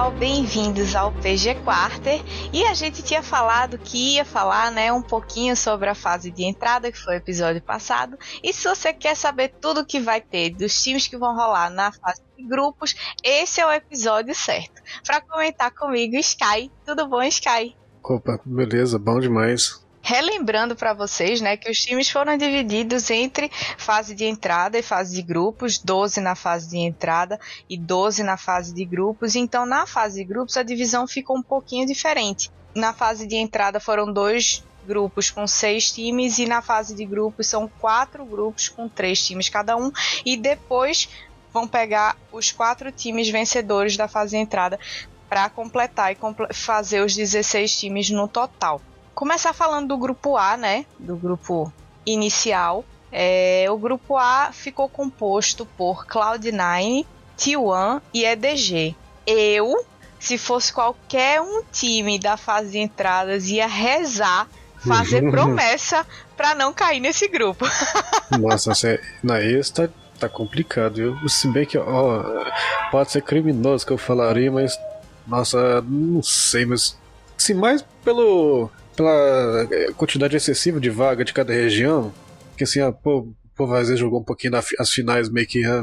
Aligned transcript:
pessoal, 0.00 0.10
bem-vindos 0.12 0.96
ao 0.96 1.12
PG 1.12 1.56
Quarter. 1.56 2.22
E 2.54 2.64
a 2.64 2.72
gente 2.72 3.02
tinha 3.02 3.22
falado 3.22 3.76
que 3.76 4.14
ia 4.14 4.24
falar, 4.24 4.72
né, 4.72 4.90
um 4.90 5.02
pouquinho 5.02 5.54
sobre 5.54 5.90
a 5.90 5.94
fase 5.94 6.30
de 6.30 6.42
entrada, 6.42 6.90
que 6.90 6.98
foi 6.98 7.14
o 7.14 7.16
episódio 7.18 7.60
passado. 7.60 8.16
E 8.42 8.50
se 8.50 8.66
você 8.66 8.94
quer 8.94 9.14
saber 9.14 9.52
tudo 9.60 9.84
que 9.84 10.00
vai 10.00 10.22
ter 10.22 10.50
dos 10.50 10.82
times 10.82 11.06
que 11.06 11.18
vão 11.18 11.36
rolar 11.36 11.68
na 11.68 11.92
fase 11.92 12.22
de 12.34 12.48
grupos, 12.48 12.94
esse 13.22 13.60
é 13.60 13.66
o 13.66 13.70
episódio 13.70 14.34
certo. 14.34 14.80
Para 15.04 15.20
comentar 15.20 15.70
comigo, 15.70 16.16
Sky. 16.16 16.70
Tudo 16.86 17.06
bom, 17.06 17.22
Sky? 17.24 17.76
Opa, 18.02 18.40
beleza, 18.42 18.98
bom 18.98 19.20
demais. 19.20 19.86
Relembrando 20.02 20.74
para 20.74 20.94
vocês, 20.94 21.40
né, 21.40 21.56
que 21.56 21.70
os 21.70 21.78
times 21.78 22.10
foram 22.10 22.36
divididos 22.36 23.10
entre 23.10 23.50
fase 23.76 24.14
de 24.14 24.24
entrada 24.24 24.78
e 24.78 24.82
fase 24.82 25.14
de 25.14 25.22
grupos, 25.22 25.78
12 25.78 26.20
na 26.20 26.34
fase 26.34 26.70
de 26.70 26.78
entrada 26.78 27.38
e 27.68 27.76
12 27.76 28.22
na 28.22 28.36
fase 28.36 28.72
de 28.72 28.84
grupos. 28.84 29.36
Então, 29.36 29.66
na 29.66 29.86
fase 29.86 30.16
de 30.16 30.24
grupos, 30.24 30.56
a 30.56 30.62
divisão 30.62 31.06
ficou 31.06 31.36
um 31.36 31.42
pouquinho 31.42 31.86
diferente. 31.86 32.50
Na 32.74 32.92
fase 32.92 33.26
de 33.26 33.36
entrada 33.36 33.78
foram 33.78 34.10
dois 34.12 34.64
grupos 34.86 35.28
com 35.28 35.46
seis 35.46 35.92
times 35.92 36.38
e 36.38 36.46
na 36.46 36.62
fase 36.62 36.94
de 36.94 37.04
grupos 37.04 37.46
são 37.46 37.68
quatro 37.68 38.24
grupos 38.24 38.68
com 38.68 38.88
três 38.88 39.24
times 39.24 39.48
cada 39.48 39.76
um 39.76 39.92
e 40.24 40.36
depois 40.36 41.08
vão 41.52 41.68
pegar 41.68 42.16
os 42.32 42.50
quatro 42.50 42.90
times 42.90 43.28
vencedores 43.28 43.96
da 43.96 44.08
fase 44.08 44.36
de 44.36 44.42
entrada 44.42 44.80
para 45.28 45.50
completar 45.50 46.12
e 46.12 46.16
fazer 46.54 47.04
os 47.04 47.14
16 47.14 47.78
times 47.78 48.10
no 48.10 48.26
total 48.26 48.80
começar 49.14 49.52
falando 49.52 49.88
do 49.88 49.98
grupo 49.98 50.36
A, 50.36 50.56
né? 50.56 50.86
Do 50.98 51.16
grupo 51.16 51.72
inicial. 52.04 52.84
É, 53.12 53.66
o 53.68 53.76
grupo 53.76 54.16
A 54.16 54.50
ficou 54.52 54.88
composto 54.88 55.66
por 55.66 56.06
Cloud9, 56.06 57.04
T1 57.36 58.02
e 58.14 58.24
EDG. 58.24 58.94
Eu, 59.26 59.84
se 60.18 60.38
fosse 60.38 60.72
qualquer 60.72 61.40
um 61.40 61.62
time 61.72 62.18
da 62.18 62.36
fase 62.36 62.72
de 62.72 62.78
entradas, 62.78 63.48
ia 63.48 63.66
rezar, 63.66 64.46
fazer 64.86 65.28
promessa 65.30 66.06
para 66.36 66.54
não 66.54 66.72
cair 66.72 67.00
nesse 67.00 67.28
grupo. 67.28 67.66
Nossa, 68.38 68.74
você, 68.74 69.00
na 69.22 69.40
esse 69.40 69.72
tá, 69.72 69.88
tá 70.18 70.28
complicado, 70.28 70.94
viu? 70.94 71.28
Se 71.28 71.48
bem 71.48 71.66
que, 71.66 71.76
ó, 71.76 72.44
pode 72.90 73.10
ser 73.10 73.22
criminoso 73.22 73.84
que 73.84 73.92
eu 73.92 73.98
falaria, 73.98 74.50
mas, 74.52 74.78
nossa, 75.26 75.82
não 75.82 76.22
sei, 76.22 76.64
mas, 76.64 76.96
se 77.36 77.54
mais 77.54 77.84
pelo 78.04 78.70
pela 79.00 79.66
quantidade 79.96 80.36
excessiva 80.36 80.78
de 80.78 80.90
vaga 80.90 81.24
de 81.24 81.32
cada 81.32 81.54
região, 81.54 82.12
que 82.54 82.64
assim, 82.64 82.80
ah, 82.80 82.92
pô, 82.92 83.20
o 83.20 83.34
povo 83.56 83.74
às 83.74 83.88
vezes 83.88 83.98
jogou 83.98 84.20
um 84.20 84.24
pouquinho 84.24 84.52
nas 84.52 84.90
finais 84.90 85.30
meio 85.30 85.46
que 85.46 85.64
ah, 85.64 85.82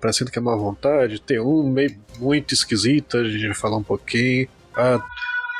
parecendo 0.00 0.30
que 0.30 0.38
é 0.38 0.42
má 0.42 0.56
vontade. 0.56 1.20
Tem 1.20 1.38
um 1.38 1.68
meio 1.68 1.94
muito 2.18 2.54
esquisito, 2.54 3.18
a 3.18 3.24
gente 3.24 3.46
vai 3.46 3.54
falar 3.54 3.76
um 3.76 3.82
pouquinho. 3.82 4.48
A 4.74 4.98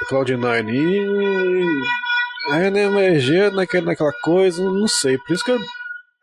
Cloud9 0.08 0.70
e. 0.72 1.60
Né, 2.70 2.88
mas 2.88 3.28
naquela, 3.54 3.86
naquela 3.86 4.12
coisa, 4.22 4.62
não 4.62 4.88
sei. 4.88 5.18
Por 5.18 5.34
isso 5.34 5.44
que 5.44 5.54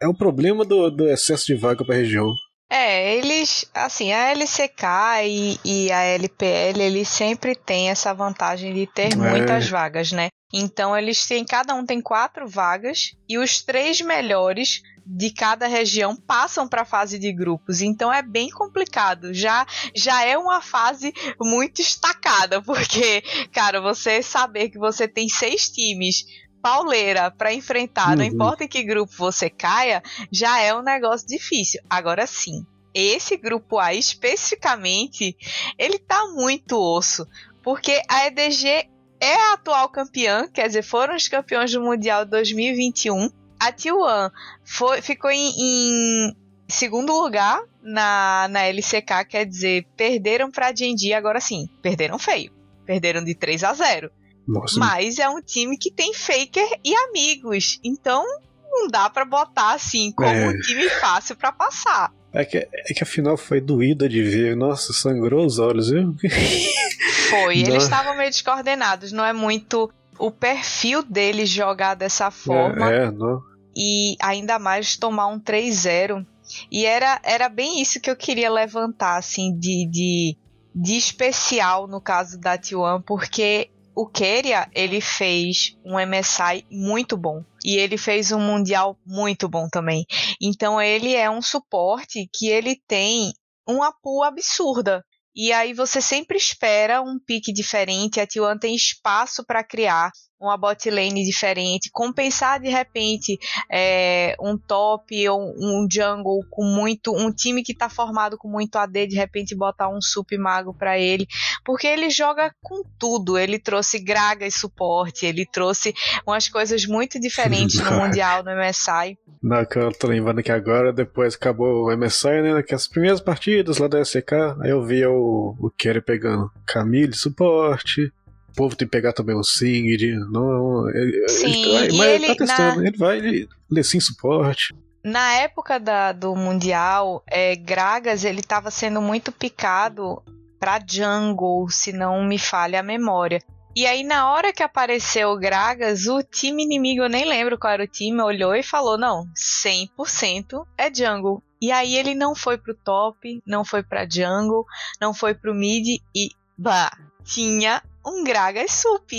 é 0.01 0.07
o 0.07 0.13
problema 0.13 0.65
do, 0.65 0.89
do 0.89 1.07
excesso 1.07 1.45
de 1.45 1.55
vaga 1.55 1.85
pra 1.85 1.95
região. 1.95 2.33
É, 2.71 3.17
eles, 3.17 3.69
assim, 3.73 4.11
a 4.11 4.31
LCK 4.31 4.83
e, 5.25 5.59
e, 5.63 5.91
a 5.91 6.01
LPL, 6.05 6.81
eles 6.81 7.07
sempre 7.07 7.53
têm 7.53 7.91
essa 7.91 8.11
vantagem 8.13 8.73
de 8.73 8.87
ter 8.87 9.13
é. 9.13 9.15
muitas 9.15 9.69
vagas, 9.69 10.11
né? 10.11 10.29
Então 10.53 10.95
eles 10.95 11.25
têm, 11.25 11.43
cada 11.43 11.73
um 11.73 11.83
tem 11.83 11.99
quatro 11.99 12.47
vagas 12.47 13.15
e 13.27 13.39
os 13.39 13.63
três 13.63 13.99
melhores 14.01 14.83
de 15.05 15.31
cada 15.31 15.67
região 15.67 16.15
passam 16.15 16.67
para 16.67 16.83
a 16.83 16.85
fase 16.85 17.17
de 17.17 17.33
grupos. 17.33 17.81
Então 17.81 18.13
é 18.13 18.21
bem 18.21 18.49
complicado. 18.49 19.33
Já 19.33 19.65
já 19.95 20.23
é 20.23 20.37
uma 20.37 20.61
fase 20.61 21.11
muito 21.41 21.81
estacada, 21.81 22.61
porque, 22.63 23.21
cara, 23.51 23.81
você 23.81 24.21
saber 24.21 24.69
que 24.69 24.77
você 24.77 25.07
tem 25.07 25.27
seis 25.27 25.69
times 25.69 26.25
pauleira 26.61 27.29
para 27.29 27.53
enfrentar, 27.53 28.11
uhum. 28.11 28.15
não 28.17 28.23
importa 28.23 28.63
em 28.63 28.69
que 28.69 28.83
grupo 28.83 29.11
você 29.17 29.49
caia, 29.49 30.01
já 30.31 30.61
é 30.61 30.73
um 30.73 30.81
negócio 30.81 31.27
difícil. 31.27 31.81
Agora 31.89 32.25
sim, 32.25 32.65
esse 32.93 33.35
grupo 33.35 33.79
A 33.79 33.93
especificamente, 33.93 35.35
ele 35.77 35.99
tá 35.99 36.25
muito 36.27 36.79
osso, 36.79 37.27
porque 37.61 38.01
a 38.07 38.27
EDG 38.27 38.92
é 39.23 39.35
a 39.35 39.53
atual 39.53 39.87
campeã, 39.89 40.47
quer 40.47 40.67
dizer, 40.67 40.83
foram 40.83 41.15
os 41.15 41.27
campeões 41.27 41.71
do 41.71 41.81
Mundial 41.81 42.25
2021. 42.25 43.29
A 43.59 43.71
T1 43.71 44.31
foi, 44.65 45.01
ficou 45.01 45.31
em, 45.31 45.53
em 45.57 46.35
segundo 46.67 47.13
lugar 47.13 47.61
na, 47.81 48.47
na 48.49 48.67
LCK, 48.67 49.25
quer 49.29 49.45
dizer, 49.45 49.87
perderam 49.95 50.51
para 50.51 50.67
a 50.67 50.71
D&D, 50.71 51.13
agora 51.13 51.39
sim, 51.39 51.69
perderam 51.81 52.19
feio. 52.19 52.51
Perderam 52.85 53.23
de 53.23 53.33
3 53.33 53.63
a 53.63 53.73
0. 53.73 54.11
Nossa. 54.45 54.77
Mas 54.77 55.19
é 55.19 55.29
um 55.29 55.41
time 55.41 55.77
que 55.77 55.89
tem 55.89 56.13
Faker 56.13 56.67
e 56.83 56.93
amigos. 56.93 57.79
Então 57.81 58.25
não 58.69 58.89
dá 58.89 59.09
para 59.09 59.23
botar 59.23 59.73
assim 59.73 60.11
como 60.11 60.27
é. 60.27 60.49
um 60.49 60.59
time 60.59 60.89
fácil 60.89 61.37
para 61.37 61.53
passar. 61.53 62.11
É 62.33 62.43
que, 62.43 62.57
é 62.57 62.93
que 62.93 63.03
a 63.03 63.05
final 63.05 63.37
foi 63.37 63.61
doída 63.61 64.09
de 64.09 64.23
ver. 64.23 64.55
Nossa, 64.55 64.91
sangrou 64.91 65.45
os 65.45 65.59
olhos, 65.59 65.89
viu? 65.89 66.15
Foi, 67.29 67.59
eles 67.59 67.83
estavam 67.83 68.15
meio 68.17 68.29
descoordenados. 68.29 69.11
Não 69.11 69.23
é 69.23 69.33
muito 69.33 69.91
o 70.19 70.31
perfil 70.31 71.03
deles 71.03 71.49
jogar 71.49 71.95
dessa 71.95 72.31
forma. 72.31 72.91
É, 72.91 73.05
é 73.05 73.11
não. 73.11 73.41
E 73.75 74.15
ainda 74.19 74.59
mais 74.59 74.97
tomar 74.97 75.27
um 75.27 75.39
3-0. 75.39 76.25
E 76.71 76.85
era, 76.85 77.19
era 77.23 77.49
bem 77.49 77.81
isso 77.81 77.99
que 77.99 78.09
eu 78.09 78.15
queria 78.15 78.51
levantar, 78.51 79.17
assim, 79.17 79.57
de, 79.57 79.87
de, 79.89 80.37
de 80.75 80.95
especial 80.95 81.87
no 81.87 82.01
caso 82.01 82.39
da 82.39 82.57
T1, 82.57 83.03
porque 83.05 83.69
o 83.95 84.07
Keria, 84.07 84.67
ele 84.73 84.99
fez 84.99 85.77
um 85.85 85.95
MSI 85.99 86.65
muito 86.71 87.15
bom. 87.15 87.43
E 87.63 87.77
ele 87.77 87.97
fez 87.97 88.31
um 88.31 88.39
Mundial 88.39 88.97
muito 89.05 89.47
bom 89.47 89.67
também. 89.69 90.05
Então 90.41 90.81
ele 90.81 91.15
é 91.15 91.29
um 91.29 91.41
suporte 91.41 92.27
que 92.33 92.47
ele 92.47 92.75
tem 92.87 93.33
uma 93.67 93.91
pool 93.91 94.23
absurda. 94.23 95.03
E 95.35 95.51
aí 95.51 95.73
você 95.73 96.01
sempre 96.01 96.37
espera 96.37 97.01
um 97.01 97.17
pique 97.19 97.51
diferente, 97.51 98.19
a 98.19 98.27
T1 98.27 98.59
tem 98.59 98.75
espaço 98.75 99.43
para 99.43 99.63
criar 99.63 100.11
uma 100.45 100.57
bot 100.57 100.89
lane 100.89 101.23
diferente, 101.23 101.89
compensar 101.91 102.59
de 102.59 102.69
repente 102.69 103.39
é, 103.71 104.35
um 104.39 104.57
top 104.57 105.29
ou 105.29 105.53
um 105.57 105.87
jungle 105.89 106.43
com 106.49 106.63
muito, 106.63 107.15
um 107.15 107.31
time 107.31 107.63
que 107.63 107.71
está 107.71 107.89
formado 107.89 108.37
com 108.37 108.47
muito 108.47 108.75
AD, 108.75 109.07
de 109.07 109.15
repente 109.15 109.55
botar 109.55 109.89
um 109.89 110.01
sup 110.01 110.31
mago 110.37 110.73
para 110.73 110.99
ele, 110.99 111.27
porque 111.63 111.87
ele 111.87 112.09
joga 112.09 112.53
com 112.61 112.83
tudo. 112.97 113.37
Ele 113.37 113.57
trouxe 113.59 113.99
Graga 113.99 114.45
e 114.45 114.51
suporte, 114.51 115.25
ele 115.25 115.45
trouxe 115.45 115.93
umas 116.25 116.47
coisas 116.49 116.85
muito 116.85 117.19
diferentes 117.19 117.79
no 117.79 117.91
Mundial, 117.99 118.43
no 118.43 118.51
MSI. 118.51 119.17
Não, 119.41 119.65
que 119.65 119.77
eu 119.77 119.91
tô 119.91 120.07
lembrando 120.07 120.43
que 120.43 120.51
agora, 120.51 120.93
depois 120.93 121.35
acabou 121.35 121.85
o 121.85 121.97
MSI, 121.97 122.41
né? 122.41 122.63
Que 122.63 122.75
as 122.75 122.87
primeiras 122.87 123.21
partidas 123.21 123.77
lá 123.77 123.87
da 123.87 124.03
SK, 124.03 124.33
aí 124.61 124.69
eu 124.69 124.83
via 124.83 125.09
o, 125.09 125.55
o 125.59 125.69
Kerry 125.69 126.01
pegando 126.01 126.51
Camille, 126.65 127.13
suporte, 127.13 128.11
o 128.53 128.55
povo 128.55 128.75
tem 128.75 128.87
que 128.87 128.91
pegar 128.91 129.13
também 129.13 129.35
o 129.35 129.43
Singed. 129.43 130.15
Não, 130.31 130.87
ele, 130.89 131.27
Sim, 131.27 131.75
ele, 131.75 131.97
mas 131.97 132.07
ele, 132.07 132.27
tá 132.27 132.35
testando, 132.35 132.81
na... 132.81 132.87
ele 132.87 132.97
vai, 132.97 133.17
ele 133.17 133.49
lê 133.69 133.83
sim 133.83 133.99
suporte. 133.99 134.73
Na 135.03 135.33
época 135.33 135.79
da, 135.79 136.11
do 136.11 136.35
Mundial, 136.35 137.23
é, 137.27 137.55
Gragas 137.55 138.23
ele 138.23 138.39
estava 138.39 138.69
sendo 138.69 139.01
muito 139.01 139.31
picado 139.31 140.23
para 140.59 140.79
jungle, 140.87 141.67
se 141.69 141.91
não 141.91 142.23
me 142.23 142.37
falha 142.37 142.79
a 142.79 142.83
memória. 142.83 143.41
E 143.75 143.87
aí, 143.87 144.03
na 144.03 144.31
hora 144.31 144.53
que 144.53 144.61
apareceu 144.61 145.31
o 145.31 145.37
Gragas, 145.37 146.05
o 146.05 146.21
time 146.21 146.63
inimigo, 146.63 147.01
eu 147.01 147.09
nem 147.09 147.25
lembro 147.25 147.57
qual 147.57 147.73
era 147.73 147.83
o 147.83 147.87
time, 147.87 148.21
olhou 148.21 148.55
e 148.55 148.61
falou: 148.61 148.99
não, 148.99 149.25
100% 149.35 150.63
é 150.77 150.93
jungle. 150.93 151.41
E 151.59 151.71
aí 151.71 151.95
ele 151.95 152.13
não 152.13 152.35
foi 152.35 152.57
pro 152.57 152.75
top, 152.75 153.41
não 153.47 153.65
foi 153.65 153.81
pra 153.81 154.07
jungle, 154.07 154.63
não 155.01 155.13
foi 155.13 155.33
pro 155.33 155.55
mid 155.55 155.99
e 156.15 156.29
bah, 156.57 156.91
tinha 157.23 157.81
um 158.05 158.23
Gragas 158.23 158.71
Sup. 158.71 159.11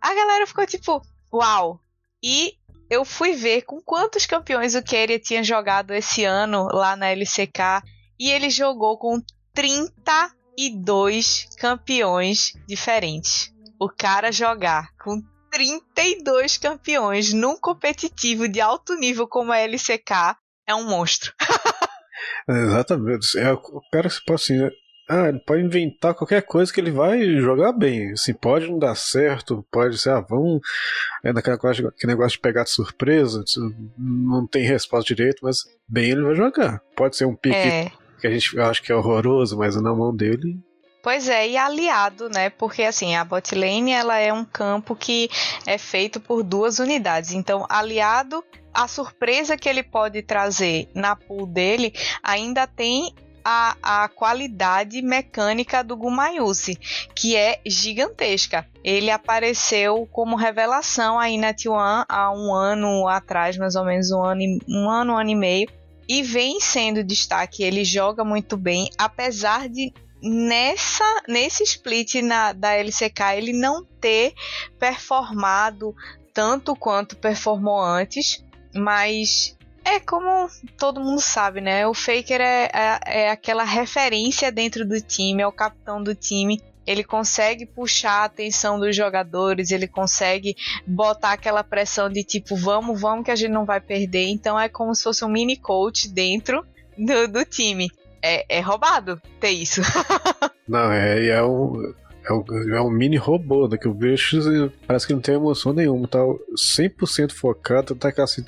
A 0.00 0.14
galera 0.14 0.46
ficou 0.46 0.66
tipo, 0.66 1.02
uau! 1.32 1.80
E 2.22 2.54
eu 2.88 3.04
fui 3.04 3.32
ver 3.32 3.62
com 3.62 3.80
quantos 3.80 4.26
campeões 4.26 4.74
o 4.74 4.82
Keria 4.82 5.18
tinha 5.18 5.42
jogado 5.42 5.92
esse 5.92 6.24
ano 6.24 6.68
lá 6.72 6.96
na 6.96 7.08
LCK 7.10 7.82
e 8.18 8.30
ele 8.30 8.48
jogou 8.48 8.98
com 8.98 9.20
32 9.54 11.48
campeões 11.58 12.52
diferentes. 12.66 13.52
O 13.78 13.88
cara 13.88 14.32
jogar 14.32 14.94
com 15.02 15.20
32 15.50 16.58
campeões 16.58 17.32
num 17.32 17.58
competitivo 17.58 18.48
de 18.48 18.60
alto 18.60 18.94
nível 18.94 19.26
como 19.26 19.52
a 19.52 19.58
LCK 19.58 20.36
é 20.66 20.74
um 20.74 20.84
monstro. 20.88 21.32
Exatamente. 22.48 23.38
É 23.38 23.52
o 23.52 23.80
cara 23.92 24.08
se 24.08 24.24
pode 24.24 24.42
assim? 24.42 24.70
Ah, 25.08 25.28
ele 25.28 25.38
pode 25.38 25.62
inventar 25.62 26.14
qualquer 26.14 26.42
coisa 26.42 26.72
que 26.72 26.80
ele 26.80 26.90
vai 26.90 27.22
jogar 27.36 27.72
bem. 27.72 28.12
Assim, 28.12 28.34
pode 28.34 28.68
não 28.68 28.78
dar 28.78 28.96
certo, 28.96 29.64
pode 29.70 29.98
ser, 29.98 30.10
ah, 30.10 30.20
vamos. 30.20 30.60
É 31.22 31.32
naquela 31.32 31.56
coisa, 31.56 31.92
que 31.96 32.06
negócio 32.06 32.32
de 32.32 32.40
pegar 32.40 32.64
de 32.64 32.70
surpresa, 32.70 33.44
não 33.96 34.46
tem 34.46 34.64
resposta 34.64 35.14
direito, 35.14 35.40
mas 35.42 35.58
bem 35.86 36.10
ele 36.10 36.22
vai 36.22 36.34
jogar. 36.34 36.80
Pode 36.96 37.16
ser 37.16 37.24
um 37.24 37.36
pique 37.36 37.54
é. 37.54 37.92
que 38.20 38.26
a 38.26 38.30
gente 38.30 38.58
acha 38.58 38.82
que 38.82 38.90
é 38.90 38.96
horroroso, 38.96 39.56
mas 39.56 39.80
na 39.80 39.94
mão 39.94 40.14
dele. 40.14 40.58
Pois 41.06 41.28
é, 41.28 41.48
e 41.50 41.56
aliado, 41.56 42.28
né? 42.28 42.50
Porque 42.50 42.82
assim, 42.82 43.14
a 43.14 43.24
botlane 43.24 43.92
ela 43.92 44.18
é 44.18 44.32
um 44.32 44.44
campo 44.44 44.96
que 44.96 45.30
é 45.64 45.78
feito 45.78 46.18
por 46.18 46.42
duas 46.42 46.80
unidades. 46.80 47.30
Então, 47.30 47.64
aliado 47.68 48.42
a 48.74 48.88
surpresa 48.88 49.56
que 49.56 49.68
ele 49.68 49.84
pode 49.84 50.20
trazer 50.22 50.88
na 50.94 51.14
pool 51.14 51.46
dele 51.46 51.94
ainda 52.22 52.66
tem 52.66 53.14
a, 53.48 53.76
a 53.80 54.08
qualidade 54.08 55.00
mecânica 55.00 55.84
do 55.84 55.96
Gumayusi, 55.96 56.76
que 57.14 57.36
é 57.36 57.60
gigantesca. 57.64 58.66
Ele 58.82 59.08
apareceu 59.08 60.04
como 60.10 60.34
revelação 60.34 61.16
aí 61.16 61.38
na 61.38 61.54
T1 61.54 62.06
há 62.08 62.32
um 62.32 62.52
ano 62.52 63.06
atrás, 63.06 63.56
mais 63.56 63.76
ou 63.76 63.84
menos 63.84 64.10
um 64.10 64.20
ano, 64.20 64.42
um 64.68 64.90
ano, 64.90 65.12
um 65.12 65.16
ano 65.16 65.30
e 65.30 65.36
meio, 65.36 65.68
e 66.08 66.24
vem 66.24 66.58
sendo 66.58 67.04
destaque. 67.04 67.62
Ele 67.62 67.84
joga 67.84 68.24
muito 68.24 68.56
bem, 68.56 68.90
apesar 68.98 69.68
de 69.68 69.94
nessa 70.20 71.04
nesse 71.28 71.62
split 71.62 72.16
na, 72.16 72.52
da 72.52 72.72
LCK 72.72 73.36
ele 73.36 73.52
não 73.52 73.84
ter 74.00 74.34
performado 74.76 75.94
tanto 76.34 76.74
quanto 76.74 77.14
performou 77.14 77.80
antes, 77.80 78.44
mas 78.74 79.55
é 79.86 80.00
como 80.00 80.48
todo 80.76 81.00
mundo 81.00 81.20
sabe, 81.20 81.60
né? 81.60 81.86
O 81.86 81.94
Faker 81.94 82.40
é, 82.40 82.68
é, 82.74 82.98
é, 83.06 83.30
aquela 83.30 83.62
referência 83.62 84.50
dentro 84.50 84.84
do 84.84 85.00
time, 85.00 85.42
é 85.42 85.46
o 85.46 85.52
capitão 85.52 86.02
do 86.02 86.12
time. 86.12 86.60
Ele 86.84 87.04
consegue 87.04 87.64
puxar 87.64 88.22
a 88.22 88.24
atenção 88.24 88.80
dos 88.80 88.94
jogadores, 88.94 89.70
ele 89.70 89.86
consegue 89.86 90.56
botar 90.84 91.32
aquela 91.32 91.62
pressão 91.62 92.10
de 92.10 92.24
tipo, 92.24 92.56
vamos, 92.56 93.00
vamos 93.00 93.24
que 93.24 93.30
a 93.30 93.36
gente 93.36 93.52
não 93.52 93.64
vai 93.64 93.80
perder. 93.80 94.26
Então 94.26 94.58
é 94.58 94.68
como 94.68 94.92
se 94.92 95.04
fosse 95.04 95.24
um 95.24 95.28
mini 95.28 95.56
coach 95.56 96.08
dentro 96.08 96.66
do, 96.98 97.28
do 97.28 97.44
time. 97.44 97.88
É, 98.20 98.58
é 98.58 98.60
roubado 98.60 99.22
ter 99.38 99.50
isso. 99.50 99.82
não, 100.66 100.90
é, 100.90 101.28
é 101.28 101.42
um. 101.44 101.94
É 102.28 102.32
um, 102.32 102.44
é 102.74 102.82
um 102.82 102.90
mini 102.90 103.16
robô, 103.16 103.68
né? 103.68 103.76
Que 103.76 103.86
o 103.86 103.94
bicho 103.94 104.40
parece 104.84 105.06
que 105.06 105.12
não 105.12 105.20
tem 105.20 105.36
emoção 105.36 105.72
nenhuma, 105.72 106.08
tá 106.08 106.18
100% 106.18 107.30
focado, 107.30 107.94
tá 107.94 108.12
assim 108.18 108.42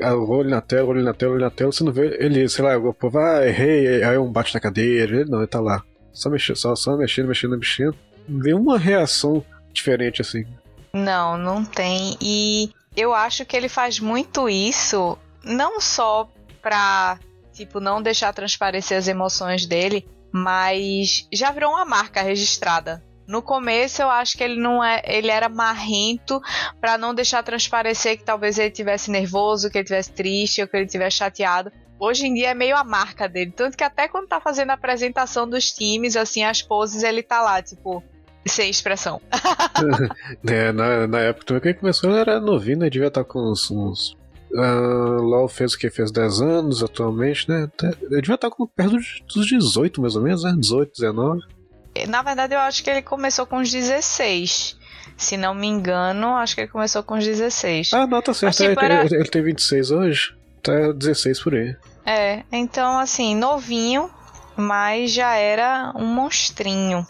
olho 0.00 0.48
na 0.48 0.60
tela, 0.60 0.88
olho 0.88 1.02
na 1.02 1.14
tela, 1.14 1.32
olho 1.32 1.40
na 1.40 1.50
tela, 1.50 1.72
você 1.72 1.84
não 1.84 1.92
vê 1.92 2.16
ele, 2.20 2.48
sei 2.48 2.64
lá, 2.64 2.76
o 2.76 2.92
povo, 2.92 3.18
ah, 3.18 3.46
errei, 3.46 4.02
aí 4.02 4.18
um 4.18 4.30
bate 4.30 4.54
na 4.54 4.60
cadeira, 4.60 5.20
ele 5.20 5.30
não, 5.30 5.38
ele 5.38 5.46
tá 5.46 5.60
lá. 5.60 5.82
Só 6.12 6.28
mexendo, 6.30 6.56
só, 6.56 6.74
só 6.74 6.96
mexendo, 6.96 7.28
mexendo, 7.28 7.58
mexendo. 7.58 7.96
Vê 8.28 8.52
uma 8.52 8.78
reação 8.78 9.44
diferente 9.72 10.20
assim. 10.20 10.44
Não, 10.92 11.36
não 11.36 11.64
tem. 11.64 12.16
E 12.20 12.70
eu 12.96 13.14
acho 13.14 13.44
que 13.44 13.56
ele 13.56 13.68
faz 13.68 14.00
muito 14.00 14.48
isso, 14.48 15.16
não 15.44 15.80
só 15.80 16.28
pra, 16.60 17.18
tipo, 17.52 17.80
não 17.80 18.02
deixar 18.02 18.32
transparecer 18.32 18.98
as 18.98 19.08
emoções 19.08 19.66
dele, 19.66 20.06
mas 20.32 21.26
já 21.32 21.50
virou 21.50 21.70
uma 21.70 21.84
marca 21.84 22.22
registrada 22.22 23.02
no 23.28 23.42
começo 23.42 24.00
eu 24.00 24.08
acho 24.08 24.36
que 24.38 24.42
ele 24.42 24.58
não 24.58 24.82
é, 24.82 25.02
ele 25.04 25.30
era 25.30 25.50
marrento 25.50 26.40
para 26.80 26.96
não 26.96 27.14
deixar 27.14 27.42
transparecer 27.42 28.16
que 28.16 28.24
talvez 28.24 28.58
ele 28.58 28.70
tivesse 28.70 29.10
nervoso, 29.10 29.70
que 29.70 29.76
ele 29.76 29.84
tivesse 29.84 30.10
triste 30.10 30.62
ou 30.62 30.66
que 30.66 30.76
ele 30.76 30.86
tivesse 30.86 31.18
chateado. 31.18 31.70
Hoje 32.00 32.26
em 32.26 32.32
dia 32.32 32.50
é 32.50 32.54
meio 32.54 32.76
a 32.76 32.82
marca 32.82 33.28
dele, 33.28 33.52
tanto 33.54 33.76
que 33.76 33.84
até 33.84 34.08
quando 34.08 34.28
tá 34.28 34.40
fazendo 34.40 34.70
a 34.70 34.74
apresentação 34.74 35.46
dos 35.48 35.70
times, 35.70 36.16
assim, 36.16 36.42
as 36.42 36.62
poses, 36.62 37.02
ele 37.02 37.22
tá 37.22 37.42
lá, 37.42 37.60
tipo, 37.60 38.02
sem 38.46 38.70
expressão. 38.70 39.20
é, 40.46 40.72
na, 40.72 41.06
na 41.06 41.20
época 41.20 41.60
que 41.60 41.68
ele 41.68 41.78
começou, 41.78 42.10
ele 42.10 42.20
era 42.20 42.40
novinho, 42.40 42.78
né? 42.78 42.90
Devia 42.90 43.08
estar 43.08 43.24
tá 43.24 43.30
com 43.30 43.40
uns. 43.40 43.70
uns... 43.70 44.16
Uh, 44.50 45.20
LOL 45.20 45.46
fez 45.46 45.74
o 45.74 45.78
que? 45.78 45.90
Fez 45.90 46.10
10 46.10 46.40
anos 46.40 46.82
atualmente, 46.82 47.46
né? 47.50 47.68
Ele 47.82 48.22
devia 48.22 48.36
estar 48.36 48.48
tá 48.48 48.50
com 48.50 48.66
perto 48.66 48.92
dos 48.92 49.46
18, 49.46 50.00
mais 50.00 50.16
ou 50.16 50.22
menos, 50.22 50.42
né? 50.42 50.54
18, 50.56 50.92
19. 50.92 51.57
Na 52.06 52.22
verdade, 52.22 52.54
eu 52.54 52.60
acho 52.60 52.82
que 52.82 52.90
ele 52.90 53.02
começou 53.02 53.46
com 53.46 53.58
os 53.58 53.70
16. 53.70 54.76
Se 55.16 55.36
não 55.36 55.54
me 55.54 55.66
engano, 55.66 56.36
acho 56.36 56.54
que 56.54 56.60
ele 56.62 56.70
começou 56.70 57.02
com 57.02 57.18
os 57.18 57.24
16. 57.24 57.92
Ah, 57.92 58.06
não, 58.06 58.22
tá 58.22 58.32
certo. 58.32 58.44
Mas, 58.44 58.56
tipo, 58.56 58.84
ele, 58.84 58.92
era... 58.92 59.04
ele, 59.04 59.16
ele 59.16 59.28
tem 59.28 59.42
26 59.42 59.90
hoje. 59.90 60.36
Tá 60.62 60.92
16 60.92 61.40
por 61.42 61.54
aí. 61.54 61.76
É, 62.04 62.42
então 62.50 62.98
assim, 62.98 63.34
novinho, 63.34 64.10
mas 64.56 65.12
já 65.12 65.34
era 65.34 65.92
um 65.94 66.06
monstrinho. 66.06 67.06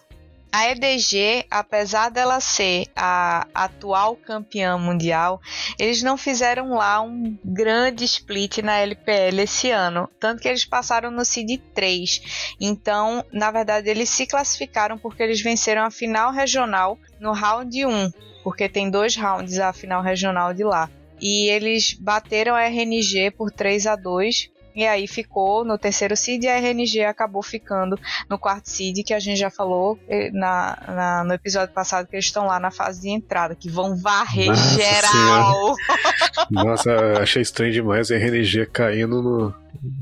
A 0.51 0.71
EDG, 0.71 1.45
apesar 1.51 2.11
dela 2.11 2.41
ser 2.41 2.87
a 2.97 3.47
atual 3.55 4.17
campeã 4.17 4.79
mundial, 4.79 5.41
eles 5.79 6.03
não 6.03 6.17
fizeram 6.17 6.71
lá 6.75 7.03
um 7.03 7.37
grande 7.45 8.05
split 8.05 8.59
na 8.59 8.79
LPL 8.79 9.41
esse 9.43 9.71
ano, 9.71 10.09
tanto 10.19 10.41
que 10.41 10.49
eles 10.49 10.65
passaram 10.65 11.11
no 11.11 11.25
Seed 11.25 11.61
3. 11.75 12.55
Então, 12.59 13.23
na 13.31 13.51
verdade, 13.51 13.91
eles 13.91 14.09
se 14.09 14.27
classificaram 14.27 14.97
porque 14.97 15.23
eles 15.23 15.41
venceram 15.41 15.85
a 15.85 15.91
final 15.91 16.33
regional 16.33 16.99
no 17.21 17.33
round 17.33 17.85
1, 17.85 18.11
porque 18.43 18.69
tem 18.69 18.91
dois 18.91 19.17
rounds 19.17 19.59
a 19.59 19.73
final 19.73 20.03
regional 20.03 20.55
de 20.55 20.65
lá. 20.65 20.89
E 21.21 21.49
eles 21.49 21.93
bateram 21.93 22.55
a 22.55 22.63
RNG 22.63 23.33
por 23.33 23.51
3 23.51 23.87
a 23.87 23.97
2 23.97 24.51
e 24.79 24.87
aí 24.87 25.09
ficou 25.09 25.65
no 25.65 25.77
terceiro 25.77 26.17
seed 26.17 26.45
e 26.45 26.49
a 26.49 26.57
RNG 26.57 27.03
acabou 27.03 27.43
ficando 27.43 27.99
no 28.31 28.39
quarto 28.39 28.71
seed, 28.71 29.05
que 29.05 29.13
a 29.13 29.19
gente 29.19 29.37
já 29.37 29.51
falou 29.51 29.99
eh, 30.09 30.31
na, 30.31 30.79
na 30.87 31.25
no 31.25 31.35
episódio 31.35 31.75
passado 31.75 32.07
que 32.07 32.15
eles 32.15 32.27
estão 32.27 32.47
lá 32.47 32.61
na 32.61 32.71
fase 32.71 33.01
de 33.01 33.09
entrada, 33.09 33.57
que 33.57 33.69
vão 33.69 33.97
varrer 33.97 34.47
Nossa 34.47 34.81
geral. 34.81 35.75
Nossa, 36.49 36.93
achei 37.21 37.43
estranho 37.43 37.73
demais 37.73 38.13
a 38.13 38.15
RNG 38.15 38.67
caindo 38.67 39.21
no, 39.21 39.55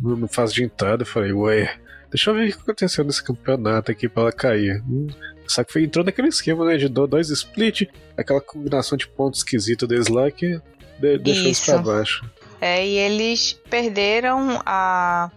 no, 0.02 0.16
no 0.18 0.28
fase 0.28 0.52
de 0.52 0.64
entrada. 0.64 1.04
Eu 1.04 1.06
falei, 1.06 1.32
ué, 1.32 1.74
deixa 2.10 2.28
eu 2.28 2.34
ver 2.34 2.50
o 2.50 2.52
que 2.52 2.60
aconteceu 2.60 3.02
nesse 3.02 3.24
campeonato 3.24 3.90
aqui 3.90 4.10
pra 4.10 4.24
ela 4.24 4.32
cair. 4.32 4.82
Hum, 4.86 5.06
só 5.48 5.64
que 5.64 5.72
foi, 5.72 5.84
entrou 5.84 6.04
naquele 6.04 6.28
esquema, 6.28 6.66
né, 6.66 6.76
de 6.76 6.86
dois 6.86 7.30
split, 7.30 7.88
aquela 8.14 8.42
combinação 8.42 8.98
de 8.98 9.08
pontos 9.08 9.40
esquisito 9.40 9.86
deles 9.86 10.08
lá 10.08 10.30
que 10.30 10.60
deixou 11.00 11.46
isso 11.46 11.64
pra 11.64 11.78
baixo. 11.78 12.30
É, 12.60 12.84
e 12.84 12.96
eles 12.96 13.52
perderam 13.68 14.60
a, 14.64 15.30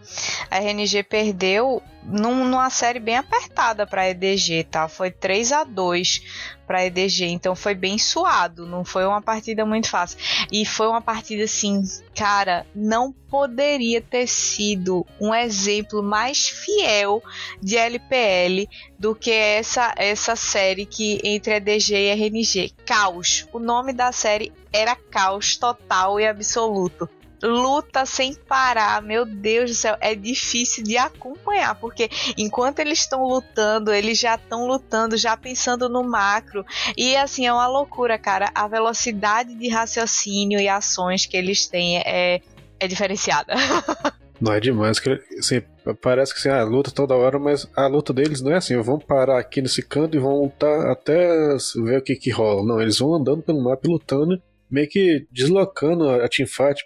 a 0.50 0.57
RNG 0.57 1.04
perdeu 1.04 1.81
num, 2.04 2.45
numa 2.45 2.69
série 2.69 3.00
bem 3.00 3.18
apertada 3.18 3.85
para 3.85 4.04
a 4.04 4.09
EDG, 4.09 4.64
tá? 4.64 4.88
Foi 4.88 5.12
3 5.12 5.52
a 5.52 5.64
2 5.64 6.57
para 6.66 6.80
a 6.80 6.85
EDG, 6.85 7.26
então 7.26 7.56
foi 7.56 7.74
bem 7.74 7.97
suado, 7.97 8.66
não 8.66 8.85
foi 8.85 9.06
uma 9.06 9.21
partida 9.21 9.66
muito 9.66 9.90
fácil. 9.90 10.18
E 10.52 10.66
foi 10.66 10.88
uma 10.88 11.02
partida 11.02 11.44
assim, 11.44 11.81
cara, 12.16 12.66
não 12.76 13.12
poderia 13.12 14.02
ter 14.02 14.28
sido 14.28 15.06
um 15.19 15.33
exemplo 15.33 16.02
mais 16.02 16.47
fiel 16.47 17.24
de 17.62 17.78
LPL 17.78 18.68
do 18.97 19.16
que 19.16 19.31
essa 19.31 19.94
essa 19.97 20.35
série 20.35 20.85
que 20.85 21.19
entre 21.24 21.56
EDG 21.56 21.95
e 21.95 22.12
RNG. 22.12 22.74
Caos. 22.85 23.47
O 23.52 23.59
nome 23.59 23.94
da 23.94 24.12
série 24.12 24.52
era 24.71 24.95
Caos 24.95 25.57
total 25.57 26.19
e 26.19 26.28
absoluto 26.28 27.09
luta 27.42 28.06
sem 28.06 28.34
parar. 28.34 29.02
Meu 29.02 29.26
Deus 29.26 29.72
do 29.72 29.76
céu, 29.76 29.98
é 30.00 30.16
difícil 30.16 30.84
de 30.84 30.98
acompanhar, 30.98 31.76
porque 31.76 32.10
enquanto 32.38 32.80
eles 32.80 33.00
estão 33.00 33.24
lutando, 33.24 33.94
eles 33.94 34.19
já 34.19 34.36
estão 34.36 34.68
lutando, 34.68 35.18
já 35.18 35.36
pensando 35.36 35.90
no 35.90 36.04
macro. 36.04 36.66
E 36.98 37.16
assim, 37.16 37.46
é 37.46 37.54
uma 37.54 37.68
loucura, 37.68 38.18
cara. 38.18 38.50
A 38.54 38.68
velocidade 38.68 39.54
de 39.56 39.69
raciocínio 39.69 40.60
e 40.60 40.68
ações 40.68 41.26
que 41.26 41.38
eles 41.38 41.68
têm 41.68 41.98
é, 42.00 42.42
é 42.80 42.88
diferenciada. 42.88 43.54
Não 44.42 44.54
é 44.54 44.60
demais, 44.60 45.02
que 45.02 45.10
assim, 45.38 45.62
parece 46.02 46.34
que 46.34 46.40
assim, 46.40 46.50
a 46.50 46.62
ah, 46.62 46.64
luta 46.64 46.92
toda 46.92 47.14
hora, 47.14 47.38
mas 47.38 47.69
a 47.76 47.88
luta 47.88 48.14
deles 48.14 48.42
não 48.42 48.54
é 48.54 48.56
assim, 48.56 48.78
vão 48.78 48.98
parar 48.98 49.38
aqui 49.38 49.62
nesse 49.62 49.84
canto 49.84 50.16
e 50.16 50.19
vão 50.19 50.44
lutar 50.44 50.90
até 50.90 51.58
ver 51.76 51.98
o 51.98 52.02
que 52.02 52.16
que 52.16 52.30
rola. 52.30 52.66
Não, 52.66 52.81
eles 52.81 53.00
vão 53.00 53.16
andando 53.16 53.44
pelo 53.44 53.62
mapa 53.62 53.81
e 53.86 53.92
lutando, 53.92 54.42
meio 54.72 54.88
que 54.88 55.28
deslocando 55.30 56.10
a 56.10 56.30
teamfight 56.30 56.86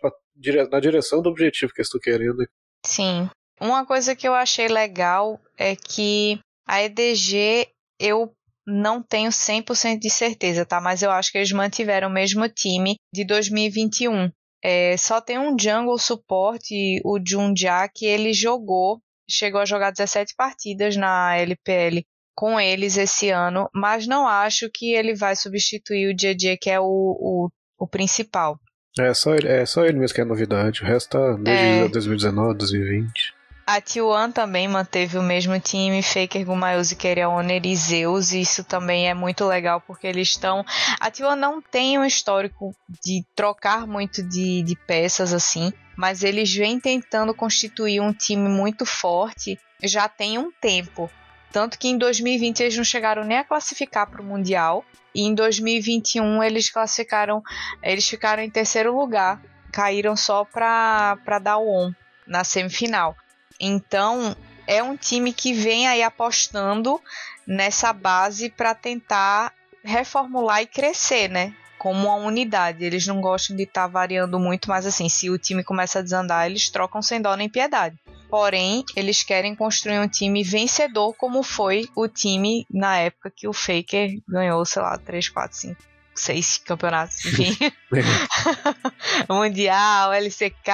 pra 0.51 0.67
na 0.69 0.79
direção 0.79 1.21
do 1.21 1.29
objetivo 1.29 1.73
que 1.73 1.81
estou 1.81 1.99
querendo. 1.99 2.45
Sim. 2.85 3.29
Uma 3.59 3.85
coisa 3.85 4.15
que 4.15 4.27
eu 4.27 4.33
achei 4.33 4.67
legal 4.67 5.39
é 5.57 5.75
que 5.75 6.39
a 6.67 6.83
EDG 6.83 7.67
eu 7.99 8.33
não 8.65 9.01
tenho 9.01 9.29
100% 9.29 9.99
de 9.99 10.09
certeza, 10.09 10.65
tá? 10.65 10.79
Mas 10.79 11.01
eu 11.01 11.11
acho 11.11 11.31
que 11.31 11.37
eles 11.37 11.51
mantiveram 11.51 12.07
o 12.07 12.13
mesmo 12.13 12.47
time 12.47 12.95
de 13.13 13.25
2021. 13.25 14.29
É, 14.63 14.95
só 14.95 15.19
tem 15.19 15.37
um 15.37 15.57
jungle 15.59 15.97
suporte, 15.97 17.01
o 17.03 17.19
Junja, 17.25 17.87
que 17.93 18.05
ele 18.05 18.33
jogou, 18.33 19.01
chegou 19.29 19.59
a 19.59 19.65
jogar 19.65 19.91
17 19.91 20.33
partidas 20.37 20.95
na 20.95 21.35
LPL 21.37 22.01
com 22.35 22.59
eles 22.59 22.97
esse 22.97 23.29
ano, 23.29 23.69
mas 23.73 24.07
não 24.07 24.27
acho 24.27 24.69
que 24.73 24.93
ele 24.93 25.13
vai 25.13 25.35
substituir 25.35 26.07
o 26.07 26.15
JJ, 26.15 26.57
que 26.57 26.69
é 26.69 26.79
o, 26.79 26.85
o, 26.85 27.49
o 27.77 27.87
principal. 27.87 28.57
É 28.99 29.13
só, 29.13 29.33
ele, 29.33 29.47
é 29.47 29.65
só 29.65 29.83
ele 29.83 29.97
mesmo 29.97 30.15
que 30.15 30.21
é 30.21 30.25
novidade. 30.25 30.81
O 30.81 30.85
resto 30.85 31.09
tá 31.09 31.33
desde 31.33 31.85
é. 31.85 31.87
2019, 31.87 32.57
2020. 32.57 33.33
A 33.65 33.81
T1 33.81 34.33
também 34.33 34.67
manteve 34.67 35.17
o 35.17 35.23
mesmo 35.23 35.57
time, 35.57 36.03
Faker, 36.03 36.45
Gumayuzi, 36.45 36.97
Kereoner 36.97 37.65
e 37.65 37.75
Zeus, 37.75 38.33
e 38.33 38.41
isso 38.41 38.61
também 38.65 39.09
é 39.09 39.13
muito 39.13 39.45
legal 39.45 39.79
porque 39.79 40.05
eles 40.05 40.27
estão... 40.29 40.65
A 40.99 41.09
T1 41.09 41.35
não 41.35 41.61
tem 41.61 41.97
um 41.97 42.03
histórico 42.03 42.75
de 43.01 43.23
trocar 43.33 43.87
muito 43.87 44.21
de, 44.21 44.61
de 44.63 44.75
peças 44.75 45.33
assim, 45.33 45.71
mas 45.95 46.23
eles 46.23 46.53
vêm 46.53 46.77
tentando 46.77 47.33
constituir 47.33 48.01
um 48.01 48.11
time 48.11 48.49
muito 48.49 48.85
forte 48.85 49.57
já 49.81 50.09
tem 50.09 50.37
um 50.37 50.51
tempo. 50.51 51.09
Tanto 51.53 51.77
que 51.77 51.87
em 51.87 51.99
2020 51.99 52.61
eles 52.61 52.75
não 52.75 52.83
chegaram 52.83 53.23
nem 53.23 53.37
a 53.37 53.43
classificar 53.43 54.09
para 54.09 54.23
o 54.23 54.25
Mundial, 54.25 54.83
e 55.13 55.21
em 55.21 55.35
2021 55.35 56.43
eles 56.43 56.71
classificaram, 56.71 57.43
eles 57.83 58.09
ficaram 58.09 58.41
em 58.41 58.49
terceiro 58.49 58.97
lugar, 58.97 59.39
caíram 59.71 60.15
só 60.15 60.43
para 60.43 61.15
dar 61.39 61.57
o 61.57 61.69
on 61.69 61.93
na 62.25 62.43
semifinal. 62.43 63.15
Então, 63.59 64.35
é 64.65 64.81
um 64.81 64.97
time 64.97 65.31
que 65.31 65.53
vem 65.53 65.87
aí 65.87 66.01
apostando 66.01 66.99
nessa 67.45 67.93
base 67.93 68.49
para 68.49 68.73
tentar 68.73 69.53
reformular 69.83 70.63
e 70.63 70.65
crescer, 70.65 71.29
né? 71.29 71.53
Como 71.77 72.07
uma 72.07 72.15
unidade. 72.15 72.83
Eles 72.83 73.05
não 73.05 73.21
gostam 73.21 73.55
de 73.55 73.63
estar 73.63 73.83
tá 73.83 73.87
variando 73.87 74.39
muito, 74.39 74.69
mas 74.69 74.87
assim, 74.87 75.07
se 75.07 75.29
o 75.29 75.37
time 75.37 75.63
começa 75.63 75.99
a 75.99 76.01
desandar, 76.01 76.47
eles 76.47 76.71
trocam 76.71 76.99
sem 76.99 77.21
dó 77.21 77.35
nem 77.35 77.47
piedade. 77.47 77.95
Porém, 78.33 78.83
eles 78.95 79.21
querem 79.21 79.53
construir 79.53 79.99
um 79.99 80.07
time 80.07 80.43
vencedor, 80.43 81.13
como 81.13 81.43
foi 81.43 81.87
o 81.95 82.07
time 82.07 82.65
na 82.67 82.97
época 82.97 83.29
que 83.29 83.47
o 83.47 83.53
Faker 83.53 84.19
ganhou, 84.27 84.65
sei 84.65 84.81
lá, 84.81 84.97
3, 84.97 85.29
4, 85.29 85.55
5 85.55 85.83
seis 86.15 86.57
campeonatos, 86.57 87.23
enfim. 87.25 87.55
Mundial, 89.29 90.13
LCK, 90.13 90.71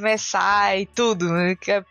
MSI, 0.00 0.88
tudo. 0.94 1.26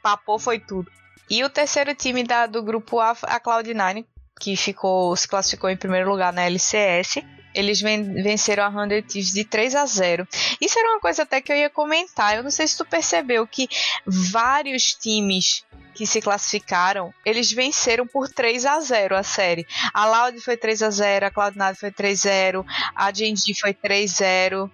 Papou 0.02 0.40
foi 0.40 0.58
tudo. 0.58 0.92
E 1.30 1.44
o 1.44 1.50
terceiro 1.50 1.94
time 1.94 2.24
da, 2.24 2.48
do 2.48 2.64
grupo 2.64 3.00
A, 3.00 3.12
a 3.12 3.40
Cloud9, 3.40 4.04
que 4.40 4.56
ficou, 4.56 5.16
se 5.16 5.28
classificou 5.28 5.70
em 5.70 5.78
primeiro 5.78 6.10
lugar 6.10 6.34
na 6.34 6.46
LCS. 6.46 7.22
Eles 7.54 7.82
venceram 7.82 8.64
a 8.66 8.88
100 8.88 9.02
Thieves 9.04 9.34
de 9.34 9.44
3 9.44 9.76
a 9.76 9.86
0. 9.86 10.28
Isso 10.60 10.80
era 10.80 10.90
uma 10.90 11.00
coisa 11.00 11.24
até 11.24 11.42
que 11.42 11.52
eu 11.52 11.56
ia 11.56 11.70
comentar. 11.70 12.36
Eu 12.36 12.44
não 12.44 12.52
sei 12.52 12.68
se 12.68 12.78
tu 12.78 12.86
percebeu 12.86 13.46
que 13.46 13.68
vários 14.06 14.94
times 14.94 15.64
que 15.94 16.08
se 16.08 16.22
classificaram, 16.22 17.14
eles 17.24 17.52
venceram 17.52 18.08
por 18.08 18.28
3 18.28 18.66
a 18.66 18.80
0 18.80 19.16
a 19.16 19.24
série. 19.24 19.68
A 19.94 20.08
Loud 20.08 20.40
foi 20.42 20.58
3 20.58 20.82
a 20.82 20.90
0, 20.90 21.28
a 21.28 21.32
Cloud9 21.32 21.76
foi 21.76 21.92
3 21.92 22.26
a 22.26 22.30
0, 22.30 22.66
a 22.96 23.14
G&G 23.14 23.54
foi 23.54 23.74
3 23.74 24.12
a 24.12 24.16
0. 24.16 24.72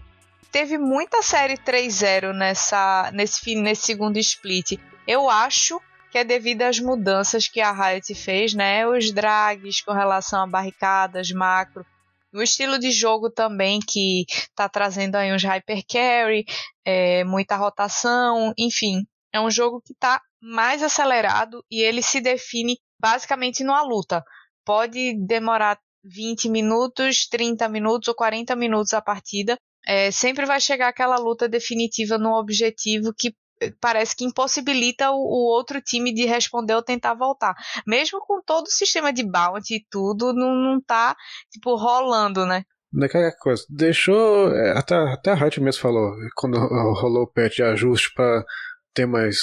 Teve 0.51 0.77
muita 0.79 1.21
série 1.21 1.57
3-0 1.57 2.33
nessa 2.33 3.11
nesse 3.13 3.55
nesse 3.55 3.83
segundo 3.83 4.17
split. 4.17 4.79
Eu 5.05 5.29
acho 5.29 5.79
que 6.11 6.17
é 6.17 6.23
devido 6.23 6.63
às 6.63 6.79
mudanças 6.79 7.47
que 7.47 7.61
a 7.61 7.71
Riot 7.71 8.15
fez, 8.15 8.55
né? 8.55 8.87
Os 8.87 9.11
drags 9.11 9.81
com 9.81 9.93
relação 9.93 10.41
a 10.41 10.47
barricadas, 10.47 11.29
macro, 11.31 11.85
o 12.33 12.41
estilo 12.41 12.77
de 12.79 12.91
jogo 12.91 13.29
também 13.29 13.79
que 13.79 14.25
está 14.29 14.69
trazendo 14.69 15.15
aí 15.15 15.33
uns 15.33 15.43
hyper 15.43 15.83
carry, 15.87 16.45
é, 16.85 17.23
muita 17.23 17.55
rotação, 17.55 18.53
enfim, 18.57 19.05
é 19.33 19.39
um 19.39 19.49
jogo 19.49 19.81
que 19.81 19.93
está 19.93 20.21
mais 20.41 20.81
acelerado 20.81 21.63
e 21.69 21.81
ele 21.81 22.01
se 22.01 22.21
define 22.21 22.77
basicamente 22.99 23.63
numa 23.63 23.81
luta. 23.81 24.23
Pode 24.65 25.15
demorar 25.25 25.79
20 26.03 26.49
minutos, 26.49 27.27
30 27.27 27.67
minutos 27.69 28.07
ou 28.07 28.15
40 28.15 28.55
minutos 28.55 28.93
a 28.93 29.01
partida. 29.01 29.57
É, 29.85 30.11
sempre 30.11 30.45
vai 30.45 30.59
chegar 30.59 30.89
aquela 30.89 31.17
luta 31.17 31.47
definitiva 31.47 32.17
no 32.17 32.33
objetivo 32.33 33.13
que 33.17 33.33
parece 33.79 34.15
que 34.15 34.25
impossibilita 34.25 35.11
o, 35.11 35.15
o, 35.15 35.55
outro 35.55 35.81
time 35.81 36.13
de 36.13 36.25
responder 36.25 36.73
ou 36.73 36.83
tentar 36.83 37.13
voltar. 37.13 37.55
Mesmo 37.85 38.19
com 38.21 38.41
todo 38.41 38.67
o 38.67 38.71
sistema 38.71 39.11
de 39.11 39.23
bounty 39.23 39.75
e 39.75 39.85
tudo, 39.89 40.33
não, 40.33 40.55
não 40.55 40.81
tá, 40.81 41.15
tipo, 41.51 41.75
rolando, 41.75 42.45
né? 42.45 42.63
Daquela 42.91 43.31
coisa, 43.31 43.63
deixou. 43.69 44.51
É, 44.51 44.77
até, 44.77 44.95
até 44.95 45.31
a 45.31 45.35
Riot 45.35 45.61
mesmo 45.61 45.81
falou, 45.81 46.11
quando 46.35 46.57
rolou 46.57 47.23
o 47.23 47.27
patch 47.27 47.57
de 47.57 47.63
ajuste 47.63 48.11
para 48.15 48.43
ter 48.93 49.05
mais 49.05 49.37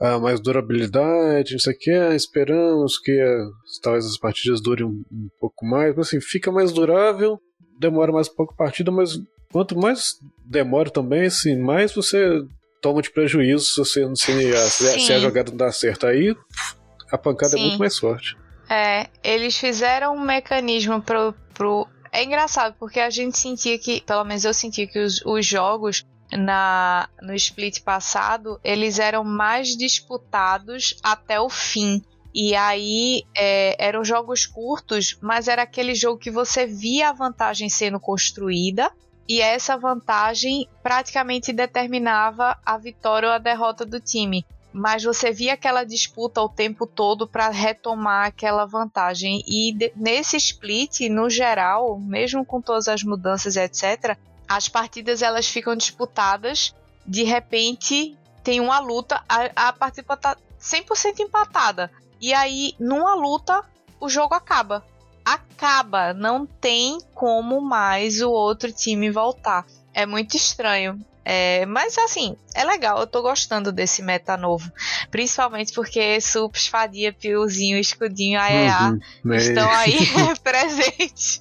uh, 0.00 0.20
mais 0.20 0.40
durabilidade, 0.40 1.52
não 1.52 1.60
sei 1.60 1.74
o 1.74 1.78
que, 1.78 2.14
esperamos 2.14 2.98
que 2.98 3.12
uh, 3.12 3.50
talvez 3.82 4.06
as 4.06 4.18
partidas 4.18 4.60
durem 4.60 4.86
um, 4.86 5.04
um, 5.12 5.28
pouco 5.38 5.66
mais, 5.66 5.94
mas 5.94 6.08
assim, 6.08 6.20
fica 6.20 6.50
mais 6.50 6.72
durável, 6.72 7.40
demora 7.78 8.12
mais 8.12 8.28
pouco 8.28 8.56
partida, 8.56 8.90
mas 8.90 9.18
quanto 9.52 9.78
mais 9.78 10.14
demora 10.44 10.90
também, 10.90 11.26
assim, 11.26 11.56
mais 11.56 11.92
você 11.94 12.42
toma 12.80 13.02
de 13.02 13.10
prejuízo 13.10 13.64
se, 13.64 13.76
você, 13.76 14.16
se, 14.16 14.54
a, 14.54 14.98
se 15.00 15.12
a 15.12 15.18
jogada 15.18 15.50
não 15.50 15.58
dá 15.58 15.72
certo. 15.72 16.06
Aí 16.06 16.34
a 17.10 17.18
pancada 17.18 17.52
Sim. 17.52 17.58
é 17.58 17.62
muito 17.62 17.78
mais 17.78 17.98
forte. 17.98 18.36
É, 18.68 19.08
eles 19.22 19.56
fizeram 19.56 20.14
um 20.14 20.20
mecanismo 20.20 21.00
pro, 21.00 21.34
pro. 21.54 21.88
É 22.12 22.22
engraçado, 22.22 22.74
porque 22.78 23.00
a 23.00 23.10
gente 23.10 23.38
sentia 23.38 23.78
que, 23.78 24.00
pelo 24.02 24.24
menos 24.24 24.44
eu 24.44 24.52
sentia 24.52 24.86
que 24.86 24.98
os, 24.98 25.22
os 25.24 25.44
jogos 25.44 26.04
na 26.32 27.08
no 27.22 27.34
split 27.34 27.80
passado, 27.82 28.60
eles 28.62 28.98
eram 28.98 29.24
mais 29.24 29.68
disputados 29.76 30.96
até 31.02 31.40
o 31.40 31.48
fim. 31.48 32.02
E 32.34 32.54
aí 32.54 33.22
é, 33.34 33.74
eram 33.78 34.04
jogos 34.04 34.46
curtos, 34.46 35.18
mas 35.22 35.48
era 35.48 35.62
aquele 35.62 35.94
jogo 35.94 36.18
que 36.18 36.30
você 36.30 36.66
via 36.66 37.08
a 37.08 37.12
vantagem 37.12 37.68
sendo 37.70 37.98
construída 37.98 38.92
e 39.28 39.42
essa 39.42 39.76
vantagem 39.76 40.66
praticamente 40.82 41.52
determinava 41.52 42.58
a 42.64 42.78
vitória 42.78 43.28
ou 43.28 43.34
a 43.34 43.38
derrota 43.38 43.84
do 43.84 44.00
time. 44.00 44.46
Mas 44.72 45.02
você 45.02 45.30
via 45.30 45.54
aquela 45.54 45.84
disputa 45.84 46.40
o 46.40 46.48
tempo 46.48 46.86
todo 46.86 47.26
para 47.26 47.48
retomar 47.48 48.26
aquela 48.26 48.64
vantagem. 48.64 49.42
E 49.46 49.92
nesse 49.94 50.36
split, 50.36 51.00
no 51.10 51.28
geral, 51.28 51.98
mesmo 51.98 52.44
com 52.44 52.60
todas 52.60 52.88
as 52.88 53.02
mudanças, 53.02 53.56
etc., 53.56 54.16
as 54.48 54.68
partidas 54.68 55.20
elas 55.20 55.46
ficam 55.46 55.76
disputadas, 55.76 56.74
de 57.06 57.22
repente 57.22 58.16
tem 58.42 58.60
uma 58.60 58.78
luta, 58.78 59.22
a, 59.28 59.68
a 59.68 59.72
partida 59.72 60.16
tá 60.16 60.36
100% 60.58 61.20
empatada. 61.20 61.90
E 62.20 62.32
aí, 62.32 62.74
numa 62.78 63.14
luta, 63.14 63.62
o 64.00 64.08
jogo 64.08 64.34
acaba. 64.34 64.84
Acaba, 65.34 66.14
não 66.14 66.46
tem 66.46 66.98
como 67.14 67.60
mais 67.60 68.22
o 68.22 68.30
outro 68.30 68.72
time 68.72 69.10
voltar. 69.10 69.66
É 69.92 70.06
muito 70.06 70.36
estranho. 70.36 70.98
É, 71.30 71.66
mas 71.66 71.98
assim, 71.98 72.36
é 72.54 72.64
legal, 72.64 73.00
eu 73.00 73.06
tô 73.06 73.20
gostando 73.20 73.70
desse 73.70 74.00
meta 74.00 74.34
novo. 74.34 74.72
Principalmente 75.10 75.74
porque 75.74 76.18
Sups, 76.22 76.68
Fadia, 76.68 77.12
Piozinho, 77.12 77.78
Escudinho, 77.78 78.40
AEA 78.40 78.98
uhum, 79.24 79.34
estão 79.34 79.70
aí 79.70 79.98
presentes. 80.42 81.38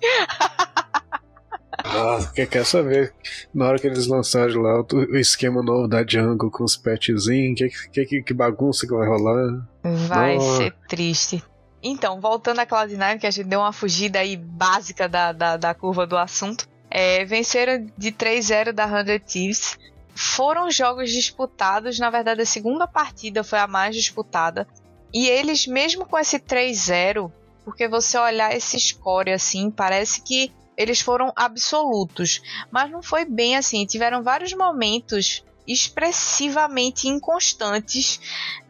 Nossa, 1.86 2.34
quer, 2.34 2.66
saber? 2.66 3.14
Na 3.54 3.68
hora 3.68 3.80
que 3.80 3.88
eles 3.88 4.08
lançarem 4.08 4.58
lá 4.58 4.82
o, 4.82 5.16
esquema 5.16 5.64
novo 5.64 5.88
da 5.88 6.06
Jungle 6.06 6.52
com 6.52 6.66
os 6.66 6.76
petzinhos, 6.76 7.58
que, 7.92 8.06
que, 8.06 8.24
que, 8.24 8.34
bagunça 8.34 8.86
que 8.86 8.94
vai 8.94 9.08
rolar? 9.08 9.66
Vai 9.84 10.36
Nossa. 10.36 10.58
ser 10.58 10.76
triste. 10.90 11.42
Então, 11.82 12.20
voltando 12.20 12.60
a 12.60 12.66
Cloud9, 12.66 13.20
que 13.20 13.28
a 13.28 13.32
gente 13.32 13.48
deu 13.48 13.60
uma 13.60 13.72
fugida 13.72 14.20
aí 14.20 14.36
básica 14.36 15.08
da, 15.08 15.32
da, 15.32 15.58
da 15.58 15.74
curva 15.74 16.08
do 16.08 16.18
assunto. 16.18 16.68
É, 16.90 17.24
venceram 17.26 17.86
de 17.98 18.12
3-0 18.12 18.72
da 18.72 18.88
100 18.88 19.20
Thieves. 19.20 19.78
Foram 20.16 20.72
jogos 20.72 21.12
disputados, 21.12 22.00
na 22.00 22.10
verdade 22.10 22.42
a 22.42 22.46
segunda 22.46 22.88
partida 22.88 23.44
foi 23.44 23.60
a 23.60 23.68
mais 23.68 23.96
disputada. 23.96 24.68
E 25.14 25.28
eles, 25.28 25.68
mesmo 25.68 26.06
com 26.06 26.18
esse 26.18 26.40
3-0, 26.40 27.32
porque 27.64 27.88
você 27.88 28.18
olhar 28.18 28.56
esse 28.56 28.80
score 28.80 29.32
assim, 29.32 29.70
parece 29.70 30.22
que 30.22 30.52
eles 30.76 31.02
foram 31.02 31.32
absolutos. 31.36 32.42
Mas 32.72 32.90
não 32.90 33.04
foi 33.04 33.26
bem 33.26 33.56
assim. 33.56 33.86
Tiveram 33.86 34.24
vários 34.24 34.54
momentos 34.54 35.44
expressivamente 35.68 37.08
inconstantes 37.08 38.20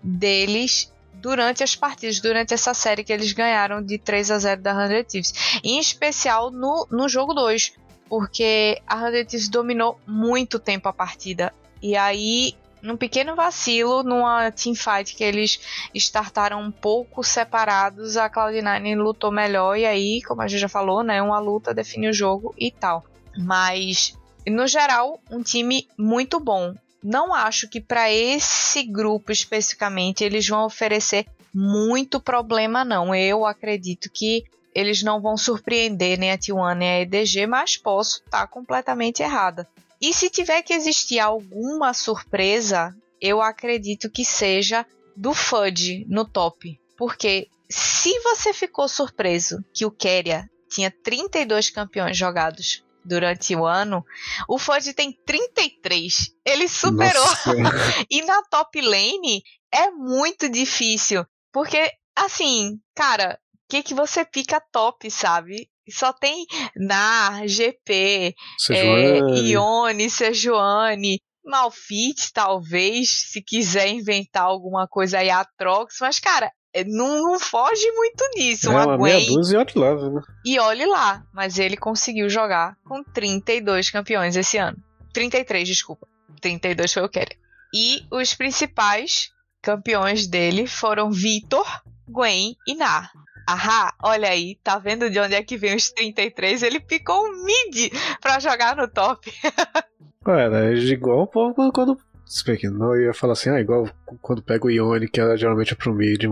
deles 0.01 0.91
durante 1.21 1.63
as 1.63 1.75
partidas, 1.75 2.19
durante 2.19 2.53
essa 2.53 2.73
série 2.73 3.03
que 3.03 3.13
eles 3.13 3.31
ganharam 3.31 3.81
de 3.81 3.97
3 3.97 4.31
a 4.31 4.39
0 4.39 4.61
da 4.61 4.87
100 4.87 5.03
Thieves. 5.03 5.33
Em 5.63 5.79
especial 5.79 6.51
no, 6.51 6.87
no 6.89 7.09
jogo 7.09 7.33
2, 7.33 7.73
porque 8.07 8.81
a 8.87 9.11
100 9.11 9.25
Thieves 9.25 9.49
dominou 9.49 9.99
muito 10.05 10.59
tempo 10.59 10.87
a 10.87 10.93
partida. 10.93 11.53
E 11.81 11.95
aí 11.95 12.55
num 12.81 12.95
pequeno 12.95 13.35
vacilo, 13.35 14.03
numa 14.03 14.51
teamfight 14.51 15.15
que 15.15 15.23
eles 15.23 15.59
startaram 15.93 16.61
um 16.61 16.71
pouco 16.71 17.23
separados, 17.23 18.17
a 18.17 18.29
Cloud9 18.29 18.95
lutou 18.95 19.31
melhor 19.31 19.75
e 19.77 19.85
aí, 19.85 20.21
como 20.21 20.41
a 20.41 20.47
gente 20.47 20.61
já 20.61 20.69
falou, 20.69 21.03
né, 21.03 21.21
uma 21.21 21.39
luta 21.39 21.73
define 21.73 22.09
o 22.09 22.13
jogo 22.13 22.53
e 22.57 22.71
tal. 22.71 23.03
Mas 23.37 24.17
no 24.47 24.67
geral, 24.67 25.19
um 25.29 25.41
time 25.41 25.87
muito 25.97 26.39
bom. 26.39 26.73
Não 27.03 27.33
acho 27.33 27.69
que 27.69 27.79
para 27.79 28.11
esse 28.11 28.83
grupo 28.83 29.31
especificamente 29.31 30.23
eles 30.23 30.47
vão 30.47 30.65
oferecer 30.65 31.25
muito 31.53 32.19
problema 32.19 32.83
não. 32.83 33.13
Eu 33.13 33.45
acredito 33.45 34.09
que 34.11 34.43
eles 34.73 35.01
não 35.01 35.21
vão 35.21 35.35
surpreender 35.37 36.19
nem 36.19 36.31
a 36.31 36.37
T1 36.37 36.75
nem 36.75 36.89
a 36.89 37.01
EDG, 37.01 37.47
mas 37.47 37.77
posso 37.77 38.17
estar 38.17 38.41
tá 38.41 38.47
completamente 38.47 39.23
errada. 39.23 39.67
E 39.99 40.13
se 40.13 40.29
tiver 40.29 40.61
que 40.61 40.73
existir 40.73 41.19
alguma 41.19 41.93
surpresa, 41.93 42.95
eu 43.19 43.41
acredito 43.41 44.09
que 44.09 44.23
seja 44.23 44.85
do 45.15 45.33
Fudge 45.33 46.05
no 46.07 46.23
top. 46.23 46.79
Porque 46.95 47.47
se 47.67 48.19
você 48.19 48.53
ficou 48.53 48.87
surpreso 48.87 49.63
que 49.73 49.85
o 49.85 49.91
Keria 49.91 50.47
tinha 50.69 50.91
32 50.91 51.71
campeões 51.71 52.15
jogados 52.15 52.83
durante 53.07 53.55
o 53.55 53.65
ano, 53.65 54.03
o 54.47 54.59
Fudge 54.59 54.93
tem 54.93 55.11
33. 55.25 56.31
Ele 56.45 56.67
superou. 56.67 57.25
e 58.09 58.21
na 58.23 58.43
top 58.43 58.81
lane 58.81 59.41
é 59.71 59.89
muito 59.91 60.49
difícil. 60.49 61.25
Porque, 61.51 61.91
assim, 62.15 62.79
cara, 62.95 63.39
o 63.53 63.69
que, 63.69 63.83
que 63.83 63.93
você 63.93 64.25
pica 64.25 64.61
top, 64.71 65.09
sabe? 65.09 65.69
Só 65.89 66.11
tem 66.11 66.45
NAR, 66.75 67.47
GP, 67.47 68.35
é, 68.71 69.19
Ione, 69.49 70.09
Sejuani, 70.09 71.21
Malfit, 71.45 72.33
talvez, 72.33 73.29
se 73.31 73.41
quiser 73.41 73.87
inventar 73.87 74.43
alguma 74.43 74.85
coisa 74.85 75.19
aí, 75.19 75.29
Atrox, 75.29 75.97
mas, 76.01 76.19
cara, 76.19 76.51
não, 76.85 77.21
não, 77.21 77.39
foge 77.39 77.91
muito 77.91 78.23
nisso. 78.35 78.67
É 78.67 78.69
uma, 78.71 78.85
uma 78.85 78.97
meia 78.97 79.25
dúzia 79.25 79.57
e 79.57 79.59
olhe 79.59 79.71
lá, 79.75 80.09
né? 80.09 80.21
E 80.45 80.59
olhe 80.59 80.85
lá, 80.85 81.23
mas 81.33 81.59
ele 81.59 81.77
conseguiu 81.77 82.29
jogar 82.29 82.75
com 82.85 83.03
32 83.03 83.89
campeões 83.89 84.35
esse 84.35 84.57
ano. 84.57 84.77
33, 85.13 85.67
desculpa. 85.67 86.07
32 86.41 86.93
foi 86.93 87.03
o 87.03 87.09
Kerry. 87.09 87.37
E 87.73 88.05
os 88.11 88.33
principais 88.33 89.31
campeões 89.61 90.27
dele 90.27 90.67
foram 90.67 91.11
Vitor, 91.11 91.65
Gwen 92.07 92.55
e 92.67 92.75
Nar. 92.75 93.11
Ahá, 93.47 93.93
olha 94.03 94.29
aí, 94.29 94.55
tá 94.61 94.77
vendo 94.77 95.09
de 95.09 95.19
onde 95.19 95.33
é 95.33 95.41
que 95.41 95.57
vem 95.57 95.75
os 95.75 95.89
33? 95.89 96.63
Ele 96.63 96.79
picou 96.79 97.25
um 97.25 97.45
mid 97.45 97.93
pra 98.21 98.39
jogar 98.39 98.75
no 98.75 98.87
top. 98.89 99.31
Ué, 100.27 100.73
é 100.73 100.73
igual 100.73 101.25
quando, 101.27 101.97
quando 102.27 102.77
não, 102.77 102.95
eu 102.95 103.07
ia 103.07 103.13
falar 103.13 103.33
assim, 103.33 103.49
ah, 103.49 103.59
igual 103.59 103.89
quando 104.21 104.41
pega 104.41 104.65
o 104.65 104.69
Ione, 104.69 105.07
que 105.07 105.19
é, 105.19 105.37
geralmente 105.37 105.73
é 105.73 105.75
pro 105.75 105.93
mid, 105.93 106.23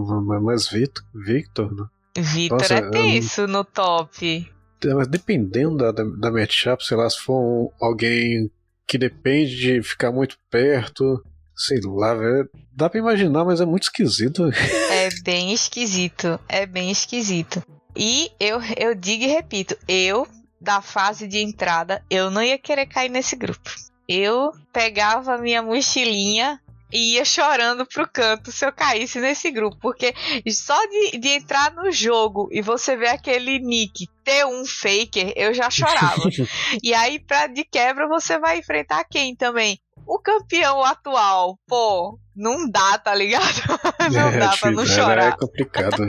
mas 0.41 0.67
Victor, 0.67 1.03
Victor, 1.13 1.73
né? 1.73 1.85
Victor 2.17 2.57
Nossa, 2.59 2.73
é 2.75 2.89
tenso 2.89 3.41
eu, 3.41 3.47
no 3.47 3.63
top. 3.63 4.51
É, 4.83 4.93
mas 4.93 5.07
dependendo 5.07 5.77
da, 5.77 5.91
da, 5.91 6.03
da 6.03 6.31
matchup, 6.31 6.83
sei 6.83 6.95
lá, 6.95 7.09
se 7.09 7.19
for 7.19 7.39
um, 7.39 7.69
alguém 7.79 8.49
que 8.87 8.97
depende 8.97 9.55
de 9.55 9.83
ficar 9.83 10.11
muito 10.11 10.37
perto, 10.49 11.21
sei 11.55 11.79
lá, 11.83 12.13
velho. 12.13 12.49
Dá 12.73 12.89
pra 12.89 12.99
imaginar, 12.99 13.43
mas 13.43 13.61
é 13.61 13.65
muito 13.65 13.83
esquisito. 13.83 14.49
É 14.91 15.09
bem 15.23 15.53
esquisito. 15.53 16.39
É 16.47 16.65
bem 16.65 16.89
esquisito. 16.89 17.61
E 17.95 18.31
eu, 18.39 18.59
eu 18.77 18.95
digo 18.95 19.23
e 19.23 19.27
repito, 19.27 19.77
eu, 19.87 20.27
da 20.59 20.81
fase 20.81 21.27
de 21.27 21.37
entrada, 21.39 22.01
eu 22.09 22.31
não 22.31 22.41
ia 22.41 22.57
querer 22.57 22.85
cair 22.85 23.09
nesse 23.09 23.35
grupo. 23.35 23.69
Eu 24.07 24.51
pegava 24.71 25.37
minha 25.37 25.61
mochilinha 25.61 26.59
e 26.91 27.15
ia 27.15 27.25
chorando 27.25 27.85
pro 27.85 28.07
canto 28.07 28.51
se 28.51 28.65
eu 28.65 28.71
caísse 28.71 29.19
nesse 29.19 29.51
grupo. 29.51 29.77
Porque 29.81 30.13
só 30.49 30.79
de, 30.87 31.17
de 31.17 31.29
entrar 31.29 31.73
no 31.73 31.91
jogo 31.91 32.47
e 32.51 32.61
você 32.61 32.95
ver 32.95 33.09
aquele 33.09 33.59
nick 33.59 34.07
ter 34.23 34.45
um 34.45 34.65
faker, 34.65 35.33
eu 35.35 35.53
já 35.53 35.69
chorava. 35.69 36.23
e 36.81 36.93
aí, 36.93 37.19
pra 37.19 37.47
de 37.47 37.63
quebra, 37.63 38.07
você 38.07 38.39
vai 38.39 38.59
enfrentar 38.59 39.03
quem 39.05 39.35
também? 39.35 39.79
O 40.07 40.19
campeão 40.19 40.83
atual. 40.83 41.57
Pô, 41.67 42.19
não 42.35 42.69
dá, 42.69 42.97
tá 42.97 43.13
ligado? 43.13 43.43
não 44.11 44.29
é, 44.29 44.39
dá 44.39 44.57
pra 44.57 44.71
não 44.71 44.85
chorar. 44.85 45.33
É 45.33 45.37
complicado. 45.37 46.05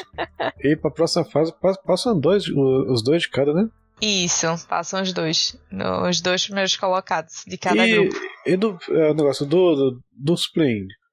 e 0.62 0.76
pra 0.76 0.90
próxima 0.90 1.24
fase, 1.24 1.52
passam 1.84 2.18
dois, 2.18 2.48
os 2.48 3.02
dois 3.02 3.22
de 3.22 3.30
cada, 3.30 3.52
né? 3.52 3.68
Isso, 4.00 4.46
passam 4.68 5.02
os 5.02 5.12
dois. 5.12 5.56
Os 6.08 6.20
dois 6.20 6.44
primeiros 6.44 6.76
colocados 6.76 7.44
de 7.46 7.56
cada 7.56 7.86
e, 7.86 7.92
grupo. 7.92 8.16
E 8.44 8.56
do 8.56 8.78
é, 8.90 9.14
negócio 9.14 9.46
do, 9.46 9.74
do, 9.74 10.00
dos 10.12 10.50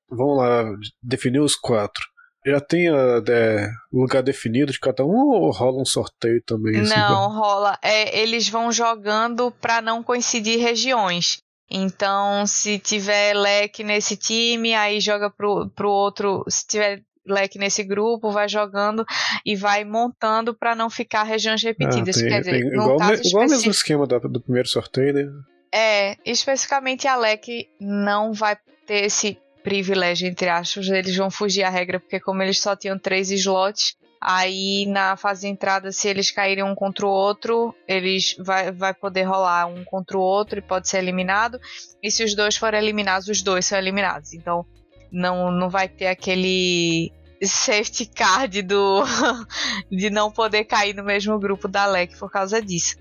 Vamos 0.09 0.37
lá, 0.37 0.65
definir 1.01 1.39
os 1.39 1.55
quatro. 1.55 2.03
Já 2.45 2.59
tem 2.59 2.91
o 2.91 3.21
de, 3.21 3.69
lugar 3.91 4.21
definido 4.21 4.71
de 4.71 4.79
cada 4.79 5.05
um 5.05 5.29
ou 5.29 5.51
rola 5.51 5.81
um 5.81 5.85
sorteio 5.85 6.43
também? 6.45 6.81
Assim, 6.81 6.93
não, 6.93 7.27
assim, 7.27 7.37
rola. 7.37 7.79
É, 7.81 8.19
eles 8.19 8.49
vão 8.49 8.71
jogando 8.71 9.49
para 9.49 9.81
não 9.81 10.03
coincidir 10.03 10.59
regiões. 10.59 11.37
Então, 11.69 12.45
se 12.45 12.77
tiver 12.77 13.33
leque 13.33 13.83
nesse 13.83 14.17
time, 14.17 14.75
aí 14.75 14.99
joga 14.99 15.29
pro, 15.29 15.69
pro 15.69 15.89
outro. 15.89 16.43
Se 16.49 16.67
tiver 16.67 17.01
leque 17.25 17.57
nesse 17.57 17.83
grupo, 17.83 18.31
vai 18.31 18.47
jogando 18.47 19.05
e 19.45 19.55
vai 19.55 19.83
montando 19.83 20.53
para 20.53 20.75
não 20.75 20.89
ficar 20.89 21.23
regiões 21.23 21.63
repetidas. 21.63 22.17
Ah, 22.17 22.19
tem, 22.19 22.29
Quer 22.29 22.39
dizer, 22.39 22.51
tem, 22.51 22.67
igual, 22.67 22.97
igual 23.23 23.45
o 23.45 23.49
mesmo 23.49 23.71
esquema 23.71 24.05
do, 24.05 24.19
do 24.19 24.41
primeiro 24.41 24.67
sorteio, 24.67 25.13
né? 25.13 25.31
É, 25.73 26.17
especificamente 26.25 27.07
a 27.07 27.15
LEC 27.15 27.67
não 27.79 28.31
vai 28.31 28.55
ter 28.85 29.05
esse 29.05 29.37
privilégio, 29.63 30.27
entre 30.27 30.49
aspas, 30.49 30.87
eles 30.89 31.15
vão 31.15 31.31
fugir 31.31 31.63
à 31.63 31.69
regra, 31.69 31.99
porque 31.99 32.19
como 32.19 32.43
eles 32.43 32.59
só 32.59 32.75
tinham 32.75 32.99
três 32.99 33.31
slots, 33.31 33.95
aí 34.21 34.85
na 34.85 35.17
fase 35.17 35.41
de 35.41 35.47
entrada, 35.47 35.91
se 35.91 36.07
eles 36.07 36.29
caírem 36.29 36.63
um 36.63 36.75
contra 36.75 37.05
o 37.05 37.09
outro, 37.09 37.73
eles 37.87 38.35
vai, 38.37 38.71
vai 38.71 38.93
poder 38.93 39.23
rolar 39.23 39.65
um 39.65 39.83
contra 39.83 40.17
o 40.17 40.21
outro 40.21 40.59
e 40.59 40.61
pode 40.61 40.87
ser 40.87 40.99
eliminado, 40.99 41.59
e 42.03 42.11
se 42.11 42.23
os 42.23 42.35
dois 42.35 42.55
forem 42.55 42.79
eliminados, 42.79 43.27
os 43.27 43.41
dois 43.41 43.65
são 43.65 43.77
eliminados. 43.77 44.33
Então, 44.33 44.65
não, 45.13 45.51
não 45.51 45.69
vai 45.69 45.87
ter 45.87 46.07
aquele 46.07 47.13
safety 47.43 48.05
card 48.07 48.63
do 48.63 49.03
de 49.91 50.09
não 50.09 50.31
poder 50.31 50.65
cair 50.65 50.95
no 50.95 51.03
mesmo 51.03 51.37
grupo 51.39 51.67
da 51.67 51.85
LEC 51.85 52.17
por 52.17 52.31
causa 52.31 52.61
disso. 52.61 52.95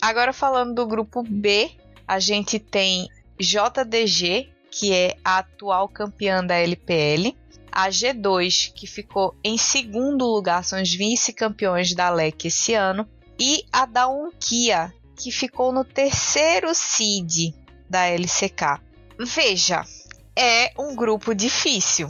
Agora 0.00 0.32
falando 0.32 0.74
do 0.74 0.86
grupo 0.86 1.22
B, 1.22 1.70
a 2.06 2.18
gente 2.18 2.58
tem 2.58 3.08
JDG, 3.38 4.50
que 4.70 4.92
é 4.92 5.16
a 5.24 5.38
atual 5.38 5.88
campeã 5.88 6.44
da 6.44 6.56
LPL, 6.56 7.36
a 7.70 7.88
G2, 7.88 8.72
que 8.74 8.86
ficou 8.86 9.34
em 9.42 9.56
segundo 9.56 10.26
lugar, 10.26 10.64
são 10.64 10.80
os 10.80 10.92
vice-campeões 10.92 11.94
da 11.94 12.10
LEC 12.10 12.46
esse 12.46 12.74
ano, 12.74 13.08
e 13.38 13.64
a 13.72 13.86
da 13.86 14.08
Unkia, 14.08 14.92
que 15.16 15.30
ficou 15.30 15.72
no 15.72 15.84
terceiro 15.84 16.74
seed 16.74 17.54
da 17.88 18.06
LCK. 18.06 18.80
Veja, 19.18 19.84
é 20.36 20.72
um 20.78 20.94
grupo 20.94 21.34
difícil, 21.34 22.08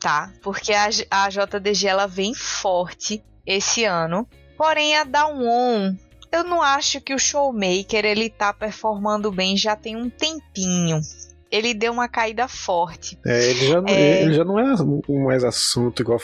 tá? 0.00 0.32
Porque 0.42 0.72
a, 0.72 0.88
a 1.10 1.28
JDG 1.28 1.86
ela 1.86 2.06
vem 2.06 2.34
forte 2.34 3.22
esse 3.46 3.84
ano. 3.84 4.28
Porém, 4.56 4.96
a 4.96 5.04
Dawon, 5.04 5.94
eu 6.30 6.44
não 6.44 6.62
acho 6.62 7.00
que 7.00 7.14
o 7.14 7.18
Showmaker 7.18 8.04
ele 8.04 8.28
tá 8.28 8.52
performando 8.52 9.30
bem 9.30 9.56
já 9.56 9.74
tem 9.76 9.96
um 9.96 10.10
tempinho. 10.10 11.00
Ele 11.50 11.72
deu 11.72 11.92
uma 11.92 12.08
caída 12.08 12.46
forte. 12.46 13.18
É, 13.24 13.50
ele 13.50 13.66
já, 13.68 13.80
não, 13.80 13.88
é... 13.88 14.22
Ele 14.22 14.34
já 14.34 14.44
não 14.44 14.58
é 14.58 15.24
mais 15.24 15.42
assunto 15.42 16.02
igual 16.02 16.18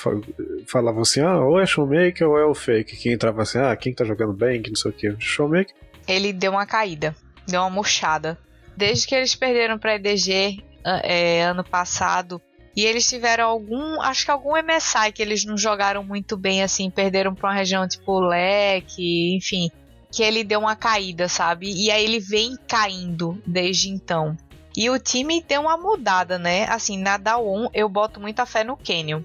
falavam 0.67 1.01
assim, 1.01 1.21
ah, 1.21 1.41
ou 1.41 1.59
é 1.59 1.65
Showmaker 1.65 2.29
ou 2.29 2.39
é 2.39 2.45
o 2.45 2.55
Fake. 2.55 2.95
Que 2.97 3.11
entrava 3.11 3.41
assim, 3.41 3.59
ah, 3.59 3.75
quem 3.75 3.95
tá 3.95 4.05
jogando 4.05 4.35
bem, 4.35 4.61
que 4.61 4.69
não 4.69 4.77
sei 4.77 4.91
o 4.91 4.95
que. 4.95 5.17
Showmaker. 5.19 5.75
Ele 6.07 6.31
deu 6.31 6.53
uma 6.53 6.67
caída, 6.67 7.17
deu 7.49 7.63
uma 7.63 7.71
murchada. 7.71 8.39
Desde 8.77 9.07
que 9.07 9.15
eles 9.15 9.35
perderam 9.35 9.79
pra 9.79 9.95
EDG, 9.95 10.63
é, 10.85 11.43
ano 11.43 11.65
passado. 11.65 12.41
E 12.77 12.85
eles 12.85 13.09
tiveram 13.09 13.49
algum, 13.49 14.01
acho 14.01 14.25
que 14.25 14.31
algum 14.31 14.53
MSI 14.57 15.13
que 15.13 15.23
eles 15.23 15.45
não 15.45 15.57
jogaram 15.57 16.03
muito 16.03 16.37
bem, 16.37 16.63
assim, 16.63 16.91
perderam 16.91 17.35
pra 17.35 17.51
uma 17.51 17.55
região 17.55 17.87
tipo 17.87 18.19
Leque, 18.19 19.37
enfim, 19.37 19.71
que 20.11 20.23
ele 20.23 20.43
deu 20.43 20.61
uma 20.61 20.75
caída, 20.75 21.29
sabe? 21.29 21.73
E 21.73 21.91
aí 21.91 22.05
ele 22.05 22.19
vem 22.19 22.57
caindo 22.69 23.41
desde 23.47 23.91
então. 23.91 24.37
E 24.77 24.91
o 24.91 24.99
time 24.99 25.41
deu 25.41 25.63
uma 25.63 25.77
mudada, 25.77 26.37
né? 26.37 26.67
Assim, 26.69 26.99
na 26.99 27.17
Dawon 27.17 27.69
eu 27.73 27.89
boto 27.89 28.21
muita 28.21 28.45
fé 28.45 28.65
no 28.65 28.77
Canyon. 28.77 29.23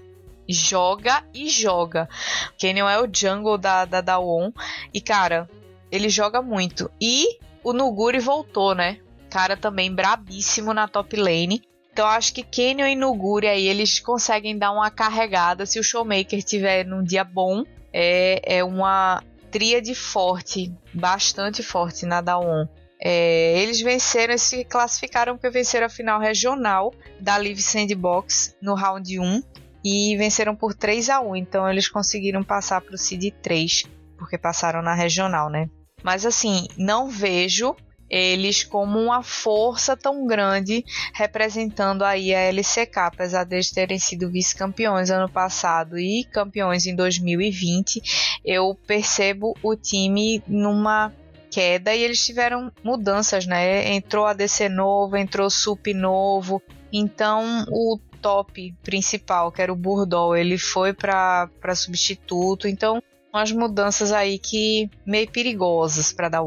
Joga 0.48 1.24
e 1.34 1.48
joga. 1.48 2.08
O 2.52 2.60
Canyon 2.60 2.88
é 2.88 3.00
o 3.00 3.08
jungle 3.12 3.58
da, 3.58 3.84
da 3.84 4.00
Dawon. 4.00 4.52
E, 4.94 5.00
cara, 5.00 5.48
ele 5.90 6.08
joga 6.08 6.40
muito. 6.40 6.90
E 7.00 7.38
o 7.64 7.72
Nuguri 7.72 8.20
voltou, 8.20 8.74
né? 8.74 8.98
Cara 9.30 9.56
também 9.56 9.94
brabíssimo 9.94 10.74
na 10.74 10.88
top 10.88 11.16
lane. 11.16 11.62
Então 11.92 12.06
acho 12.06 12.34
que 12.34 12.42
Canyon 12.42 12.86
e 12.86 12.96
Nuguri 12.96 13.46
aí 13.46 13.66
eles 13.66 14.00
conseguem 14.00 14.58
dar 14.58 14.72
uma 14.72 14.90
carregada 14.90 15.66
se 15.66 15.78
o 15.78 15.82
Showmaker 15.82 16.42
tiver 16.42 16.84
num 16.84 17.02
dia 17.02 17.24
bom. 17.24 17.64
É, 17.92 18.58
é 18.58 18.64
uma 18.64 19.22
tríade 19.50 19.94
forte, 19.94 20.72
bastante 20.94 21.62
forte 21.62 22.06
na 22.06 22.20
Dawn. 22.20 22.66
É, 23.02 23.58
eles 23.58 23.80
venceram, 23.80 24.32
eles 24.32 24.42
se 24.42 24.64
classificaram 24.64 25.34
porque 25.34 25.50
venceram 25.50 25.86
a 25.86 25.90
final 25.90 26.20
regional 26.20 26.92
da 27.18 27.36
Live 27.36 27.62
Sandbox 27.62 28.54
no 28.60 28.74
round 28.74 29.18
1 29.18 29.42
e 29.82 30.16
venceram 30.16 30.54
por 30.54 30.74
3 30.74 31.08
a 31.08 31.20
1 31.20 31.36
Então 31.36 31.68
eles 31.68 31.88
conseguiram 31.88 32.42
passar 32.44 32.80
para 32.82 32.94
o 32.94 32.98
Seed 32.98 33.32
3, 33.42 33.84
porque 34.18 34.36
passaram 34.36 34.82
na 34.82 34.94
regional, 34.94 35.48
né? 35.48 35.68
Mas 36.02 36.26
assim, 36.26 36.68
não 36.76 37.08
vejo 37.08 37.74
eles 38.10 38.64
como 38.64 38.98
uma 38.98 39.22
força 39.22 39.96
tão 39.96 40.26
grande 40.26 40.84
representando 41.14 42.02
aí 42.02 42.34
a 42.34 42.40
LCK, 42.40 42.98
apesar 42.98 43.44
de 43.44 43.54
eles 43.54 43.70
terem 43.70 43.98
sido 43.98 44.30
vice-campeões 44.30 45.10
ano 45.10 45.28
passado 45.28 45.96
e 45.96 46.24
campeões 46.24 46.86
em 46.86 46.96
2020, 46.96 48.02
eu 48.44 48.76
percebo 48.86 49.54
o 49.62 49.76
time 49.76 50.42
numa 50.48 51.12
queda 51.50 51.94
e 51.94 52.02
eles 52.02 52.24
tiveram 52.24 52.72
mudanças, 52.82 53.46
né? 53.46 53.92
Entrou 53.92 54.26
ADC 54.26 54.68
novo, 54.68 55.16
entrou 55.16 55.48
SUP 55.48 55.94
novo, 55.94 56.60
então 56.92 57.64
o 57.68 57.98
top 58.20 58.74
principal, 58.82 59.50
que 59.50 59.62
era 59.62 59.72
o 59.72 59.76
Burdol, 59.76 60.36
ele 60.36 60.58
foi 60.58 60.92
para 60.92 61.48
substituto, 61.74 62.68
então 62.68 63.02
umas 63.32 63.52
mudanças 63.52 64.12
aí 64.12 64.38
que 64.38 64.90
meio 65.06 65.30
perigosas 65.30 66.12
para 66.12 66.28
dar 66.28 66.42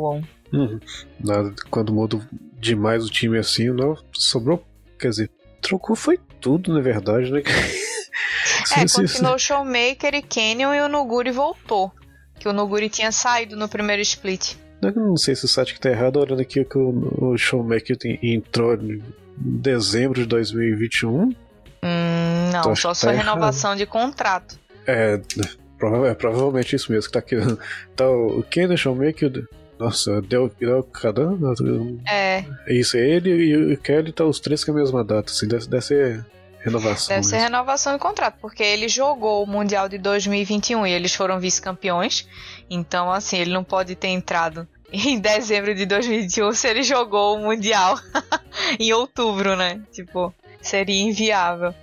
Uhum. 0.54 0.80
Quando 1.70 1.92
muda 1.92 2.20
demais 2.60 3.04
o 3.04 3.10
time 3.10 3.38
assim, 3.40 3.70
não 3.70 3.98
sobrou, 4.14 4.64
quer 5.00 5.10
dizer, 5.10 5.32
trocou 5.62 5.96
foi 5.96 6.20
tudo 6.40 6.72
na 6.72 6.80
verdade, 6.80 7.32
né? 7.32 7.42
é, 8.78 8.86
continuou 8.88 9.36
o 9.36 9.40
Showmaker 9.40 10.14
e 10.14 10.22
Canyon 10.22 10.74
e 10.74 10.82
o 10.82 10.88
Nuguri 10.88 11.32
voltou. 11.32 11.92
Que 12.40 12.48
o 12.48 12.54
Nuguri 12.54 12.90
tinha 12.90 13.12
saído 13.12 13.56
no 13.56 13.68
primeiro 13.68 14.02
split. 14.02 14.56
Eu 14.82 14.92
não 14.92 15.18
sei 15.18 15.36
se 15.36 15.46
o 15.46 15.48
site 15.48 15.74
que 15.74 15.80
tá 15.80 15.90
errado, 15.90 16.20
olhando 16.20 16.42
aqui 16.42 16.64
que 16.66 16.78
o, 16.78 17.32
o 17.32 17.38
Showmaker 17.38 17.98
entrou 18.22 18.76
em 18.76 19.02
dezembro 19.38 20.20
de 20.20 20.26
2021. 20.28 21.10
Hum, 21.12 21.34
não, 22.52 22.60
então, 22.60 22.76
só 22.76 22.94
sua 22.94 23.12
tá 23.12 23.18
renovação 23.18 23.72
errado. 23.72 23.80
de 23.80 23.86
contrato. 23.86 24.60
É, 24.86 25.22
prova 25.78 26.10
é 26.10 26.14
provavelmente 26.14 26.76
isso 26.76 26.92
mesmo 26.92 27.08
que 27.08 27.14
tá 27.14 27.20
aqui. 27.20 27.36
Tá 27.96 28.10
o 28.10 28.44
Canyon 28.44 28.78
Showmaker. 28.78 29.48
Nossa, 29.80 30.22
deu, 30.22 30.52
deu 30.60 30.84
caramba. 30.84 31.54
É. 32.10 32.46
Isso, 32.68 32.98
ele 32.98 33.30
e 33.30 33.74
o 33.74 33.78
Kelly 33.78 34.12
tá 34.12 34.26
os 34.26 34.40
três 34.40 34.64
com 34.64 34.72
a 34.72 34.76
mesma 34.76 35.04
data, 35.04 35.32
assim, 35.32 35.48
deve, 35.48 35.68
deve 35.68 35.84
ser 35.84 36.26
Renovação. 36.64 37.14
Deve 37.14 37.28
ser 37.28 37.38
renovação 37.40 37.92
de 37.92 38.00
contrato, 38.00 38.38
porque 38.40 38.64
ele 38.64 38.88
jogou 38.88 39.44
o 39.44 39.46
Mundial 39.46 39.90
de 39.90 39.98
2021 39.98 40.88
e 40.88 40.94
eles 40.94 41.14
foram 41.14 41.38
vice-campeões. 41.38 42.26
Então, 42.70 43.12
assim, 43.12 43.38
ele 43.38 43.52
não 43.52 43.66
pode 43.66 43.96
ter 43.96 44.08
entrado 44.08 44.66
em 44.90 45.20
dezembro 45.20 45.76
de 45.76 45.86
2021 45.86 46.54
se 46.54 46.70
ele 46.70 46.82
jogou 46.82 47.36
o 47.36 47.40
Mundial 47.42 48.00
em 48.80 48.94
outubro, 48.94 49.58
né? 49.58 49.82
Tipo, 49.92 50.34
seria 50.62 51.02
inviável. 51.02 51.76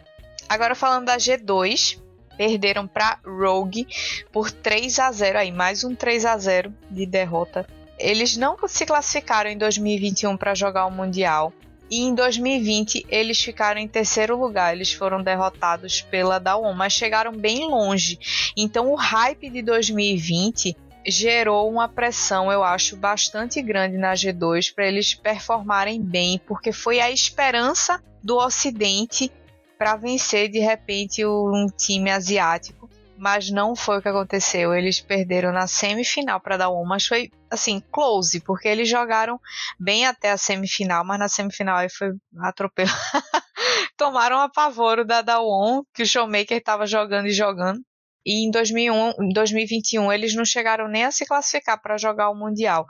Agora 0.49 0.75
falando 0.75 1.05
da 1.05 1.19
G2, 1.19 2.01
perderam 2.39 2.87
para 2.87 3.19
Rogue 3.23 3.87
por 4.33 4.51
3 4.51 4.99
a 4.99 5.13
0 5.13 5.39
aí, 5.41 5.53
mais 5.53 5.85
um 5.85 5.95
3 5.95 6.25
a 6.25 6.39
0 6.39 6.73
de 6.91 7.05
derrota. 7.05 7.67
Eles 8.01 8.37
não 8.37 8.57
se 8.67 8.87
classificaram 8.87 9.51
em 9.51 9.59
2021 9.59 10.37
para 10.37 10.55
jogar 10.55 10.87
o 10.87 10.91
Mundial. 10.91 11.53
E 11.91 12.03
em 12.03 12.15
2020 12.15 13.05
eles 13.09 13.41
ficaram 13.41 13.81
em 13.81 13.89
terceiro 13.89 14.39
lugar, 14.39 14.73
eles 14.73 14.93
foram 14.93 15.21
derrotados 15.23 16.01
pela 16.03 16.39
Dawn, 16.39 16.73
mas 16.73 16.93
chegaram 16.93 17.33
bem 17.33 17.69
longe. 17.69 18.19
Então 18.57 18.93
o 18.93 18.95
hype 18.95 19.51
de 19.51 19.61
2020 19.61 20.77
gerou 21.05 21.69
uma 21.69 21.89
pressão, 21.89 22.53
eu 22.53 22.63
acho, 22.63 22.97
bastante 22.97 23.61
grande 23.61 23.97
na 23.97 24.13
G2 24.13 24.73
para 24.73 24.87
eles 24.87 25.15
performarem 25.15 26.01
bem, 26.01 26.41
porque 26.47 26.71
foi 26.71 27.01
a 27.01 27.11
esperança 27.11 28.01
do 28.23 28.37
Ocidente 28.37 29.33
para 29.77 29.97
vencer 29.97 30.49
de 30.49 30.61
repente 30.61 31.25
um 31.27 31.67
time 31.77 32.11
asiático 32.11 32.80
mas 33.21 33.51
não 33.51 33.77
foi 33.77 33.99
o 33.99 34.03
que 34.03 34.09
aconteceu. 34.09 34.75
Eles 34.75 34.99
perderam 34.99 35.53
na 35.53 35.67
semifinal 35.67 36.41
para 36.41 36.57
dar 36.57 36.71
um, 36.71 36.87
mas 36.87 37.07
foi 37.07 37.31
assim, 37.51 37.79
close, 37.93 38.41
porque 38.41 38.67
eles 38.67 38.89
jogaram 38.89 39.39
bem 39.79 40.07
até 40.07 40.31
a 40.31 40.39
semifinal, 40.39 41.05
mas 41.05 41.19
na 41.19 41.29
semifinal 41.29 41.77
aí 41.77 41.91
foi 41.91 42.13
atropelo. 42.39 42.89
Tomaram 43.97 44.39
a 44.39 44.45
apavoro 44.45 45.05
da 45.05 45.21
Dawon, 45.21 45.83
que 45.95 46.03
o 46.03 46.07
Showmaker 46.07 46.57
estava 46.57 46.87
jogando 46.87 47.27
e 47.27 47.33
jogando. 47.33 47.81
E 48.25 48.47
em 48.47 48.51
2001, 48.51 49.13
2021 49.35 50.11
eles 50.11 50.35
não 50.35 50.45
chegaram 50.45 50.89
nem 50.89 51.05
a 51.05 51.11
se 51.11 51.27
classificar 51.27 51.81
para 51.81 51.99
jogar 51.99 52.31
o 52.31 52.35
Mundial. 52.35 52.87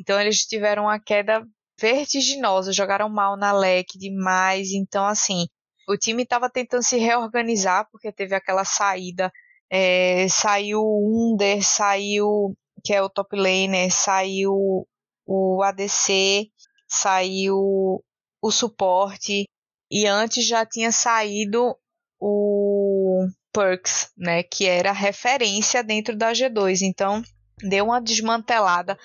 Então 0.00 0.18
eles 0.18 0.46
tiveram 0.46 0.84
uma 0.84 0.98
queda 0.98 1.44
vertiginosa, 1.78 2.72
jogaram 2.72 3.10
mal 3.10 3.36
na 3.36 3.52
LEC 3.52 3.98
demais. 3.98 4.70
Então, 4.72 5.04
assim, 5.04 5.46
o 5.86 5.94
time 5.94 6.22
estava 6.22 6.48
tentando 6.48 6.82
se 6.82 6.96
reorganizar 6.96 7.86
porque 7.90 8.10
teve 8.10 8.34
aquela 8.34 8.64
saída 8.64 9.30
é, 9.76 10.28
saiu 10.28 10.80
o 10.80 11.32
Under, 11.32 11.60
saiu, 11.60 12.56
que 12.84 12.94
é 12.94 13.02
o 13.02 13.08
top 13.08 13.34
laner, 13.36 13.90
saiu 13.90 14.86
o 15.26 15.62
ADC, 15.64 16.48
saiu 16.86 18.00
o 18.40 18.50
suporte, 18.52 19.46
e 19.90 20.06
antes 20.06 20.46
já 20.46 20.64
tinha 20.64 20.92
saído 20.92 21.76
o 22.20 23.26
Perks, 23.52 24.12
né, 24.16 24.44
que 24.44 24.64
era 24.64 24.92
referência 24.92 25.82
dentro 25.82 26.16
da 26.16 26.30
G2. 26.30 26.82
Então, 26.82 27.20
deu 27.60 27.86
uma 27.86 28.00
desmantelada 28.00 28.96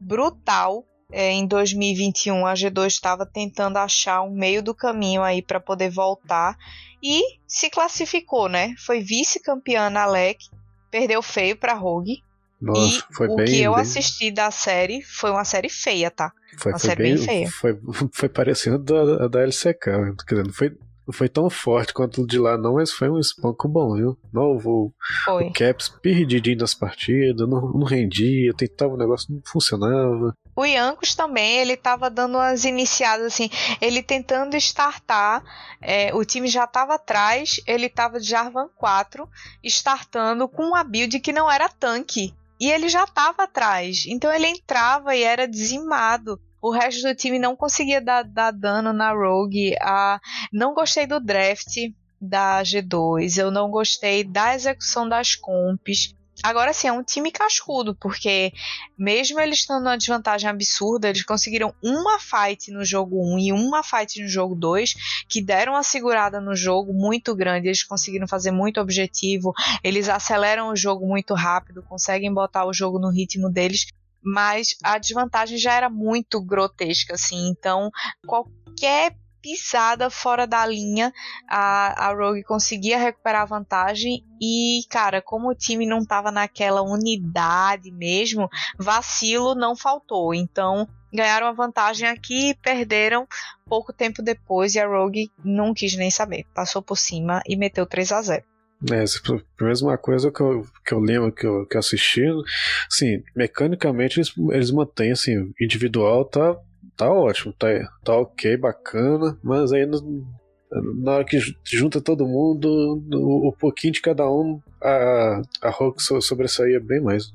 brutal 0.00 0.84
é, 1.12 1.30
em 1.30 1.46
2021 1.46 2.46
a 2.46 2.54
G2 2.54 2.86
estava 2.86 3.24
tentando 3.24 3.76
achar 3.78 4.22
um 4.22 4.34
meio 4.34 4.62
do 4.62 4.74
caminho 4.74 5.22
aí 5.22 5.42
para 5.42 5.60
poder 5.60 5.90
voltar 5.90 6.56
e 7.02 7.22
se 7.46 7.70
classificou, 7.70 8.48
né? 8.48 8.74
Foi 8.78 9.00
vice-campeã 9.00 9.88
na 9.90 10.06
LEC, 10.06 10.38
perdeu 10.90 11.22
feio 11.22 11.56
para 11.56 11.74
Rogue. 11.74 12.22
Nossa, 12.60 12.98
e 13.10 13.14
foi 13.14 13.28
o 13.28 13.36
bem, 13.36 13.46
que 13.46 13.60
eu 13.60 13.74
bem... 13.74 13.82
assisti 13.82 14.30
da 14.30 14.50
série 14.50 15.02
foi 15.02 15.30
uma 15.30 15.44
série 15.44 15.68
feia, 15.68 16.10
tá? 16.10 16.32
Foi, 16.58 16.72
uma 16.72 16.78
foi 16.78 16.88
série 16.88 17.02
bem, 17.02 17.14
bem 17.16 17.24
feia. 17.24 17.50
Foi, 17.50 17.78
foi 18.12 18.28
parecendo 18.28 18.78
da, 18.78 19.28
da 19.28 19.42
LCK, 19.42 19.78
quer 20.26 20.34
dizer, 20.34 20.46
não 20.46 20.52
foi 20.52 20.76
não 21.06 21.12
foi 21.12 21.28
tão 21.28 21.48
forte 21.48 21.94
quanto 21.94 22.22
o 22.22 22.26
de 22.26 22.36
lá, 22.36 22.58
não, 22.58 22.74
mas 22.74 22.90
foi 22.90 23.08
um 23.08 23.20
espanco 23.20 23.68
bom, 23.68 23.94
viu? 23.94 24.18
Novo, 24.32 24.92
foi. 25.24 25.46
o 25.46 25.52
Caps 25.52 25.88
perdidinho 25.88 26.58
nas 26.58 26.74
partidas, 26.74 27.48
não, 27.48 27.60
não 27.70 27.84
rendia, 27.84 28.52
tentava 28.52 28.94
o 28.94 28.96
negócio, 28.96 29.32
não 29.32 29.40
funcionava. 29.46 30.34
O 30.56 30.64
Yankos 30.64 31.14
também, 31.14 31.58
ele 31.58 31.76
tava 31.76 32.08
dando 32.08 32.38
umas 32.38 32.64
iniciadas 32.64 33.26
assim, 33.26 33.50
ele 33.78 34.02
tentando 34.02 34.56
startar, 34.56 35.44
é, 35.82 36.14
o 36.14 36.24
time 36.24 36.48
já 36.48 36.66
tava 36.66 36.94
atrás, 36.94 37.60
ele 37.66 37.90
tava 37.90 38.18
de 38.18 38.26
Jarvan 38.26 38.68
4, 38.74 39.28
startando 39.62 40.48
com 40.48 40.64
uma 40.64 40.82
build 40.82 41.20
que 41.20 41.30
não 41.30 41.50
era 41.50 41.68
tanque. 41.68 42.34
E 42.58 42.72
ele 42.72 42.88
já 42.88 43.06
tava 43.06 43.42
atrás, 43.42 44.06
então 44.06 44.32
ele 44.32 44.46
entrava 44.46 45.14
e 45.14 45.22
era 45.22 45.46
dizimado. 45.46 46.40
O 46.60 46.70
resto 46.70 47.02
do 47.02 47.14
time 47.14 47.38
não 47.38 47.54
conseguia 47.54 48.00
dar, 48.00 48.24
dar 48.24 48.50
dano 48.50 48.94
na 48.94 49.12
Rogue. 49.12 49.76
Ah, 49.78 50.18
não 50.50 50.72
gostei 50.72 51.06
do 51.06 51.20
draft 51.20 51.76
da 52.18 52.62
G2, 52.62 53.36
eu 53.36 53.50
não 53.50 53.70
gostei 53.70 54.24
da 54.24 54.54
execução 54.54 55.06
das 55.06 55.34
comps. 55.34 56.14
Agora 56.42 56.72
sim, 56.72 56.88
é 56.88 56.92
um 56.92 57.02
time 57.02 57.30
cascudo, 57.30 57.94
porque 57.94 58.52
mesmo 58.96 59.40
eles 59.40 59.60
estando 59.60 59.82
numa 59.82 59.96
desvantagem 59.96 60.48
absurda, 60.48 61.08
eles 61.08 61.24
conseguiram 61.24 61.74
uma 61.82 62.18
fight 62.18 62.70
no 62.70 62.84
jogo 62.84 63.16
1 63.34 63.38
e 63.38 63.52
uma 63.52 63.82
fight 63.82 64.22
no 64.22 64.28
jogo 64.28 64.54
2, 64.54 64.94
que 65.28 65.42
deram 65.42 65.72
uma 65.72 65.82
segurada 65.82 66.40
no 66.40 66.54
jogo 66.54 66.92
muito 66.92 67.34
grande, 67.34 67.68
eles 67.68 67.82
conseguiram 67.82 68.28
fazer 68.28 68.50
muito 68.50 68.80
objetivo, 68.80 69.52
eles 69.82 70.08
aceleram 70.08 70.68
o 70.68 70.76
jogo 70.76 71.06
muito 71.06 71.34
rápido, 71.34 71.82
conseguem 71.82 72.32
botar 72.32 72.66
o 72.66 72.72
jogo 72.72 72.98
no 72.98 73.10
ritmo 73.10 73.50
deles, 73.50 73.86
mas 74.22 74.76
a 74.82 74.98
desvantagem 74.98 75.56
já 75.56 75.72
era 75.72 75.88
muito 75.88 76.40
grotesca, 76.40 77.14
assim. 77.14 77.48
Então, 77.48 77.90
qualquer 78.26 79.16
pisada 79.46 80.10
fora 80.10 80.44
da 80.44 80.66
linha, 80.66 81.12
a, 81.48 82.08
a 82.08 82.12
Rogue 82.12 82.42
conseguia 82.42 82.98
recuperar 82.98 83.42
a 83.42 83.46
vantagem 83.46 84.24
e, 84.42 84.80
cara, 84.90 85.22
como 85.22 85.48
o 85.48 85.54
time 85.54 85.86
não 85.86 85.98
estava 85.98 86.32
naquela 86.32 86.82
unidade 86.82 87.92
mesmo, 87.92 88.48
vacilo 88.76 89.54
não 89.54 89.76
faltou. 89.76 90.34
Então, 90.34 90.88
ganharam 91.14 91.46
a 91.46 91.52
vantagem 91.52 92.08
aqui 92.08 92.50
e 92.50 92.54
perderam 92.56 93.24
pouco 93.66 93.92
tempo 93.92 94.20
depois 94.20 94.74
e 94.74 94.80
a 94.80 94.88
Rogue 94.88 95.30
não 95.44 95.72
quis 95.72 95.96
nem 95.96 96.10
saber. 96.10 96.44
Passou 96.52 96.82
por 96.82 96.98
cima 96.98 97.40
e 97.46 97.56
meteu 97.56 97.86
3 97.86 98.10
a 98.10 98.22
0. 98.22 98.44
É, 98.90 99.04
a 99.60 99.64
mesma 99.64 99.96
coisa 99.96 100.30
que 100.32 100.40
eu, 100.40 100.66
que 100.84 100.92
eu 100.92 100.98
lembro 100.98 101.32
que 101.32 101.46
eu, 101.46 101.64
que 101.66 101.78
assisti, 101.78 102.24
assim, 102.90 103.22
mecanicamente 103.34 104.18
eles, 104.18 104.32
eles 104.50 104.70
mantêm, 104.72 105.12
assim, 105.12 105.52
individual 105.58 106.24
tá, 106.24 106.56
tá 106.96 107.10
ótimo, 107.10 107.52
tá, 107.52 107.68
tá 108.04 108.16
ok, 108.16 108.56
bacana, 108.56 109.38
mas 109.42 109.72
aí 109.72 109.86
no, 109.86 110.26
na 111.02 111.12
hora 111.12 111.24
que 111.24 111.38
junta 111.64 112.00
todo 112.00 112.26
mundo, 112.26 113.02
o, 113.12 113.48
o 113.48 113.52
pouquinho 113.52 113.92
de 113.92 114.00
cada 114.00 114.28
um, 114.28 114.60
a, 114.82 115.42
a 115.62 115.70
Rogue 115.70 116.00
sobressaía 116.00 116.80
bem 116.80 117.00
mais. 117.00 117.32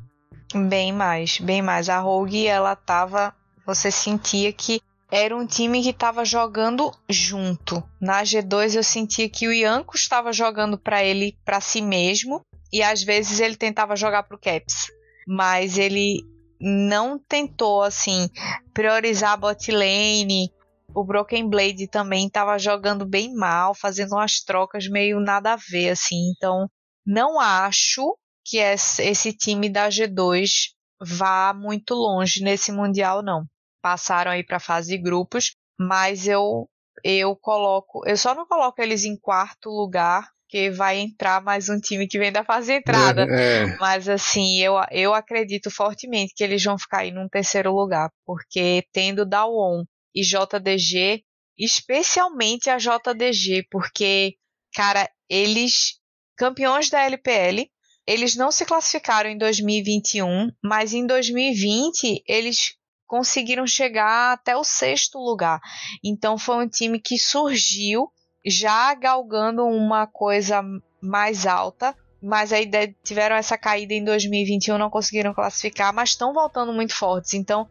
Bem 0.53 0.91
mais, 0.91 1.39
bem 1.39 1.61
mais. 1.61 1.87
A 1.87 1.99
Rogue, 1.99 2.45
ela 2.45 2.75
tava, 2.75 3.33
você 3.65 3.89
sentia 3.89 4.51
que 4.51 4.81
era 5.09 5.35
um 5.35 5.45
time 5.45 5.81
que 5.81 5.89
estava 5.89 6.25
jogando 6.25 6.91
junto. 7.09 7.83
Na 7.99 8.23
G2 8.23 8.75
eu 8.75 8.83
sentia 8.83 9.29
que 9.29 9.47
o 9.47 9.53
Ianco 9.53 9.95
estava 9.95 10.31
jogando 10.33 10.77
para 10.77 11.03
ele, 11.03 11.37
para 11.45 11.61
si 11.61 11.81
mesmo, 11.81 12.41
e 12.71 12.81
às 12.81 13.03
vezes 13.03 13.39
ele 13.39 13.55
tentava 13.55 13.95
jogar 13.95 14.23
para 14.23 14.35
o 14.35 14.39
Caps, 14.39 14.87
mas 15.27 15.77
ele 15.77 16.23
não 16.61 17.17
tentou 17.17 17.81
assim 17.81 18.29
priorizar 18.73 19.31
a 19.31 19.37
bot 19.37 19.71
lane. 19.71 20.51
O 20.93 21.03
Broken 21.03 21.49
Blade 21.49 21.87
também 21.87 22.27
estava 22.27 22.59
jogando 22.59 23.05
bem 23.05 23.33
mal, 23.33 23.73
fazendo 23.73 24.13
umas 24.13 24.41
trocas 24.41 24.87
meio 24.87 25.19
nada 25.19 25.53
a 25.53 25.57
ver 25.69 25.89
assim. 25.89 26.31
Então, 26.35 26.67
não 27.05 27.39
acho 27.39 28.17
que 28.45 28.57
esse 28.57 29.33
time 29.33 29.69
da 29.69 29.89
G2 29.89 30.71
vá 31.01 31.53
muito 31.53 31.93
longe 31.95 32.43
nesse 32.43 32.71
mundial 32.71 33.23
não 33.23 33.45
passaram 33.81 34.31
aí 34.31 34.43
para 34.43 34.57
a 34.57 34.61
fase 34.61 34.89
de 34.89 35.01
grupos, 35.01 35.55
mas 35.79 36.27
eu 36.27 36.69
eu 37.03 37.35
coloco. 37.35 38.01
Eu 38.05 38.15
só 38.15 38.35
não 38.35 38.45
coloco 38.45 38.79
eles 38.81 39.03
em 39.03 39.17
quarto 39.17 39.69
lugar, 39.69 40.29
porque 40.51 40.69
vai 40.69 40.99
entrar 40.99 41.41
mais 41.41 41.69
um 41.69 41.79
time 41.79 42.05
que 42.05 42.19
vem 42.19 42.29
da 42.29 42.43
fase 42.43 42.73
entrada. 42.73 43.25
É, 43.29 43.63
é. 43.63 43.77
Mas 43.77 44.09
assim, 44.09 44.57
eu, 44.59 44.73
eu 44.91 45.13
acredito 45.13 45.71
fortemente 45.71 46.33
que 46.35 46.43
eles 46.43 46.61
vão 46.61 46.77
ficar 46.77 46.99
aí 46.99 47.11
num 47.11 47.29
terceiro 47.29 47.73
lugar, 47.73 48.11
porque 48.25 48.83
tendo 48.91 49.25
Dawon 49.25 49.85
e 50.13 50.21
JDG, 50.21 51.23
especialmente 51.57 52.69
a 52.69 52.75
JDG, 52.77 53.65
porque, 53.71 54.33
cara, 54.75 55.09
eles, 55.29 55.93
campeões 56.35 56.89
da 56.89 57.01
LPL, 57.05 57.65
eles 58.05 58.35
não 58.35 58.51
se 58.51 58.65
classificaram 58.65 59.29
em 59.29 59.37
2021, 59.37 60.49
mas 60.61 60.91
em 60.91 61.07
2020 61.07 62.23
eles 62.27 62.73
conseguiram 63.07 63.65
chegar 63.65 64.33
até 64.33 64.57
o 64.57 64.65
sexto 64.65 65.17
lugar. 65.17 65.61
Então 66.03 66.37
foi 66.37 66.65
um 66.65 66.67
time 66.67 66.99
que 66.99 67.17
surgiu 67.17 68.11
já 68.45 68.93
galgando 68.93 69.65
uma 69.65 70.07
coisa 70.07 70.63
mais 71.01 71.45
alta, 71.45 71.95
mas 72.21 72.53
aí 72.53 72.69
tiveram 73.03 73.35
essa 73.35 73.57
caída 73.57 73.93
em 73.93 74.03
2021, 74.03 74.77
não 74.77 74.89
conseguiram 74.89 75.33
classificar, 75.33 75.93
mas 75.93 76.09
estão 76.09 76.33
voltando 76.33 76.71
muito 76.71 76.95
fortes. 76.95 77.33
Então 77.33 77.67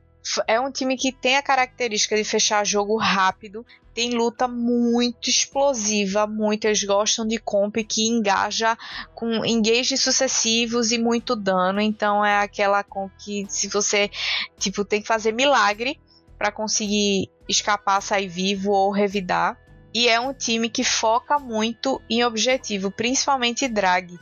é 0.46 0.61
um 0.61 0.70
time 0.70 0.96
que 0.96 1.12
tem 1.12 1.37
a 1.37 1.42
característica 1.42 2.16
de 2.16 2.24
fechar 2.24 2.64
jogo 2.64 2.96
rápido, 2.96 3.64
tem 3.94 4.11
luta 4.11 4.46
muito 4.46 5.28
explosiva, 5.28 6.26
muito. 6.26 6.64
Eles 6.64 6.83
gostam 6.85 7.26
de 7.26 7.38
comp 7.38 7.76
que 7.76 8.06
engaja 8.06 8.76
com 9.14 9.44
engages 9.44 10.00
sucessivos 10.00 10.92
e 10.92 10.98
muito 10.98 11.35
dano. 11.35 11.80
Então 11.80 12.24
é 12.24 12.38
aquela 12.38 12.83
comp 12.85 13.11
que 13.18 13.46
se 13.48 13.68
você 13.68 14.11
tipo 14.59 14.85
tem 14.85 15.02
que 15.02 15.09
fazer 15.09 15.33
milagre 15.33 15.98
para 16.38 16.52
conseguir 16.52 17.28
escapar, 17.48 18.00
sair 18.00 18.28
vivo 18.28 18.70
ou 18.70 18.90
revidar. 18.90 19.59
E 19.92 20.09
é 20.09 20.20
um 20.20 20.33
time 20.33 20.68
que 20.68 20.85
foca 20.85 21.38
muito 21.38 22.00
em 22.09 22.24
objetivo, 22.24 22.90
principalmente 22.90 23.66
drag. 23.66 24.18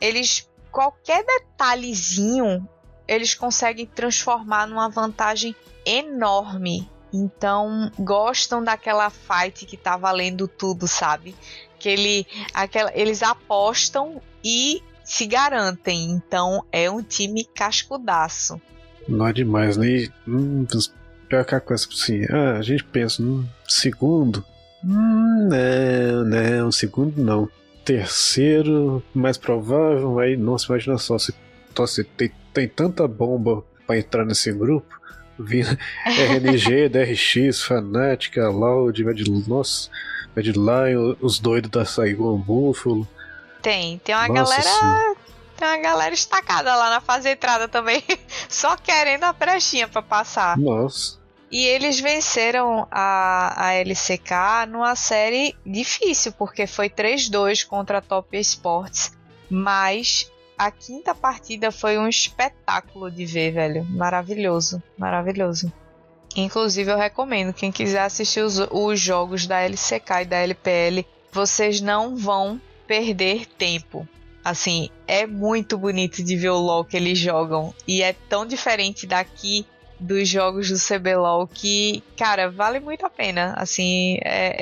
Eles 0.00 0.48
qualquer 0.70 1.24
detalhezinho 1.24 2.68
eles 3.06 3.34
conseguem 3.34 3.86
transformar 3.86 4.66
numa 4.66 4.88
vantagem 4.88 5.54
enorme. 5.84 6.90
Então, 7.12 7.92
gostam 7.98 8.64
daquela 8.64 9.08
fight 9.08 9.66
que 9.66 9.76
tá 9.76 9.96
valendo 9.96 10.48
tudo, 10.48 10.88
sabe? 10.88 11.34
Que 11.78 11.88
ele, 11.88 12.26
aquela, 12.52 12.90
eles 12.94 13.22
apostam 13.22 14.20
e 14.42 14.82
se 15.04 15.26
garantem. 15.26 16.10
Então, 16.10 16.64
é 16.72 16.90
um 16.90 17.02
time 17.02 17.44
cascudaço. 17.44 18.60
Não 19.06 19.28
é 19.28 19.32
demais, 19.32 19.76
né? 19.76 20.08
Hum, 20.26 20.66
pior 21.28 21.44
que 21.44 21.54
a 21.54 21.60
coisa 21.60 21.86
assim, 21.88 22.24
ah, 22.30 22.58
a 22.58 22.62
gente 22.62 22.82
pensa, 22.84 23.22
hum, 23.22 23.46
segundo. 23.68 24.44
Hum, 24.84 25.48
não, 25.48 26.24
não, 26.24 26.72
segundo 26.72 27.22
não. 27.22 27.48
Terceiro, 27.84 29.02
mais 29.14 29.36
provável, 29.36 30.18
aí, 30.18 30.36
nossa, 30.36 30.66
imagina 30.66 30.96
só, 30.98 31.18
se, 31.18 31.34
se 31.86 32.04
tem 32.04 32.30
tem 32.54 32.68
tanta 32.68 33.06
bomba 33.08 33.64
para 33.86 33.98
entrar 33.98 34.24
nesse 34.24 34.52
grupo. 34.52 34.86
Vindo 35.36 35.76
RNG, 36.06 36.88
DRX, 36.88 37.64
Fanática, 37.64 38.48
Loud, 38.48 39.04
Mad, 39.04 39.20
nossa, 39.48 39.90
Mad 40.34 40.46
Lion, 40.46 41.16
os 41.20 41.40
doidos 41.40 41.70
da 41.72 41.84
Saigon 41.84 42.38
Buffalo. 42.38 43.06
Tem, 43.60 43.98
tem 43.98 44.14
uma 44.14 44.28
nossa, 44.28 44.56
galera. 44.56 44.62
Sim. 44.62 45.20
Tem 45.56 45.68
uma 45.68 45.78
galera 45.78 46.14
estacada 46.14 46.74
lá 46.74 46.90
na 46.90 47.00
fase 47.00 47.28
entrada 47.28 47.66
também, 47.66 48.02
só 48.48 48.76
querendo 48.76 49.24
a 49.24 49.32
brechinha 49.32 49.88
para 49.88 50.02
passar. 50.02 50.56
Nossa. 50.56 51.18
E 51.54 51.66
eles 51.66 52.00
venceram 52.00 52.84
a, 52.90 53.68
a 53.68 53.74
LCK 53.74 54.66
numa 54.68 54.96
série 54.96 55.54
difícil, 55.64 56.32
porque 56.32 56.66
foi 56.66 56.90
3-2 56.90 57.64
contra 57.64 57.98
a 57.98 58.02
Top 58.02 58.36
Esports. 58.36 59.16
Mas 59.48 60.28
a 60.58 60.72
quinta 60.72 61.14
partida 61.14 61.70
foi 61.70 61.96
um 61.96 62.08
espetáculo 62.08 63.08
de 63.08 63.24
ver, 63.24 63.52
velho. 63.52 63.84
Maravilhoso, 63.84 64.82
maravilhoso. 64.98 65.72
Inclusive, 66.34 66.90
eu 66.90 66.98
recomendo, 66.98 67.54
quem 67.54 67.70
quiser 67.70 68.02
assistir 68.02 68.40
os, 68.40 68.58
os 68.72 68.98
jogos 68.98 69.46
da 69.46 69.60
LCK 69.60 70.22
e 70.22 70.24
da 70.24 70.38
LPL, 70.38 71.06
vocês 71.30 71.80
não 71.80 72.16
vão 72.16 72.60
perder 72.84 73.46
tempo. 73.46 74.08
Assim, 74.44 74.90
é 75.06 75.24
muito 75.24 75.78
bonito 75.78 76.20
de 76.20 76.36
ver 76.36 76.50
o 76.50 76.58
LoL 76.58 76.84
que 76.84 76.96
eles 76.96 77.16
jogam. 77.16 77.72
E 77.86 78.02
é 78.02 78.12
tão 78.12 78.44
diferente 78.44 79.06
daqui 79.06 79.64
dos 79.98 80.28
jogos 80.28 80.68
do 80.68 80.76
CBLOL 80.76 81.46
que, 81.46 82.02
cara, 82.16 82.50
vale 82.50 82.80
muito 82.80 83.04
a 83.06 83.10
pena. 83.10 83.54
Assim, 83.56 84.18
é, 84.22 84.56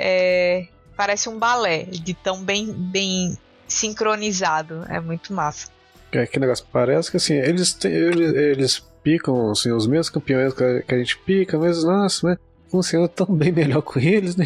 é, 0.61 0.69
parece 0.97 1.29
um 1.29 1.39
balé 1.39 1.85
de 1.85 2.15
tão 2.15 2.43
bem, 2.43 2.73
bem 2.73 3.37
sincronizado. 3.67 4.85
É 4.89 5.01
muito 5.01 5.33
massa. 5.33 5.69
É 6.13 6.27
que 6.27 6.39
negócio 6.39 6.67
parece 6.71 7.11
que 7.11 7.17
assim, 7.17 7.35
eles, 7.35 7.73
têm, 7.73 7.91
eles, 7.91 8.35
eles 8.35 8.87
picam 9.03 9.51
assim, 9.51 9.73
os 9.73 9.87
mesmos 9.87 10.11
campeões 10.11 10.53
que 10.53 10.63
a, 10.63 10.83
que 10.83 10.95
a 10.95 10.99
gente 10.99 11.17
pica, 11.19 11.59
mas 11.59 11.83
nossa, 11.83 12.27
mas 12.27 12.39
funciona 12.71 13.09
tão 13.09 13.27
bem 13.27 13.51
melhor 13.53 13.83
com 13.83 13.99
eles, 13.99 14.37
né? 14.37 14.45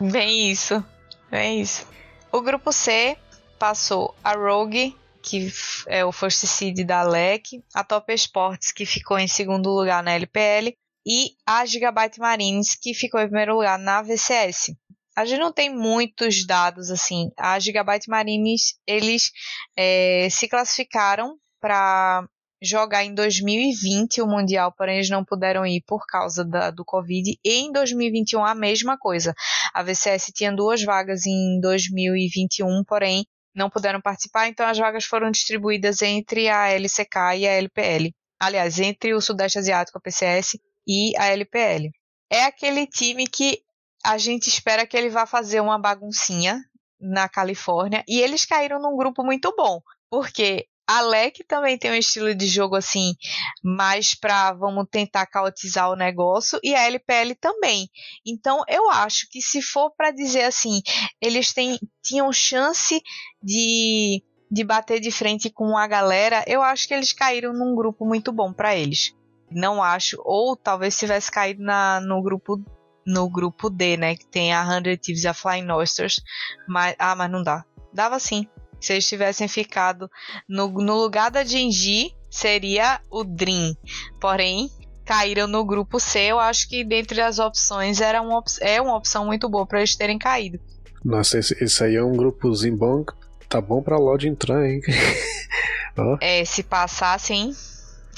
Bem 0.00 0.50
isso, 0.50 0.84
bem 1.30 1.60
isso. 1.60 1.86
O 2.30 2.42
grupo 2.42 2.72
C 2.72 3.16
passou 3.58 4.14
a 4.22 4.34
Rogue, 4.34 4.94
que 5.26 5.52
é 5.86 6.04
o 6.04 6.12
first 6.12 6.46
seed 6.46 6.84
da 6.86 7.02
LEC, 7.02 7.62
a 7.74 7.82
Top 7.82 8.12
Sports, 8.14 8.72
que 8.72 8.86
ficou 8.86 9.18
em 9.18 9.28
segundo 9.28 9.70
lugar 9.70 10.02
na 10.02 10.12
LPL, 10.12 10.76
e 11.04 11.30
a 11.46 11.64
Gigabyte 11.66 12.18
Marines, 12.18 12.74
que 12.74 12.94
ficou 12.94 13.20
em 13.20 13.26
primeiro 13.28 13.54
lugar 13.54 13.78
na 13.78 14.02
VCS 14.02 14.72
a 15.16 15.24
gente 15.24 15.40
não 15.40 15.50
tem 15.50 15.74
muitos 15.74 16.46
dados 16.46 16.90
assim. 16.90 17.30
A 17.38 17.58
Gigabyte 17.58 18.08
Marines 18.08 18.74
eles 18.86 19.30
é, 19.74 20.28
se 20.30 20.46
classificaram 20.46 21.38
para 21.58 22.28
jogar 22.62 23.02
em 23.02 23.14
2020 23.14 24.20
o 24.20 24.26
Mundial, 24.26 24.72
porém 24.76 24.96
eles 24.96 25.08
não 25.08 25.24
puderam 25.24 25.64
ir 25.66 25.82
por 25.86 26.06
causa 26.06 26.44
da, 26.44 26.70
do 26.70 26.84
Covid. 26.84 27.38
E 27.42 27.50
em 27.50 27.72
2021 27.72 28.44
a 28.44 28.54
mesma 28.54 28.98
coisa. 28.98 29.34
A 29.72 29.82
VCS 29.82 30.32
tinha 30.34 30.54
duas 30.54 30.82
vagas 30.82 31.24
em 31.24 31.60
2021, 31.60 32.84
porém 32.84 33.24
não 33.56 33.70
puderam 33.70 34.00
participar, 34.00 34.48
então 34.48 34.66
as 34.66 34.78
vagas 34.78 35.04
foram 35.04 35.30
distribuídas 35.30 36.02
entre 36.02 36.48
a 36.48 36.68
LCK 36.68 37.16
e 37.38 37.48
a 37.48 37.52
LPL. 37.52 38.14
Aliás, 38.38 38.78
entre 38.78 39.14
o 39.14 39.20
Sudeste 39.20 39.58
Asiático, 39.58 39.96
a 39.96 40.00
PCS, 40.00 40.58
e 40.86 41.12
a 41.18 41.26
LPL. 41.26 41.90
É 42.30 42.44
aquele 42.44 42.86
time 42.86 43.26
que 43.26 43.62
a 44.04 44.18
gente 44.18 44.48
espera 44.48 44.86
que 44.86 44.96
ele 44.96 45.08
vá 45.08 45.26
fazer 45.26 45.60
uma 45.60 45.78
baguncinha 45.78 46.62
na 47.00 47.28
Califórnia. 47.28 48.04
E 48.06 48.20
eles 48.20 48.44
caíram 48.44 48.80
num 48.80 48.96
grupo 48.96 49.24
muito 49.24 49.52
bom, 49.56 49.80
porque 50.08 50.66
a 50.86 51.00
LEC 51.00 51.44
também 51.46 51.76
tem 51.76 51.90
um 51.90 51.96
estilo 51.96 52.34
de 52.34 52.46
jogo 52.46 52.76
assim, 52.76 53.14
mais 53.62 54.14
pra 54.14 54.52
vamos 54.52 54.86
tentar 54.90 55.26
caotizar 55.26 55.90
o 55.90 55.96
negócio, 55.96 56.60
e 56.62 56.74
a 56.74 56.86
LPL 56.86 57.34
também. 57.40 57.88
Então 58.24 58.62
eu 58.68 58.88
acho 58.90 59.28
que 59.30 59.40
se 59.40 59.60
for 59.60 59.90
para 59.90 60.10
dizer 60.10 60.44
assim, 60.44 60.80
eles 61.20 61.52
têm, 61.52 61.78
tinham 62.02 62.32
chance 62.32 63.02
de, 63.42 64.22
de 64.50 64.64
bater 64.64 65.00
de 65.00 65.10
frente 65.10 65.50
com 65.50 65.76
a 65.76 65.86
galera, 65.86 66.44
eu 66.46 66.62
acho 66.62 66.86
que 66.86 66.94
eles 66.94 67.12
caíram 67.12 67.52
num 67.52 67.74
grupo 67.74 68.06
muito 68.06 68.32
bom 68.32 68.52
para 68.52 68.76
eles. 68.76 69.14
Não 69.50 69.82
acho, 69.82 70.20
ou 70.24 70.56
talvez 70.56 70.98
tivesse 70.98 71.30
caído 71.30 71.62
na, 71.62 72.00
no 72.00 72.22
grupo 72.22 72.60
no 73.06 73.30
grupo 73.30 73.70
D, 73.70 73.96
né? 73.96 74.16
Que 74.16 74.26
tem 74.26 74.52
a 74.52 74.64
Hundred 74.64 74.98
Thieves 75.00 75.22
e 75.22 75.28
a 75.28 75.34
Flying 75.34 75.70
Oysters. 75.70 76.20
Mas, 76.66 76.96
ah, 76.98 77.14
mas 77.14 77.30
não 77.30 77.40
dá. 77.40 77.64
Dava 77.92 78.18
sim. 78.18 78.48
Se 78.80 78.92
eles 78.92 79.08
tivessem 79.08 79.48
ficado 79.48 80.10
no, 80.48 80.68
no 80.68 80.96
lugar 80.96 81.30
da 81.30 81.44
Genji, 81.44 82.14
seria 82.30 83.00
o 83.10 83.24
Dream. 83.24 83.74
Porém, 84.20 84.70
caíram 85.04 85.46
no 85.46 85.64
grupo 85.64 85.98
C. 85.98 86.20
Eu 86.20 86.38
acho 86.38 86.68
que 86.68 86.84
dentre 86.84 87.20
as 87.20 87.38
opções 87.38 88.00
era 88.00 88.20
uma, 88.20 88.42
é 88.60 88.80
uma 88.80 88.96
opção 88.96 89.24
muito 89.24 89.48
boa 89.48 89.66
para 89.66 89.78
eles 89.78 89.96
terem 89.96 90.18
caído. 90.18 90.58
Nossa, 91.04 91.38
esse, 91.38 91.56
esse, 91.62 91.84
aí 91.84 91.94
é 91.94 92.02
um 92.02 92.16
grupozinho 92.16 92.76
bom. 92.76 93.04
Tá 93.48 93.60
bom 93.60 93.80
pra 93.80 93.96
Loud 93.96 94.28
entrar, 94.28 94.68
hein? 94.68 94.80
oh. 95.96 96.18
É, 96.20 96.44
se 96.44 96.64
passasse, 96.64 97.32
hein? 97.32 97.54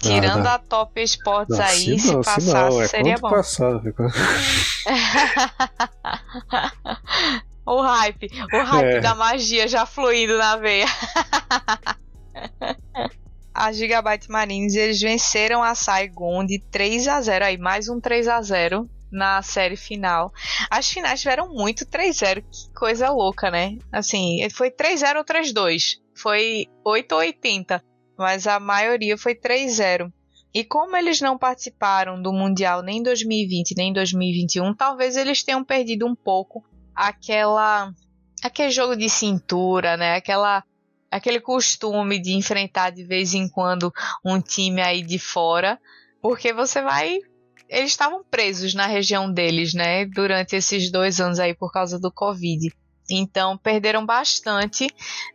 Tirando 0.01 0.47
ah, 0.47 0.55
a 0.55 0.59
Top 0.59 1.03
Sports 1.03 1.59
aí, 1.59 1.99
se, 1.99 2.13
não, 2.13 2.23
passasse, 2.23 2.47
se 2.47 2.55
não, 2.55 2.83
é 2.83 2.87
seria 2.87 3.19
bom. 3.19 3.29
Passar, 3.29 3.83
o 7.77 7.81
hype, 7.81 8.29
o 8.53 8.65
hype 8.65 8.97
é. 8.97 9.01
da 9.01 9.15
magia 9.15 9.69
já 9.69 9.85
fluindo 9.85 10.39
na 10.39 10.57
veia. 10.57 10.87
a 13.55 13.73
Gigabyte 13.73 14.31
Marines 14.31 14.75
eles 14.75 15.01
venceram 15.01 15.63
a 15.63 15.75
Saigon 15.75 16.45
de 16.45 16.61
3 16.71 17.09
a 17.09 17.21
0 17.21 17.45
aí, 17.45 17.59
mais 17.59 17.89
um 17.89 18.01
3 18.01 18.29
a 18.29 18.41
0 18.41 18.89
na 19.11 19.43
série 19.43 19.77
final. 19.77 20.33
As 20.71 20.91
finais 20.91 21.21
tiveram 21.21 21.53
muito 21.53 21.87
3-0, 21.87 22.43
que 22.43 22.73
coisa 22.75 23.11
louca, 23.11 23.51
né? 23.51 23.79
Assim, 23.91 24.47
foi 24.51 24.71
3-0 24.71 25.17
ou 25.17 25.25
3-2. 25.25 25.97
Foi 26.15 26.67
8 26.85 27.13
ou 27.13 27.19
80 27.19 27.83
mas 28.19 28.49
a 28.49 28.59
maioria 28.59 29.17
foi 29.17 29.37
3-0. 29.37 30.13
E 30.53 30.65
como 30.65 30.97
eles 30.97 31.21
não 31.21 31.39
participaram 31.39 32.21
do 32.21 32.33
Mundial 32.33 32.83
nem 32.83 32.99
em 32.99 33.03
2020 33.03 33.77
nem 33.77 33.91
em 33.91 33.93
2021, 33.93 34.75
talvez 34.75 35.17
eles 35.17 35.45
tenham 35.45 35.63
perdido 35.63 36.05
um 36.05 36.17
pouco 36.17 36.65
aquela 36.99 37.93
aquele 38.43 38.71
jogo 38.71 38.97
de 38.97 39.09
cintura, 39.09 39.97
né? 39.97 40.17
Aquela 40.17 40.65
aquele 41.11 41.41
costume 41.41 42.21
de 42.21 42.35
enfrentar 42.35 42.91
de 42.91 43.05
vez 43.05 43.33
em 43.35 43.49
quando 43.49 43.93
um 44.25 44.41
time 44.41 44.83
aí 44.83 45.03
de 45.03 45.19
fora, 45.19 45.79
porque 46.21 46.53
você 46.53 46.83
vai 46.83 47.19
eles 47.69 47.91
estavam 47.91 48.25
presos 48.25 48.75
na 48.75 48.87
região 48.87 49.31
deles, 49.31 49.75
né, 49.75 50.07
durante 50.07 50.57
esses 50.57 50.91
dois 50.91 51.21
anos 51.21 51.39
aí 51.39 51.55
por 51.55 51.71
causa 51.71 51.99
do 51.99 52.11
Covid. 52.11 52.73
Então 53.11 53.57
perderam 53.59 54.05
bastante 54.05 54.87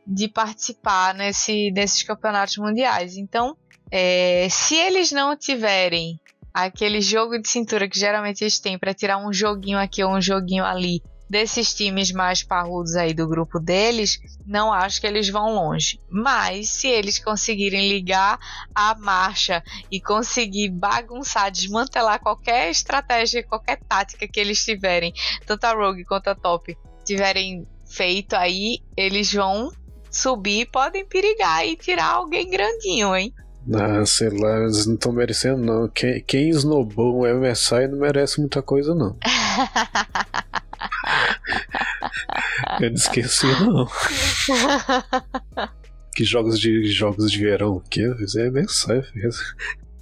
de 0.05 0.27
participar 0.27 1.13
nesse, 1.13 1.71
nesses 1.71 2.03
campeonatos 2.03 2.57
mundiais. 2.57 3.17
Então, 3.17 3.55
é, 3.91 4.47
se 4.49 4.75
eles 4.75 5.11
não 5.11 5.35
tiverem 5.37 6.19
aquele 6.51 7.01
jogo 7.01 7.39
de 7.39 7.47
cintura 7.47 7.87
que 7.87 7.99
geralmente 7.99 8.41
eles 8.41 8.59
têm 8.59 8.77
para 8.77 8.93
tirar 8.93 9.17
um 9.17 9.31
joguinho 9.31 9.77
aqui 9.77 10.03
ou 10.03 10.11
um 10.11 10.21
joguinho 10.21 10.65
ali 10.65 11.01
desses 11.33 11.73
times 11.73 12.11
mais 12.11 12.43
parrudos 12.43 12.95
aí 12.95 13.11
do 13.11 13.27
grupo 13.27 13.59
deles, 13.59 14.19
não 14.45 14.71
acho 14.71 15.01
que 15.01 15.07
eles 15.07 15.27
vão 15.29 15.55
longe. 15.55 15.99
Mas 16.07 16.69
se 16.69 16.87
eles 16.87 17.17
conseguirem 17.17 17.89
ligar 17.89 18.37
a 18.73 18.93
marcha 18.93 19.63
e 19.91 19.99
conseguir 19.99 20.69
bagunçar, 20.69 21.49
desmantelar 21.49 22.21
qualquer 22.21 22.69
estratégia, 22.69 23.41
qualquer 23.43 23.79
tática 23.89 24.27
que 24.27 24.39
eles 24.39 24.63
tiverem, 24.63 25.11
tanto 25.47 25.63
a 25.63 25.73
Rogue 25.73 26.05
quanto 26.05 26.27
a 26.27 26.35
Top, 26.35 26.77
tiverem 27.03 27.67
feito 27.89 28.35
aí, 28.35 28.77
eles 28.95 29.33
vão 29.33 29.71
subir 30.11 30.67
podem 30.67 31.03
perigar 31.03 31.65
e 31.65 31.75
tirar 31.75 32.11
alguém 32.11 32.47
grandinho, 32.47 33.15
hein? 33.15 33.33
Ah, 33.73 34.05
sei 34.05 34.29
lá, 34.29 34.59
eles 34.59 34.85
não 34.85 34.93
estão 34.93 35.11
merecendo, 35.11 35.57
não. 35.57 35.87
Quem, 35.87 36.21
quem 36.21 36.49
snowbou 36.49 37.21
o 37.21 37.27
MSI 37.27 37.87
não 37.87 37.97
merece 37.97 38.39
muita 38.39 38.61
coisa, 38.61 38.93
não. 38.93 39.17
Eu 42.79 42.89
não 42.89 42.95
esqueci, 42.95 43.47
não. 43.61 43.87
que 46.15 46.23
jogos 46.23 46.59
de 46.59 46.85
jogos 46.85 47.31
de 47.31 47.39
verão 47.39 47.81
que 47.89 48.01
é 48.01 48.49
MSI 48.49 49.01
fez. 49.13 49.37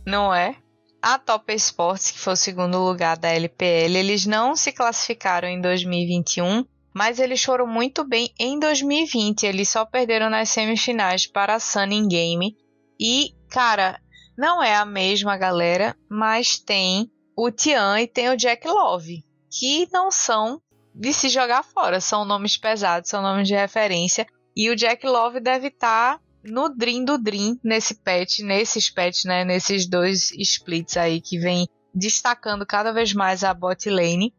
Não 0.05 0.33
é? 0.33 0.55
A 1.01 1.17
Top 1.17 1.51
Sports, 1.53 2.11
que 2.11 2.19
foi 2.19 2.33
o 2.33 2.37
segundo 2.37 2.79
lugar 2.79 3.17
da 3.17 3.29
LPL, 3.29 3.97
eles 3.97 4.25
não 4.25 4.55
se 4.55 4.71
classificaram 4.71 5.47
em 5.47 5.59
2021 5.59 6.65
mas 6.93 7.19
eles 7.19 7.43
foram 7.43 7.65
muito 7.65 8.03
bem 8.03 8.33
em 8.39 8.59
2020. 8.59 9.45
Eles 9.45 9.69
só 9.69 9.85
perderam 9.85 10.29
nas 10.29 10.49
semifinais 10.49 11.25
para 11.25 11.55
a 11.55 11.59
Sunning 11.59 12.07
Game. 12.07 12.55
E, 12.99 13.33
cara, 13.49 13.99
não 14.37 14.61
é 14.61 14.75
a 14.75 14.85
mesma 14.85 15.37
galera, 15.37 15.95
mas 16.09 16.59
tem 16.59 17.09
o 17.35 17.49
Tian 17.49 17.99
e 17.99 18.07
tem 18.07 18.29
o 18.29 18.37
Jack 18.37 18.67
Love, 18.67 19.23
que 19.49 19.87
não 19.91 20.11
são 20.11 20.61
de 21.01 21.11
se 21.15 21.29
jogar 21.29 21.63
fora, 21.63 21.99
são 21.99 22.23
nomes 22.23 22.57
pesados, 22.57 23.09
são 23.09 23.23
nomes 23.23 23.47
de 23.47 23.55
referência. 23.55 24.27
E 24.55 24.69
o 24.69 24.75
Jack 24.75 25.03
Love 25.03 25.39
deve 25.39 25.69
estar 25.69 26.19
tá 26.19 26.23
no 26.43 26.69
Dream 26.69 27.03
do 27.03 27.17
Dream 27.17 27.57
nesse 27.63 27.95
patch, 27.95 28.41
nesses 28.41 28.87
patch, 28.87 29.25
né, 29.25 29.43
nesses 29.43 29.89
dois 29.89 30.31
splits 30.33 30.97
aí 30.97 31.19
que 31.19 31.39
vem 31.39 31.67
destacando 31.91 32.67
cada 32.67 32.91
vez 32.93 33.13
mais 33.13 33.43
a 33.43 33.51
bot 33.51 33.89
lane. 33.89 34.31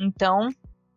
Então, 0.00 0.48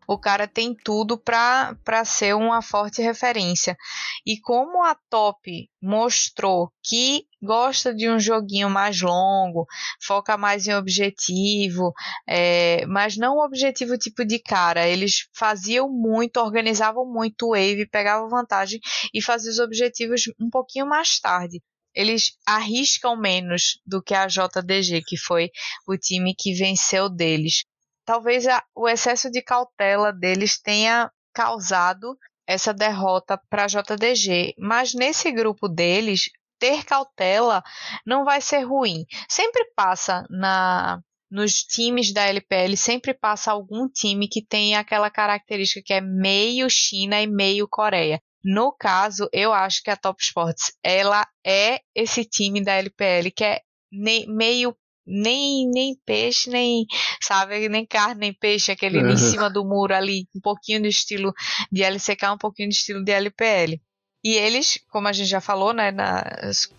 o 0.07 0.17
cara 0.17 0.47
tem 0.47 0.75
tudo 0.75 1.17
para 1.17 2.05
ser 2.05 2.35
uma 2.35 2.61
forte 2.61 3.01
referência. 3.01 3.77
E 4.25 4.39
como 4.39 4.83
a 4.83 4.95
Top 5.09 5.69
mostrou 5.81 6.71
que 6.81 7.25
gosta 7.41 7.93
de 7.93 8.09
um 8.09 8.19
joguinho 8.19 8.69
mais 8.69 9.01
longo, 9.01 9.65
foca 10.01 10.37
mais 10.37 10.67
em 10.67 10.73
objetivo, 10.73 11.93
é, 12.27 12.85
mas 12.85 13.17
não 13.17 13.37
objetivo 13.37 13.97
tipo 13.97 14.25
de 14.25 14.39
cara. 14.39 14.87
Eles 14.87 15.27
faziam 15.33 15.89
muito, 15.89 16.37
organizavam 16.37 17.05
muito 17.05 17.49
wave, 17.49 17.87
pegavam 17.89 18.29
vantagem 18.29 18.79
e 19.13 19.21
faziam 19.21 19.51
os 19.51 19.59
objetivos 19.59 20.23
um 20.39 20.49
pouquinho 20.49 20.85
mais 20.85 21.19
tarde 21.19 21.61
eles 21.95 22.35
arriscam 22.45 23.15
menos 23.15 23.79
do 23.85 24.01
que 24.01 24.13
a 24.13 24.27
JDG, 24.27 25.03
que 25.05 25.15
foi 25.15 25.51
o 25.87 25.95
time 25.97 26.33
que 26.35 26.53
venceu 26.53 27.07
deles 27.09 27.65
talvez 28.05 28.47
a, 28.47 28.63
o 28.75 28.87
excesso 28.87 29.29
de 29.29 29.41
cautela 29.41 30.11
deles 30.11 30.61
tenha 30.61 31.11
causado 31.33 32.17
essa 32.47 32.73
derrota 32.73 33.39
para 33.49 33.63
a 33.63 33.67
JDG. 33.67 34.53
Mas 34.57 34.93
nesse 34.93 35.31
grupo 35.31 35.67
deles, 35.67 36.29
ter 36.59 36.83
cautela 36.85 37.63
não 38.05 38.23
vai 38.23 38.41
ser 38.41 38.61
ruim. 38.61 39.05
Sempre 39.29 39.65
passa 39.75 40.25
na 40.29 41.01
nos 41.29 41.63
times 41.63 42.13
da 42.13 42.27
LPL 42.27 42.77
sempre 42.77 43.11
passa 43.11 43.51
algum 43.51 43.89
time 43.89 44.27
que 44.27 44.45
tem 44.45 44.75
aquela 44.75 45.09
característica 45.09 45.81
que 45.83 45.93
é 45.93 45.99
meio 45.99 46.69
China 46.69 47.19
e 47.19 47.25
meio 47.25 47.67
Coreia. 47.67 48.21
No 48.43 48.71
caso, 48.71 49.27
eu 49.33 49.51
acho 49.51 49.81
que 49.81 49.89
a 49.89 49.97
Top 49.97 50.21
Sports 50.21 50.73
ela 50.83 51.25
é 51.43 51.79
esse 51.95 52.23
time 52.23 52.63
da 52.63 52.73
LPL 52.73 53.31
que 53.35 53.43
é 53.43 53.61
meio 53.91 54.77
nem, 55.05 55.69
nem 55.69 55.95
peixe, 56.05 56.49
nem, 56.49 56.85
sabe, 57.21 57.67
nem 57.69 57.85
carne, 57.85 58.21
nem 58.21 58.33
peixe, 58.33 58.71
aquele 58.71 58.99
uhum. 58.99 59.09
em 59.09 59.17
cima 59.17 59.49
do 59.49 59.65
muro 59.65 59.93
ali, 59.93 60.27
um 60.35 60.39
pouquinho 60.39 60.81
de 60.81 60.87
estilo 60.87 61.33
de 61.71 61.83
LCK, 61.83 62.25
um 62.33 62.37
pouquinho 62.37 62.69
de 62.69 62.75
estilo 62.75 63.03
de 63.03 63.11
LPL. 63.11 63.79
E 64.23 64.35
eles, 64.35 64.79
como 64.89 65.07
a 65.07 65.13
gente 65.13 65.27
já 65.27 65.41
falou, 65.41 65.73
né, 65.73 65.91
na, 65.91 66.23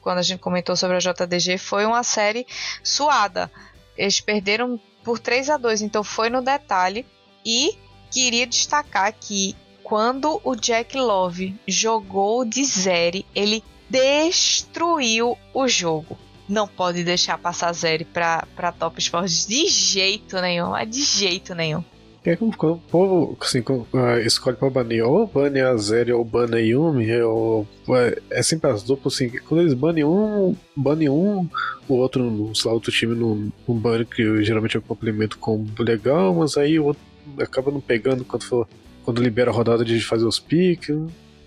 quando 0.00 0.18
a 0.18 0.22
gente 0.22 0.40
comentou 0.40 0.74
sobre 0.74 0.96
a 0.96 1.00
JDG, 1.00 1.58
foi 1.58 1.84
uma 1.84 2.02
série 2.02 2.46
suada. 2.82 3.52
Eles 3.98 4.20
perderam 4.20 4.80
por 5.04 5.18
3 5.18 5.50
a 5.50 5.56
2 5.58 5.82
então 5.82 6.02
foi 6.02 6.30
no 6.30 6.40
detalhe. 6.40 7.04
E 7.44 7.76
queria 8.10 8.46
destacar 8.46 9.12
que 9.12 9.54
quando 9.82 10.40
o 10.42 10.56
Jack 10.56 10.96
Love 10.96 11.54
jogou 11.68 12.46
de 12.46 12.64
Zeri, 12.64 13.26
ele 13.34 13.62
destruiu 13.90 15.36
o 15.52 15.68
jogo 15.68 16.18
não 16.48 16.66
pode 16.66 17.04
deixar 17.04 17.38
passar 17.38 17.72
Zeri 17.72 18.04
pra, 18.04 18.46
pra 18.54 18.72
Top 18.72 18.98
Sports 18.98 19.46
de 19.46 19.66
jeito 19.68 20.40
nenhum, 20.40 20.70
mas 20.70 20.88
de 20.88 21.02
jeito 21.02 21.54
nenhum. 21.54 21.82
É 22.24 22.34
como 22.36 22.54
o 22.58 22.78
povo 22.78 23.36
assim, 23.38 23.60
uh, 23.60 24.18
escolhe 24.24 24.56
pra 24.56 24.70
banir 24.70 25.04
ou 25.04 25.26
bane 25.26 25.60
a 25.60 25.76
Zeri 25.76 26.10
ou 26.10 26.24
bane 26.24 26.56
a 26.56 26.58
Yumi, 26.58 27.12
ou, 27.20 27.68
é, 27.90 28.18
é 28.30 28.42
sempre 28.42 28.70
as 28.70 28.82
duplas 28.82 29.14
assim, 29.14 29.28
quando 29.46 29.60
eles 29.60 29.74
banem 29.74 30.04
um, 30.04 30.56
banem 30.74 31.10
um, 31.10 31.46
o 31.86 31.94
outro, 31.94 32.50
sei 32.54 32.68
lá, 32.70 32.74
outro 32.74 32.90
time 32.90 33.14
não, 33.14 33.52
não 33.68 33.76
bane, 33.76 34.06
que 34.06 34.42
geralmente 34.42 34.74
é 34.74 34.80
um 34.80 34.82
complemento 34.82 35.36
com 35.36 35.66
legal, 35.78 36.34
mas 36.34 36.56
aí 36.56 36.78
o 36.80 36.86
outro 36.86 37.02
acaba 37.38 37.70
não 37.70 37.80
pegando 37.80 38.24
quando, 38.24 38.44
for, 38.44 38.66
quando 39.04 39.22
libera 39.22 39.50
a 39.50 39.54
rodada 39.54 39.84
de 39.84 40.00
fazer 40.00 40.24
os 40.24 40.38
piques. 40.38 40.96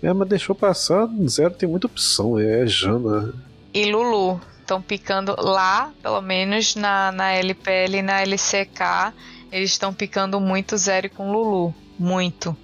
É, 0.00 0.12
mas 0.12 0.28
deixou 0.28 0.54
passar, 0.54 1.08
Zero 1.26 1.54
tem 1.54 1.68
muita 1.68 1.88
opção, 1.88 2.38
é 2.38 2.64
Jana. 2.66 3.34
E 3.74 3.90
Lulu, 3.90 4.40
estão 4.68 4.82
picando 4.82 5.34
lá, 5.38 5.90
pelo 6.02 6.20
menos 6.20 6.76
na, 6.76 7.10
na 7.10 7.32
LPL 7.32 7.96
e 7.96 8.02
na 8.02 8.20
LCK, 8.20 9.14
eles 9.50 9.70
estão 9.70 9.94
picando 9.94 10.38
muito 10.38 10.76
zero 10.76 11.08
com 11.08 11.32
Lulu. 11.32 11.74
Muito. 11.98 12.54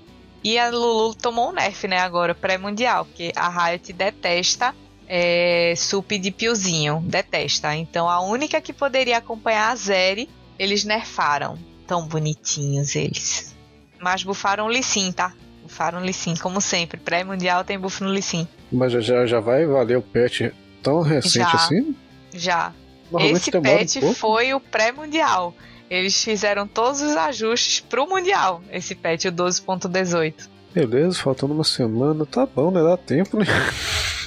E 0.43 0.59
a 0.59 0.69
Lulu 0.69 1.15
tomou 1.15 1.49
um 1.49 1.53
nerf, 1.53 1.89
né, 1.89 1.99
agora, 1.99 2.35
pré-mundial, 2.35 3.07
porque 3.07 3.33
a 3.35 3.49
Riot 3.49 3.91
detesta 3.95 4.75
é, 5.09 5.73
sup 5.77 6.13
de 6.19 6.31
piozinho. 6.31 7.03
Detesta. 7.07 7.75
Então 7.75 8.09
a 8.09 8.21
única 8.21 8.61
que 8.61 8.75
poderia 8.75 9.17
acompanhar 9.17 9.73
a 9.73 9.77
Zeri, 9.77 10.29
eles 10.59 10.85
nerfaram. 10.85 11.59
Tão 11.87 12.07
bonitinhos 12.07 12.95
eles. 12.95 13.55
Mas 14.01 14.23
bufaram 14.23 14.67
o 14.67 14.71
Lissin, 14.71 15.13
tá? 15.13 15.33
Bufaram 15.63 16.01
o 16.01 16.05
Lissin, 16.05 16.35
como 16.37 16.61
sempre. 16.61 16.99
Pré-mundial 16.99 17.65
tem 17.65 17.79
buff 17.79 18.03
no 18.03 18.13
Lissin. 18.13 18.47
Mas 18.71 18.93
já, 18.93 19.27
já 19.27 19.41
vai 19.41 19.67
valer 19.67 19.97
o 19.97 20.03
patch 20.03 20.53
tão 20.85 21.01
recente 21.01 21.39
já, 21.39 21.53
assim? 21.53 21.97
Já. 22.33 22.73
Esse 23.21 23.51
patch 23.51 23.97
um 24.03 24.15
foi 24.15 24.53
o 24.53 24.61
pré-mundial. 24.61 25.55
Eles 25.89 26.23
fizeram 26.23 26.67
todos 26.67 27.01
os 27.01 27.17
ajustes 27.17 27.81
pro 27.81 28.07
mundial, 28.07 28.63
esse 28.71 28.95
patch, 28.95 29.27
o 29.27 29.33
12.18. 29.33 30.49
Beleza, 30.73 31.19
faltando 31.19 31.55
uma 31.55 31.65
semana, 31.65 32.27
tá 32.27 32.47
bom, 32.47 32.71
né? 32.71 32.83
Dá 32.83 32.97
tempo, 32.97 33.39
né? 33.39 33.47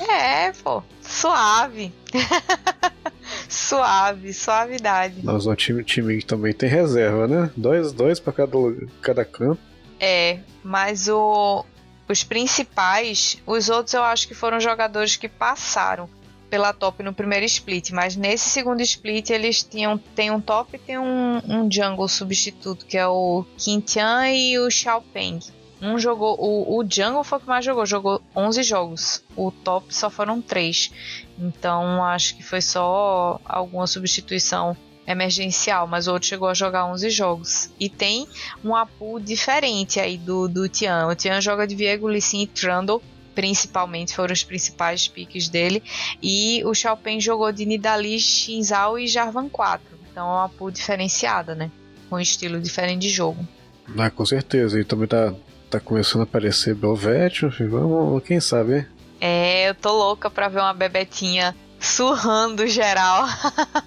É, 0.09 0.51
pô, 0.63 0.81
suave. 1.01 1.91
suave, 3.49 4.33
suavidade. 4.33 5.15
Nós 5.23 5.45
o 5.45 5.55
time, 5.55 5.83
time 5.83 6.21
também 6.23 6.53
tem 6.53 6.69
reserva, 6.69 7.27
né? 7.27 7.51
Dois, 7.57 7.91
dois 7.91 8.19
para 8.19 8.31
cada, 8.31 8.57
cada 9.01 9.25
campo. 9.25 9.59
É, 9.99 10.39
mas 10.63 11.09
o, 11.09 11.65
os 12.07 12.23
principais, 12.23 13.41
os 13.45 13.67
outros 13.67 13.93
eu 13.93 14.03
acho 14.03 14.27
que 14.27 14.33
foram 14.33 14.59
jogadores 14.59 15.17
que 15.17 15.27
passaram 15.27 16.07
pela 16.49 16.73
top 16.73 17.03
no 17.03 17.13
primeiro 17.13 17.45
split, 17.45 17.91
mas 17.91 18.15
nesse 18.15 18.49
segundo 18.49 18.81
split 18.81 19.29
eles 19.29 19.63
tinham 19.63 19.97
tem 19.97 20.31
um 20.31 20.39
top 20.39 20.75
e 20.75 20.79
tem 20.79 20.97
um, 20.97 21.41
um 21.47 21.71
jungle 21.71 22.07
substituto, 22.07 22.85
que 22.85 22.97
é 22.97 23.07
o 23.07 23.45
Quintian 23.57 24.29
e 24.29 24.57
o 24.59 24.69
Xiaopeng. 24.69 25.39
Um 25.81 25.99
jogou. 25.99 26.35
O, 26.39 26.79
o 26.79 26.85
Jungle 26.89 27.23
foi 27.23 27.37
o 27.37 27.41
que 27.41 27.47
mais 27.47 27.63
jogou, 27.63 27.85
jogou 27.85 28.21
11 28.35 28.63
jogos. 28.63 29.23
O 29.35 29.51
top 29.51 29.93
só 29.93 30.09
foram 30.09 30.41
3. 30.41 30.91
Então 31.37 32.03
acho 32.03 32.35
que 32.35 32.43
foi 32.43 32.61
só 32.61 33.39
alguma 33.45 33.85
substituição 33.85 34.75
emergencial, 35.05 35.87
mas 35.87 36.07
o 36.07 36.13
outro 36.13 36.27
chegou 36.27 36.49
a 36.49 36.53
jogar 36.53 36.85
11 36.87 37.09
jogos. 37.11 37.69
E 37.79 37.89
tem 37.89 38.27
um 38.63 38.75
apu 38.75 39.19
diferente 39.19 39.99
aí 39.99 40.17
do, 40.17 40.47
do 40.47 40.67
Tian. 40.67 41.07
O 41.07 41.15
Tian 41.15 41.39
joga 41.39 41.67
de 41.67 41.75
Viego, 41.75 42.09
Lissin 42.09 42.41
e 42.41 42.47
Trundle, 42.47 43.01
principalmente, 43.37 44.15
foram 44.15 44.33
os 44.33 44.43
principais 44.43 45.07
piques 45.07 45.47
dele. 45.47 45.83
E 46.23 46.63
o 46.65 46.73
Xiaopen 46.73 47.21
jogou 47.21 47.51
de 47.51 47.67
Nidalee, 47.67 48.19
Shinzao 48.19 48.97
e 48.97 49.05
Jarvan 49.05 49.47
4. 49.47 49.85
Então 50.11 50.25
é 50.25 50.37
uma 50.37 50.49
pool 50.49 50.71
diferenciada, 50.71 51.53
né? 51.53 51.69
Com 52.09 52.15
um 52.15 52.19
estilo 52.19 52.59
diferente 52.59 53.01
de 53.01 53.09
jogo. 53.11 53.47
Ah, 53.95 54.09
com 54.09 54.25
certeza. 54.25 54.79
E 54.79 54.83
também 54.83 55.07
tá, 55.07 55.35
tá 55.69 55.79
começando 55.79 56.21
a 56.21 56.23
aparecer 56.23 56.73
Belvete. 56.73 57.45
Vamos, 57.45 58.23
quem 58.23 58.39
sabe, 58.39 58.77
hein? 58.77 58.85
É, 59.21 59.69
eu 59.69 59.75
tô 59.75 59.91
louca 59.91 60.31
pra 60.31 60.49
ver 60.49 60.61
uma 60.61 60.73
bebetinha 60.73 61.55
surrando 61.79 62.65
geral. 62.65 63.27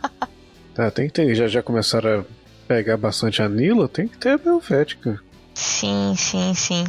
tá, 0.77 0.93
tem 0.93 1.09
que 1.09 1.13
ter. 1.13 1.35
Já, 1.35 1.49
já 1.49 1.61
começaram 1.61 2.21
a 2.21 2.25
pegar 2.69 2.97
bastante 2.97 3.43
anila, 3.43 3.89
tem 3.89 4.07
que 4.07 4.17
ter 4.17 4.29
a 4.29 4.39
Belvética. 4.39 5.21
Sim, 5.55 6.15
sim, 6.17 6.55
sim. 6.55 6.85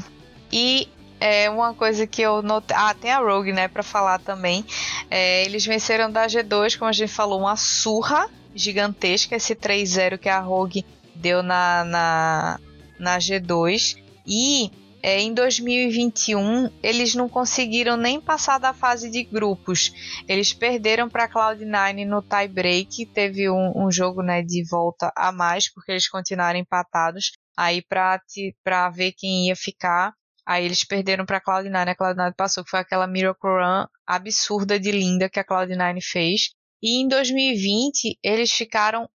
E 0.54 0.88
é 1.22 1.48
uma 1.50 1.74
coisa 1.76 2.08
que 2.08 2.22
eu 2.22 2.42
notei. 2.42 2.76
Ah, 2.76 2.96
tem 2.96 3.12
a 3.12 3.20
Rogue, 3.20 3.54
né, 3.54 3.68
pra 3.68 3.84
falar 3.84 4.20
também. 4.20 4.66
É, 5.10 5.46
eles 5.46 5.64
venceram 5.64 6.12
da 6.12 6.26
G2, 6.26 6.78
como 6.78 6.90
a 6.90 6.94
gente 6.94 7.12
falou, 7.12 7.40
uma 7.40 7.56
surra 7.56 8.28
gigantesca, 8.56 9.36
esse 9.36 9.56
3-0 9.56 10.18
que 10.18 10.28
a 10.28 10.40
Rogue 10.40 10.84
deu 11.14 11.44
na, 11.44 11.86
na, 11.86 12.60
na 13.00 13.20
G2. 13.20 13.98
E 14.26 14.72
é, 15.04 15.20
em 15.20 15.32
2021 15.34 16.70
eles 16.82 17.14
não 17.14 17.30
conseguiram 17.30 17.96
nem 17.98 18.20
passar 18.20 18.58
da 18.58 18.74
fase 18.74 19.10
de 19.10 19.24
grupos. 19.24 19.92
Eles 20.28 20.54
perderam 20.54 21.08
para 21.08 21.30
Cloud9 21.30 22.06
no 22.08 22.24
tie 22.24 22.48
break. 22.48 23.06
Teve 23.08 23.48
um, 23.48 23.72
um, 23.76 23.92
jogo 23.92 24.24
né, 24.24 24.42
de 24.42 24.64
volta 24.68 25.12
a 25.16 25.32
mais 25.32 25.72
porque 25.72 25.92
eles 25.92 26.10
continuaram 26.10 26.60
empatados. 26.60 27.32
Aí 27.56 27.80
para 27.84 28.90
ver 28.90 29.12
quem 29.12 29.48
ia 29.48 29.56
ficar. 29.56 30.14
Aí 30.52 30.66
eles 30.66 30.84
perderam 30.84 31.26
para 31.26 31.40
Cloud9. 31.40 31.88
A 31.88 31.96
Cloud9 31.96 32.36
passou, 32.36 32.62
que 32.66 32.72
foi 32.72 32.82
aquela 32.82 33.08
Miracle 33.08 33.50
Run 33.50 33.86
absurda 34.06 34.78
de 34.78 34.92
linda 34.92 35.30
que 35.30 35.40
a 35.40 35.46
Cloud9 35.46 36.02
fez. 36.04 36.50
E 36.84 37.02
em 37.02 37.08
2020 37.08 38.20
eles 38.22 38.52
ficaram 38.52 39.10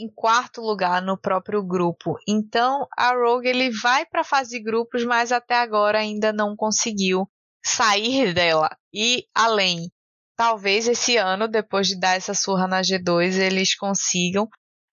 em 0.00 0.08
quarto 0.12 0.60
lugar 0.60 1.00
no 1.00 1.16
próprio 1.16 1.62
grupo. 1.62 2.16
Então 2.26 2.88
a 2.98 3.14
Rogue 3.14 3.46
ele 3.46 3.70
vai 3.70 4.04
para 4.04 4.24
fase 4.24 4.58
de 4.58 4.64
grupos, 4.64 5.04
mas 5.04 5.30
até 5.30 5.54
agora 5.54 6.00
ainda 6.00 6.32
não 6.32 6.56
conseguiu 6.56 7.30
sair 7.64 8.34
dela. 8.34 8.76
E 8.92 9.28
além, 9.32 9.92
talvez 10.36 10.88
esse 10.88 11.16
ano, 11.16 11.46
depois 11.46 11.86
de 11.86 12.00
dar 12.00 12.16
essa 12.16 12.34
surra 12.34 12.66
na 12.66 12.80
G2, 12.80 13.38
eles 13.38 13.76
consigam. 13.76 14.48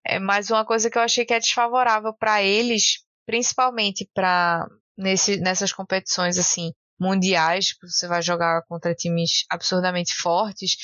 É 0.06 0.20
mais 0.20 0.48
uma 0.48 0.64
coisa 0.64 0.88
que 0.88 0.96
eu 0.96 1.02
achei 1.02 1.24
que 1.24 1.34
é 1.34 1.40
desfavorável 1.40 2.14
para 2.14 2.40
eles, 2.40 3.04
principalmente 3.26 4.08
para 4.14 4.64
nessas 4.98 5.72
competições 5.72 6.36
assim 6.36 6.72
mundiais, 6.98 7.76
você 7.80 8.08
vai 8.08 8.20
jogar 8.20 8.62
contra 8.66 8.94
times 8.94 9.44
absurdamente 9.48 10.14
fortes, 10.14 10.76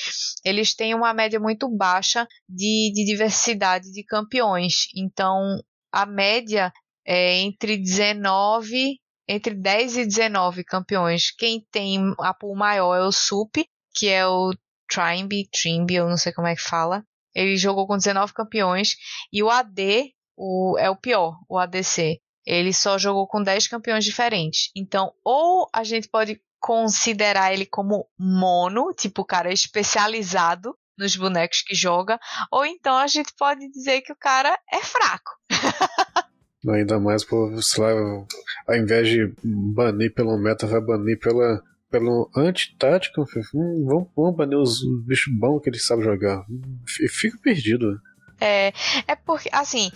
eles 0.45 0.75
têm 0.75 0.95
uma 0.95 1.13
média 1.13 1.41
muito 1.41 1.69
baixa 1.69 2.27
de, 2.49 2.93
de 2.95 3.05
diversidade 3.05 3.91
de 3.91 4.05
campeões. 4.05 4.87
Então, 4.95 5.61
a 5.93 6.07
média 6.07 6.73
é 7.05 7.39
entre 7.39 7.77
19, 7.77 9.01
entre 9.29 9.55
10 9.55 9.97
e 9.97 10.07
19 10.07 10.65
campeões. 10.65 11.33
Quem 11.33 11.67
tem 11.71 12.15
a 12.21 12.33
pool 12.33 12.57
maior 12.57 12.95
é 12.95 13.03
o 13.03 13.13
Sup, 13.13 13.57
que 13.93 14.09
é 14.09 14.27
o 14.27 14.53
Trimby, 14.89 15.49
Trimby, 15.51 15.97
eu 15.97 16.09
não 16.09 16.17
sei 16.17 16.33
como 16.33 16.47
é 16.47 16.55
que 16.55 16.63
fala. 16.63 17.05
Ele 17.35 17.57
jogou 17.57 17.87
com 17.87 17.97
19 17.97 18.33
campeões. 18.33 18.95
E 19.33 19.43
o 19.43 19.51
AD 19.51 20.13
o, 20.37 20.79
é 20.79 20.89
o 20.89 20.97
pior, 20.97 21.37
o 21.49 21.59
ADC 21.59 22.21
ele 22.47 22.73
só 22.73 22.99
jogou 22.99 23.27
com 23.27 23.43
10 23.43 23.69
campeões 23.69 24.05
diferentes. 24.05 24.71
Então, 24.75 25.13
ou 25.25 25.69
a 25.73 25.83
gente 25.85 26.09
pode 26.09 26.41
considerar 26.61 27.53
ele 27.53 27.67
como 27.67 28.09
mono, 28.19 28.93
tipo 28.97 29.23
o 29.23 29.27
cara 29.27 29.53
especializado 29.53 30.75
nos 30.97 31.17
bonecos 31.17 31.63
que 31.63 31.75
joga, 31.75 32.19
ou 32.51 32.65
então 32.65 32.97
a 32.97 33.07
gente 33.07 33.33
pode 33.37 33.69
dizer 33.71 34.01
que 34.01 34.13
o 34.13 34.17
cara 34.17 34.59
é 34.73 34.81
fraco. 34.81 35.33
Ainda 36.67 36.99
mais 36.99 37.25
por, 37.25 37.63
sei 37.63 37.85
lá, 37.85 37.91
ao 38.69 38.77
invés 38.77 39.09
de 39.09 39.35
banir 39.75 40.15
pelo 40.15 40.39
meta, 40.39 40.67
vai 40.67 40.81
banir 40.81 41.19
pela, 41.19 41.63
pelo 41.91 42.31
anti-tática. 42.35 43.21
Hum, 43.55 43.85
vamos, 43.87 44.09
vamos 44.17 44.37
banir 44.37 44.59
os 44.59 44.81
bichos 45.05 45.35
bons 45.37 45.61
que 45.61 45.69
ele 45.69 45.79
sabe 45.79 46.03
jogar. 46.03 46.43
Fico 47.11 47.39
perdido. 47.43 48.01
É, 48.41 48.73
é 49.07 49.15
porque, 49.15 49.49
assim, 49.53 49.91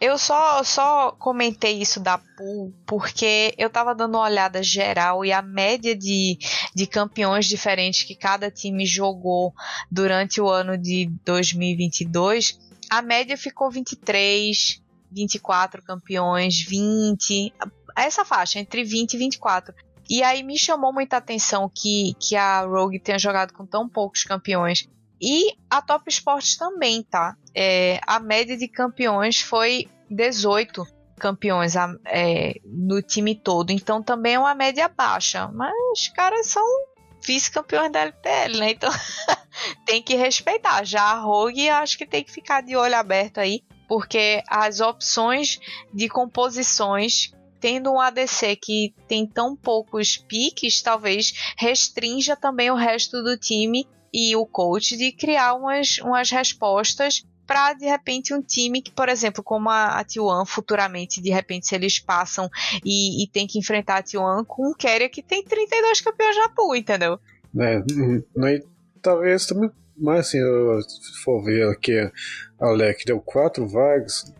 eu 0.00 0.18
só, 0.18 0.62
só 0.64 1.12
comentei 1.12 1.80
isso 1.80 2.00
da 2.00 2.18
pool 2.18 2.74
porque 2.84 3.54
eu 3.56 3.70
tava 3.70 3.94
dando 3.94 4.16
uma 4.16 4.24
olhada 4.24 4.62
geral 4.62 5.24
e 5.24 5.32
a 5.32 5.40
média 5.40 5.96
de, 5.96 6.38
de 6.74 6.86
campeões 6.86 7.46
diferentes 7.46 8.02
que 8.02 8.14
cada 8.14 8.50
time 8.50 8.84
jogou 8.84 9.54
durante 9.90 10.40
o 10.40 10.48
ano 10.48 10.76
de 10.76 11.10
2022, 11.24 12.58
a 12.90 13.00
média 13.00 13.36
ficou 13.36 13.70
23, 13.70 14.82
24 15.10 15.82
campeões, 15.82 16.60
20, 16.60 17.54
essa 17.96 18.24
faixa, 18.24 18.58
entre 18.58 18.84
20 18.84 19.14
e 19.14 19.18
24. 19.18 19.74
E 20.08 20.22
aí 20.22 20.42
me 20.42 20.58
chamou 20.58 20.92
muita 20.92 21.16
atenção 21.16 21.70
que, 21.72 22.14
que 22.20 22.36
a 22.36 22.60
Rogue 22.62 22.98
tenha 22.98 23.18
jogado 23.18 23.52
com 23.52 23.64
tão 23.64 23.88
poucos 23.88 24.22
campeões. 24.22 24.86
E 25.20 25.56
a 25.70 25.80
Top 25.80 26.08
Sports 26.08 26.56
também, 26.56 27.02
tá? 27.02 27.36
É, 27.54 28.00
a 28.06 28.18
média 28.18 28.56
de 28.56 28.68
campeões 28.68 29.40
foi 29.40 29.88
18 30.10 30.86
campeões 31.18 31.74
é, 32.06 32.54
no 32.64 33.00
time 33.00 33.34
todo. 33.34 33.70
Então 33.70 34.02
também 34.02 34.34
é 34.34 34.38
uma 34.38 34.54
média 34.54 34.88
baixa. 34.88 35.48
Mas 35.48 35.72
os 35.92 36.08
caras 36.08 36.46
são 36.46 36.64
vice-campeões 37.24 37.90
da 37.90 38.00
LPL, 38.00 38.58
né? 38.58 38.70
Então 38.72 38.90
tem 39.86 40.02
que 40.02 40.14
respeitar. 40.14 40.84
Já 40.84 41.02
a 41.02 41.20
Rogue 41.20 41.68
acho 41.68 41.96
que 41.96 42.06
tem 42.06 42.22
que 42.22 42.32
ficar 42.32 42.60
de 42.62 42.76
olho 42.76 42.96
aberto 42.96 43.38
aí. 43.38 43.62
Porque 43.88 44.42
as 44.48 44.80
opções 44.80 45.60
de 45.92 46.08
composições 46.08 47.32
tendo 47.60 47.90
um 47.90 47.98
ADC 47.98 48.56
que 48.56 48.94
tem 49.08 49.26
tão 49.26 49.56
poucos 49.56 50.18
piques, 50.18 50.82
talvez 50.82 51.54
restrinja 51.56 52.36
também 52.36 52.70
o 52.70 52.74
resto 52.74 53.22
do 53.22 53.38
time 53.38 53.88
e 54.14 54.36
o 54.36 54.46
coach 54.46 54.96
de 54.96 55.10
criar 55.10 55.54
umas, 55.54 55.98
umas 55.98 56.30
respostas 56.30 57.26
para 57.44 57.74
de 57.74 57.84
repente 57.84 58.32
um 58.32 58.40
time 58.40 58.80
que, 58.80 58.92
por 58.92 59.08
exemplo, 59.08 59.42
como 59.42 59.68
a, 59.68 59.98
a 59.98 60.04
T1 60.04 60.46
futuramente, 60.46 61.20
de 61.20 61.30
repente, 61.30 61.66
se 61.66 61.74
eles 61.74 61.98
passam 61.98 62.48
e, 62.84 63.24
e 63.24 63.28
tem 63.28 63.44
que 63.44 63.58
enfrentar 63.58 63.98
a 63.98 64.02
T1 64.04 64.46
com 64.46 64.70
um 64.70 64.72
carrier 64.72 65.10
que 65.10 65.20
tem 65.20 65.42
32 65.42 66.00
campeões 66.00 66.36
na 66.36 66.48
pool, 66.48 66.76
entendeu? 66.76 67.18
É, 67.58 67.82
talvez 69.02 69.46
também, 69.46 69.68
mas 69.98 70.28
assim, 70.28 70.38
se 70.88 71.22
for 71.22 71.42
ver 71.42 71.68
aqui, 71.68 71.98
a 71.98 72.66
Alec 72.66 73.04
deu 73.04 73.20
quatro 73.20 73.66
vagas, 73.68 74.32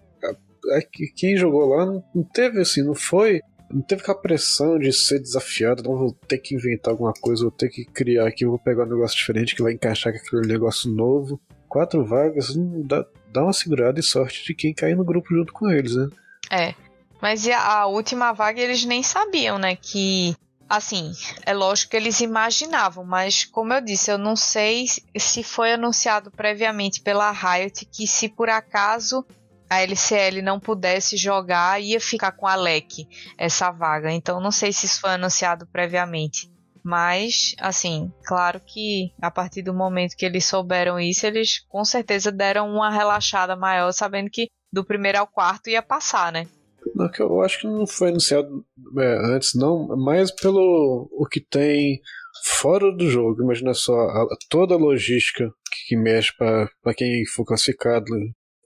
quem 1.17 1.37
jogou 1.37 1.67
lá 1.67 1.85
não 1.85 2.25
teve 2.33 2.61
assim, 2.61 2.83
não 2.83 2.95
foi 2.95 3.41
não 3.75 3.83
teve 3.83 4.03
aquela 4.03 4.17
pressão 4.17 4.79
de 4.79 4.93
ser 4.93 5.19
desafiado, 5.19 5.83
não 5.83 5.97
vou 5.97 6.13
ter 6.29 6.39
que 6.39 6.55
inventar 6.55 6.93
alguma 6.93 7.13
coisa, 7.13 7.43
vou 7.43 7.51
ter 7.51 7.69
que 7.69 7.85
criar 7.85 8.29
aqui, 8.29 8.47
vou 8.47 8.59
pegar 8.59 8.85
um 8.85 8.91
negócio 8.91 9.19
diferente 9.19 9.55
que 9.55 9.63
vai 9.63 9.73
encaixar 9.73 10.13
com 10.13 10.19
aquele 10.19 10.47
negócio 10.47 10.89
novo. 10.91 11.41
Quatro 11.69 12.05
vagas, 12.05 12.55
hum, 12.55 12.83
dá, 12.87 13.05
dá 13.33 13.43
uma 13.43 13.53
segurada 13.53 13.99
e 13.99 14.03
sorte 14.03 14.45
de 14.45 14.55
quem 14.55 14.73
cair 14.73 14.97
no 14.97 15.05
grupo 15.05 15.35
junto 15.35 15.53
com 15.53 15.69
eles, 15.69 15.97
né? 15.97 16.09
É. 16.51 16.75
Mas 17.21 17.49
a 17.49 17.87
última 17.87 18.33
vaga 18.33 18.61
eles 18.61 18.85
nem 18.85 19.03
sabiam, 19.03 19.59
né? 19.59 19.75
Que. 19.75 20.37
Assim, 20.67 21.13
é 21.45 21.53
lógico 21.53 21.91
que 21.91 21.97
eles 21.97 22.21
imaginavam, 22.21 23.05
mas 23.05 23.45
como 23.45 23.75
eu 23.75 23.83
disse, 23.83 24.11
eu 24.11 24.17
não 24.17 24.35
sei 24.35 24.87
se 25.15 25.43
foi 25.43 25.73
anunciado 25.73 26.31
previamente 26.31 27.03
pela 27.03 27.31
Riot 27.31 27.85
que 27.85 28.07
se 28.07 28.31
por 28.31 28.49
acaso 28.49 29.27
a 29.75 29.83
LCL 29.83 30.43
não 30.43 30.61
pudesse 30.61 31.17
jogar, 31.17 31.81
ia 31.81 32.01
ficar 32.01 32.33
com 32.33 32.47
a 32.47 32.53
Alec 32.53 33.07
essa 33.39 33.71
vaga. 33.71 34.13
Então 34.13 34.41
não 34.41 34.51
sei 34.51 34.73
se 34.73 34.87
isso 34.87 35.01
foi 35.01 35.11
anunciado 35.11 35.67
previamente. 35.67 36.53
Mas, 36.83 37.55
assim, 37.59 38.13
claro 38.27 38.61
que 38.61 39.11
a 39.21 39.31
partir 39.31 39.63
do 39.63 39.73
momento 39.73 40.17
que 40.17 40.27
eles 40.27 40.45
souberam 40.45 41.01
isso, 41.01 41.27
eles 41.27 41.61
com 41.67 41.83
certeza 41.83 42.31
deram 42.31 42.69
uma 42.69 42.91
relaxada 42.91 43.57
maior, 43.57 43.91
sabendo 43.91 44.29
que 44.31 44.49
do 44.71 44.85
primeiro 44.85 45.19
ao 45.19 45.27
quarto 45.27 45.71
ia 45.71 45.81
passar, 45.81 46.31
né? 46.31 46.47
Não, 46.95 47.11
que 47.11 47.23
eu 47.23 47.41
acho 47.41 47.61
que 47.61 47.67
não 47.67 47.87
foi 47.87 48.11
anunciado 48.11 48.65
é, 48.99 49.35
antes, 49.35 49.55
não, 49.55 49.89
mas 49.97 50.31
pelo 50.31 51.09
o 51.11 51.27
que 51.27 51.41
tem 51.41 52.01
fora 52.45 52.95
do 52.95 53.09
jogo. 53.09 53.43
Imagina 53.43 53.73
só 53.73 53.95
a, 53.95 54.27
toda 54.51 54.75
a 54.75 54.79
logística 54.79 55.49
que, 55.71 55.89
que 55.89 55.97
mexe 55.97 56.33
para 56.37 56.95
quem 56.95 57.25
for 57.35 57.47
classificado 57.47 58.05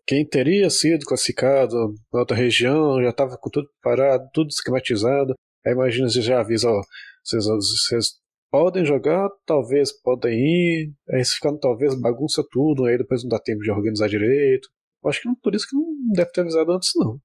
quem 0.09 0.27
teria 0.27 0.71
sido 0.71 1.05
classificado 1.05 1.77
na 2.11 2.21
outra 2.21 2.35
região 2.35 3.01
já 3.03 3.11
estava 3.11 3.37
com 3.37 3.51
tudo 3.51 3.69
parado, 3.83 4.27
tudo 4.33 4.49
esquematizado. 4.49 5.35
Aí 5.67 5.75
imagina 5.75 6.09
se 6.09 6.23
já 6.23 6.41
avisa, 6.41 6.71
ó, 6.71 6.83
vocês, 7.23 7.45
vocês 7.45 8.07
podem 8.51 8.87
jogar, 8.87 9.29
talvez 9.45 9.93
podem 10.01 10.33
ir, 10.33 10.95
aí 11.11 11.23
se 11.23 11.35
ficando 11.35 11.61
talvez 11.61 11.95
bagunça 11.95 12.43
tudo, 12.51 12.87
aí 12.87 12.97
depois 12.97 13.23
não 13.23 13.29
dá 13.29 13.39
tempo 13.39 13.61
de 13.61 13.71
organizar 13.71 14.09
direito. 14.09 14.67
Acho 15.05 15.21
que 15.21 15.29
não, 15.29 15.35
por 15.35 15.55
isso 15.55 15.69
que 15.69 15.77
não 15.77 15.85
deve 16.15 16.33
ter 16.33 16.41
avisado 16.41 16.73
antes, 16.73 16.91
não. 16.97 17.19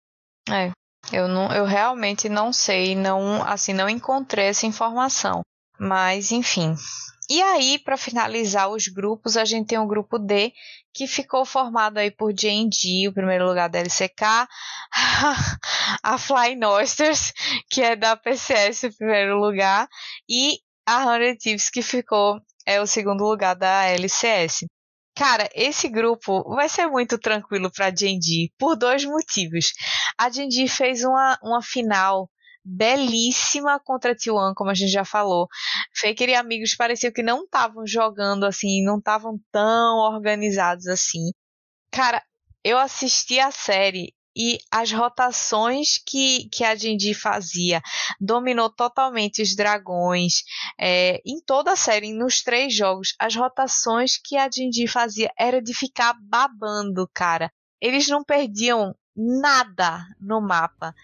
É, 0.54 0.72
eu, 1.14 1.30
não, 1.30 1.54
eu 1.54 1.64
realmente 1.64 2.28
não 2.28 2.52
sei, 2.52 2.96
não, 2.96 3.42
assim, 3.44 3.72
não 3.72 3.88
encontrei 3.88 4.48
essa 4.48 4.66
informação. 4.66 5.42
Mas, 5.80 6.34
enfim. 6.34 6.76
E 7.34 7.42
aí, 7.42 7.80
para 7.80 7.98
finalizar 7.98 8.70
os 8.70 8.88
grupos, 8.88 9.38
a 9.38 9.44
gente 9.44 9.66
tem 9.66 9.80
o 9.80 9.88
grupo 9.88 10.20
D, 10.20 10.54
que 10.94 11.08
ficou 11.08 11.44
formado 11.44 11.98
aí 11.98 12.12
por 12.12 12.32
J&G, 12.32 13.08
o 13.08 13.12
primeiro 13.12 13.48
lugar 13.48 13.68
da 13.68 13.80
LCK, 13.80 14.48
a 16.04 16.18
Flying 16.20 16.64
Oysters, 16.64 17.34
que 17.72 17.82
é 17.82 17.96
da 17.96 18.16
PCS, 18.16 18.84
o 18.84 18.98
primeiro 18.98 19.40
lugar, 19.40 19.88
e 20.30 20.60
a 20.86 21.08
Hundred 21.08 21.40
Thieves, 21.40 21.72
que 21.72 21.82
ficou 21.82 22.40
é 22.68 22.80
o 22.80 22.86
segundo 22.86 23.24
lugar 23.24 23.56
da 23.56 23.86
LCS. 23.86 24.68
Cara, 25.18 25.50
esse 25.56 25.90
grupo 25.90 26.44
vai 26.54 26.70
ser 26.70 26.86
muito 26.86 27.18
tranquilo 27.18 27.72
para 27.72 27.90
Genji 27.90 28.54
por 28.60 28.76
dois 28.76 29.04
motivos. 29.06 29.74
A 30.20 30.30
Genji 30.30 30.68
fez 30.68 31.04
uma, 31.04 31.40
uma 31.42 31.64
final 31.64 32.30
belíssima 32.64 33.80
contra 33.80 34.16
T1, 34.16 34.54
como 34.56 34.70
a 34.70 34.74
gente 34.74 34.92
já 34.92 35.06
falou. 35.06 35.48
Faker 36.00 36.30
e 36.30 36.36
amigos 36.36 36.76
pareciam 36.76 37.12
que 37.12 37.24
não 37.24 37.44
estavam 37.44 37.86
jogando 37.86 38.46
assim, 38.46 38.84
não 38.84 38.98
estavam 38.98 39.40
tão 39.52 39.98
organizados 39.98 40.88
assim. 40.88 41.32
Cara, 41.92 42.24
eu 42.64 42.78
assisti 42.78 43.40
a 43.40 43.52
série 43.52 44.14
e 44.36 44.58
as 44.72 44.92
rotações 44.92 46.00
que, 46.04 46.50
que 46.50 46.64
a 46.64 46.76
Jinji 46.76 47.14
fazia 47.14 47.82
dominou 48.20 48.70
totalmente 48.70 49.42
os 49.42 49.56
dragões 49.56 50.44
é, 50.80 51.22
em 51.26 51.40
toda 51.46 51.74
a 51.74 51.76
série, 51.76 52.14
nos 52.14 52.42
três 52.42 52.76
jogos, 52.76 53.14
as 53.20 53.36
rotações 53.36 54.18
que 54.18 54.36
a 54.36 54.50
Jinji 54.50 54.88
fazia 54.88 55.32
era 55.38 55.62
de 55.62 55.74
ficar 55.74 56.16
babando, 56.20 57.08
cara. 57.14 57.52
Eles 57.80 58.08
não 58.08 58.24
perdiam 58.24 58.96
nada 59.16 60.04
no 60.20 60.42
mapa 60.42 60.96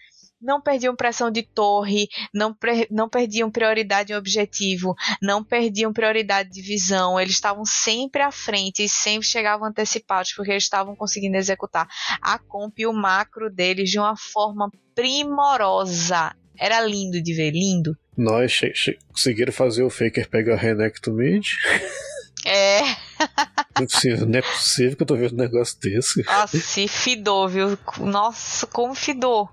não 0.42 0.62
perdiam 0.62 0.96
pressão 0.96 1.30
de 1.30 1.44
torre, 1.44 2.08
não, 2.34 2.56
não 2.90 3.10
perdiam 3.10 3.52
prioridade 3.52 4.14
em 4.14 4.16
objetivo, 4.16 4.96
não 5.22 5.44
perdiam 5.44 5.92
prioridade 5.92 6.50
de 6.50 6.62
visão, 6.62 7.20
eles 7.20 7.34
estavam 7.34 7.66
sempre 7.66 8.22
à 8.22 8.32
frente 8.32 8.84
e 8.84 8.90
sempre 8.90 9.28
chegavam 9.28 9.68
antecipados 9.68 10.34
porque 10.34 10.52
eles 10.52 10.64
estavam 10.64 10.96
conseguindo 10.96 11.38
executar 11.38 11.88
a 12.22 12.40
comp 12.40 12.78
e 12.80 12.86
o 12.86 12.94
macro 12.94 13.50
deles 13.50 13.90
de 13.90 14.00
uma 14.00 14.16
forma 14.16 14.72
primorosa. 14.96 16.36
Era 16.58 16.82
lindo 16.82 17.22
de 17.22 17.34
ver, 17.34 17.52
lindo. 17.52 17.98
Nós 18.18 18.60
conseguiram 19.08 19.54
fazer 19.54 19.84
o 19.84 19.90
Faker 19.90 20.30
pegar 20.30 20.58
Renekton 20.58 21.14
mid. 21.14 21.46
É. 22.50 22.82
Não 22.82 23.84
é, 23.84 23.86
possível, 23.86 24.26
não 24.26 24.40
é 24.40 24.42
possível 24.42 24.98
que 24.98 25.04
eu 25.04 25.08
tô 25.08 25.16
vendo 25.16 25.34
um 25.34 25.38
negócio 25.38 25.80
desse. 25.80 26.24
Nossa, 26.24 26.58
se 26.58 26.88
fidou, 26.88 27.48
viu? 27.48 27.78
Nossa, 28.00 28.66
como 28.66 28.96
fidou. 28.96 29.50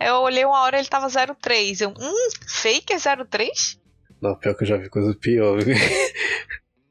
Eu 0.00 0.16
olhei 0.16 0.44
uma 0.44 0.60
hora 0.62 0.78
ele 0.78 0.88
tava 0.88 1.06
03. 1.08 1.80
Eu, 1.80 1.90
hum, 1.90 2.28
fake 2.46 2.92
é 2.92 2.98
03? 2.98 3.78
Não, 4.20 4.34
pior 4.34 4.54
que 4.54 4.64
eu 4.64 4.68
já 4.68 4.76
vi 4.76 4.88
coisa 4.88 5.14
pior. 5.14 5.58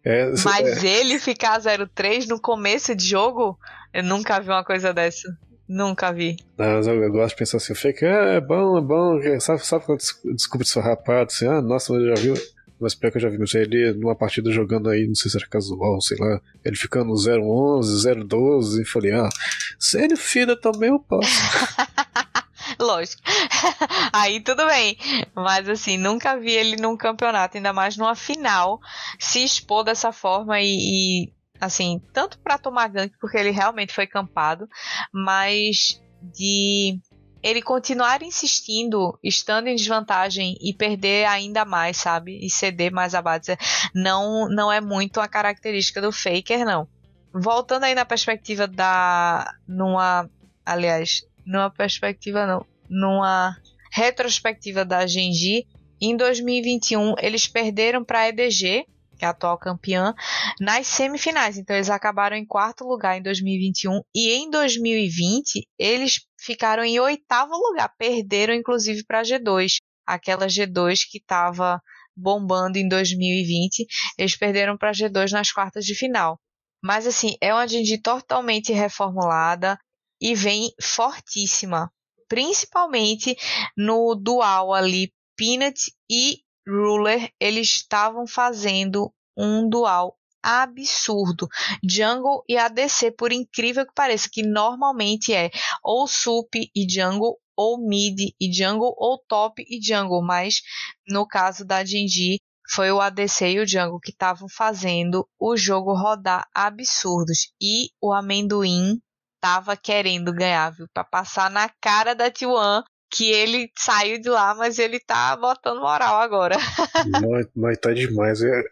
É, 0.01 0.31
Mas 0.45 0.83
é. 0.83 0.87
ele 0.87 1.19
ficar 1.19 1.59
03 1.61 2.25
no 2.27 2.39
começo 2.39 2.95
de 2.95 3.05
jogo, 3.05 3.59
eu 3.93 4.01
nunca 4.01 4.39
vi 4.39 4.47
uma 4.47 4.63
coisa 4.63 4.93
dessa. 4.93 5.27
Nunca 5.67 6.11
vi. 6.11 6.37
Não, 6.57 6.77
mas 6.77 6.87
eu, 6.87 7.03
eu, 7.03 7.11
gosto 7.11 7.35
de 7.35 7.35
pensar 7.35 7.57
assim, 7.57 7.75
fake 7.75 8.05
é, 8.05 8.37
é 8.37 8.41
bom, 8.41 8.77
é 8.77 8.81
bom. 8.81 9.39
Sabe, 9.39 9.63
sabe 9.63 9.85
quando 9.85 9.99
desculpa 10.33 10.63
de 10.63 10.79
rapado, 10.79 11.29
assim, 11.31 11.45
ah, 11.45 11.61
nossa, 11.61 11.93
mas 11.93 12.01
eu 12.01 12.15
já 12.15 12.21
vi 12.21 12.31
mas 12.79 12.95
pior 12.95 13.11
que 13.11 13.17
eu 13.17 13.21
já 13.21 13.29
vi, 13.29 13.37
mas 13.37 13.53
ele 13.53 13.93
numa 13.93 14.15
partida 14.15 14.51
jogando 14.51 14.89
aí, 14.89 15.07
não 15.07 15.15
sei 15.15 15.29
se 15.29 15.37
era 15.37 15.47
casual, 15.47 16.01
sei 16.01 16.17
lá, 16.17 16.41
ele 16.63 16.75
ficando 16.75 17.13
011, 17.13 18.25
012, 18.25 18.81
e 18.81 18.85
falei, 18.85 19.13
ah, 19.13 19.29
sério, 19.77 20.17
filha, 20.17 20.55
também 20.59 20.89
eu 20.89 20.99
posso. 20.99 21.29
Lógico. 22.79 23.21
Aí 24.13 24.41
tudo 24.41 24.65
bem. 24.67 24.97
Mas 25.35 25.67
assim, 25.67 25.97
nunca 25.97 26.37
vi 26.37 26.51
ele 26.51 26.75
num 26.75 26.95
campeonato, 26.95 27.57
ainda 27.57 27.73
mais 27.73 27.97
numa 27.97 28.15
final, 28.15 28.79
se 29.17 29.43
expor 29.43 29.83
dessa 29.83 30.11
forma 30.11 30.59
e, 30.61 30.67
e 30.67 31.33
assim, 31.59 32.01
tanto 32.13 32.39
para 32.39 32.57
tomar 32.57 32.87
gank, 32.89 33.13
porque 33.19 33.37
ele 33.37 33.51
realmente 33.51 33.93
foi 33.93 34.07
campado, 34.07 34.67
mas 35.11 36.01
de 36.21 36.99
ele 37.41 37.61
continuar 37.61 38.21
insistindo, 38.21 39.17
estando 39.23 39.67
em 39.67 39.75
desvantagem 39.75 40.57
e 40.61 40.73
perder 40.73 41.25
ainda 41.25 41.63
mais, 41.63 41.97
sabe? 41.97 42.37
E 42.45 42.49
ceder 42.49 42.91
mais 42.91 43.15
a 43.15 43.21
base, 43.21 43.57
não, 43.93 44.49
não 44.49 44.71
é 44.71 44.81
muito 44.81 45.19
a 45.19 45.27
característica 45.27 46.01
do 46.01 46.11
Faker, 46.11 46.65
não. 46.65 46.87
Voltando 47.33 47.83
aí 47.83 47.95
na 47.95 48.05
perspectiva 48.05 48.67
da. 48.67 49.53
numa. 49.67 50.29
Aliás, 50.65 51.21
numa 51.45 51.69
perspectiva 51.69 52.45
não. 52.45 52.65
Numa 52.89 53.55
retrospectiva 53.91 54.83
da 54.83 55.05
Genji, 55.05 55.67
em 56.01 56.17
2021 56.17 57.15
eles 57.19 57.47
perderam 57.47 58.03
para 58.03 58.21
a 58.21 58.29
EDG, 58.29 58.85
que 59.19 59.25
é 59.25 59.27
a 59.27 59.31
atual 59.31 59.57
campeã, 59.57 60.15
nas 60.59 60.87
semifinais. 60.87 61.57
Então 61.57 61.75
eles 61.75 61.89
acabaram 61.89 62.37
em 62.37 62.45
quarto 62.45 62.85
lugar 62.85 63.17
em 63.17 63.21
2021 63.21 64.01
e 64.15 64.31
em 64.31 64.49
2020 64.49 65.67
eles 65.77 66.21
ficaram 66.39 66.83
em 66.83 66.99
oitavo 66.99 67.53
lugar, 67.53 67.93
perderam 67.97 68.53
inclusive 68.53 69.03
para 69.05 69.19
a 69.19 69.23
G2, 69.23 69.75
aquela 70.07 70.47
G2 70.47 71.01
que 71.11 71.17
estava 71.17 71.81
bombando 72.15 72.77
em 72.77 72.87
2020, 72.87 73.85
eles 74.17 74.35
perderam 74.35 74.77
para 74.77 74.89
a 74.89 74.93
G2 74.93 75.31
nas 75.31 75.51
quartas 75.51 75.85
de 75.85 75.95
final. 75.95 76.39
Mas 76.81 77.05
assim, 77.05 77.35
é 77.41 77.53
uma 77.53 77.67
Genji 77.67 78.01
totalmente 78.01 78.71
reformulada 78.71 79.77
e 80.21 80.33
vem 80.33 80.71
fortíssima, 80.81 81.91
principalmente 82.27 83.35
no 83.77 84.15
dual 84.15 84.73
ali 84.73 85.11
Peanut 85.35 85.79
e 86.09 86.39
Ruler, 86.69 87.31
eles 87.39 87.67
estavam 87.67 88.27
fazendo 88.27 89.11
um 89.35 89.67
dual 89.67 90.15
absurdo. 90.41 91.47
Jungle 91.83 92.43
e 92.47 92.57
ADC, 92.57 93.11
por 93.11 93.31
incrível 93.31 93.85
que 93.85 93.93
pareça, 93.93 94.29
que 94.31 94.43
normalmente 94.43 95.33
é 95.33 95.49
ou 95.83 96.07
sup 96.07 96.55
e 96.55 96.89
jungle, 96.89 97.37
ou 97.57 97.77
mid 97.77 98.33
e 98.39 98.53
jungle, 98.53 98.93
ou 98.97 99.17
top 99.27 99.63
e 99.67 99.81
jungle, 99.81 100.21
mas 100.21 100.61
no 101.07 101.27
caso 101.27 101.65
da 101.65 101.83
Genji 101.83 102.39
foi 102.73 102.91
o 102.91 103.01
ADC 103.01 103.51
e 103.51 103.59
o 103.59 103.67
jungle 103.67 103.99
que 103.99 104.11
estavam 104.11 104.47
fazendo 104.47 105.27
o 105.39 105.57
jogo 105.57 105.93
rodar 105.93 106.47
absurdos. 106.53 107.51
E 107.61 107.89
o 108.01 108.13
amendoim 108.13 109.01
tava 109.41 109.75
querendo 109.75 110.33
ganhar, 110.33 110.69
viu? 110.71 110.85
Pra 110.93 111.03
passar 111.03 111.49
na 111.49 111.69
cara 111.81 112.13
da 112.13 112.29
T1 112.29 112.83
que 113.11 113.31
ele 113.31 113.71
saiu 113.77 114.19
de 114.19 114.29
lá, 114.29 114.53
mas 114.53 114.77
ele 114.79 114.99
tá 114.99 115.35
botando 115.35 115.79
moral 115.79 116.17
agora. 116.17 116.57
mas, 117.21 117.47
mas 117.55 117.77
tá 117.79 117.91
demais. 117.91 118.41
É, 118.41 118.63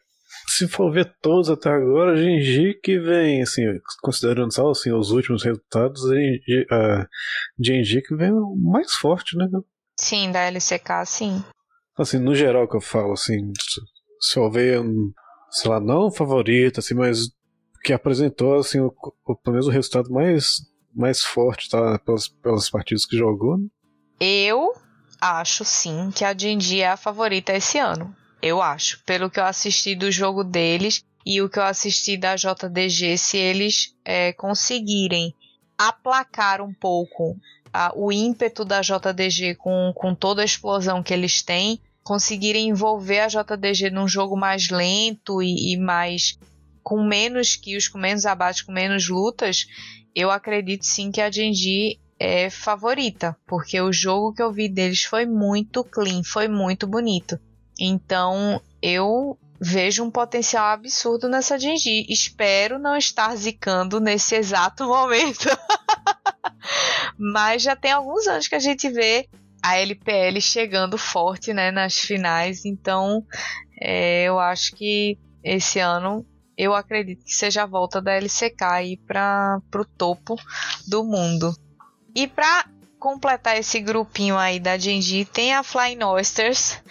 se 0.47 0.67
for 0.67 0.91
ver 0.91 1.13
todos 1.21 1.49
até 1.49 1.69
agora, 1.69 2.13
a 2.13 2.15
Genji 2.15 2.79
que 2.81 2.99
vem, 2.99 3.41
assim, 3.41 3.63
considerando 4.01 4.53
só 4.53 4.69
assim, 4.69 4.91
os 4.91 5.11
últimos 5.11 5.43
resultados, 5.43 6.03
a 6.71 7.07
Genji 7.59 8.01
que 8.01 8.15
vem 8.15 8.31
mais 8.55 8.93
forte, 8.93 9.35
né? 9.37 9.47
Sim, 9.99 10.31
da 10.31 10.41
LCK, 10.41 11.05
sim. 11.05 11.43
Assim, 11.97 12.19
no 12.19 12.35
geral 12.35 12.67
que 12.67 12.77
eu 12.77 12.81
falo, 12.81 13.13
assim, 13.13 13.51
se 14.19 14.39
houver, 14.39 14.79
um, 14.79 15.11
sei 15.49 15.71
lá, 15.71 15.79
não 15.79 16.11
favorito, 16.11 16.79
assim, 16.79 16.93
mas 16.93 17.29
que 17.83 17.91
apresentou, 17.91 18.55
assim, 18.55 18.79
o, 18.79 18.93
o, 19.25 19.35
pelo 19.35 19.53
menos 19.53 19.67
o 19.67 19.71
resultado 19.71 20.11
mais, 20.11 20.57
mais 20.93 21.23
forte, 21.23 21.69
tá? 21.69 21.97
Pelas, 21.99 22.27
pelas 22.27 22.69
partidas 22.69 23.05
que 23.05 23.17
jogou, 23.17 23.57
né? 23.57 23.67
Eu 24.19 24.73
acho 25.21 25.63
sim 25.63 26.11
que 26.13 26.25
a 26.25 26.37
Genji 26.37 26.81
é 26.81 26.89
a 26.89 26.97
favorita 26.97 27.53
esse 27.53 27.77
ano. 27.77 28.15
Eu 28.41 28.61
acho. 28.61 29.03
Pelo 29.03 29.29
que 29.29 29.39
eu 29.39 29.45
assisti 29.45 29.95
do 29.95 30.11
jogo 30.11 30.43
deles 30.43 31.03
e 31.25 31.41
o 31.41 31.49
que 31.49 31.59
eu 31.59 31.63
assisti 31.63 32.17
da 32.17 32.35
JDG, 32.35 33.17
se 33.17 33.37
eles 33.37 33.95
é, 34.05 34.33
conseguirem 34.33 35.33
aplacar 35.77 36.61
um 36.61 36.73
pouco 36.73 37.37
a, 37.71 37.91
o 37.95 38.11
ímpeto 38.11 38.63
da 38.65 38.81
JDG 38.81 39.55
com, 39.55 39.91
com 39.95 40.15
toda 40.15 40.41
a 40.41 40.45
explosão 40.45 41.03
que 41.03 41.13
eles 41.13 41.43
têm, 41.43 41.79
conseguirem 42.03 42.69
envolver 42.69 43.19
a 43.19 43.27
JDG 43.27 43.89
num 43.89 44.07
jogo 44.07 44.37
mais 44.37 44.69
lento 44.69 45.41
e, 45.41 45.73
e 45.73 45.77
mais 45.77 46.39
com 46.81 47.03
menos 47.03 47.57
kills, 47.57 47.91
com 47.91 47.97
menos 47.97 48.25
abates, 48.25 48.61
com 48.61 48.71
menos 48.71 49.09
lutas, 49.09 49.67
eu 50.15 50.31
acredito 50.31 50.85
sim 50.85 51.11
que 51.11 51.19
a 51.19 51.29
Genji 51.29 51.99
é 52.19 52.49
favorita, 52.49 53.35
porque 53.45 53.79
o 53.79 53.93
jogo 53.93 54.33
que 54.33 54.41
eu 54.41 54.51
vi 54.51 54.67
deles 54.67 55.03
foi 55.03 55.25
muito 55.25 55.83
clean, 55.83 56.23
foi 56.23 56.47
muito 56.47 56.87
bonito. 56.87 57.39
Então 57.79 58.61
eu 58.81 59.37
vejo 59.59 60.03
um 60.03 60.11
potencial 60.11 60.65
absurdo 60.67 61.27
nessa 61.27 61.57
Genji. 61.57 62.05
Espero 62.09 62.79
não 62.79 62.95
estar 62.95 63.35
zicando 63.35 63.99
nesse 63.99 64.35
exato 64.35 64.85
momento. 64.87 65.47
Mas 67.17 67.63
já 67.63 67.75
tem 67.75 67.91
alguns 67.91 68.27
anos 68.27 68.47
que 68.47 68.55
a 68.55 68.59
gente 68.59 68.89
vê 68.89 69.27
a 69.61 69.77
LPL 69.77 70.39
chegando 70.39 70.97
forte 70.97 71.53
né, 71.53 71.71
nas 71.71 71.95
finais. 71.95 72.65
Então, 72.65 73.25
é, 73.81 74.23
eu 74.23 74.39
acho 74.39 74.75
que 74.75 75.17
esse 75.43 75.79
ano 75.79 76.25
eu 76.57 76.73
acredito 76.73 77.23
que 77.23 77.33
seja 77.33 77.63
a 77.63 77.67
volta 77.67 78.01
da 78.01 78.13
LCK 78.13 78.63
aí 78.63 78.97
para 78.97 79.61
o 79.75 79.85
topo 79.85 80.35
do 80.87 81.03
mundo. 81.03 81.53
E 82.15 82.27
para 82.27 82.65
completar 82.99 83.57
esse 83.57 83.79
grupinho 83.79 84.37
aí 84.37 84.59
da 84.59 84.77
Genji, 84.77 85.25
tem 85.25 85.53
a 85.53 85.63
Flying 85.63 86.03
Oysters, 86.03 86.81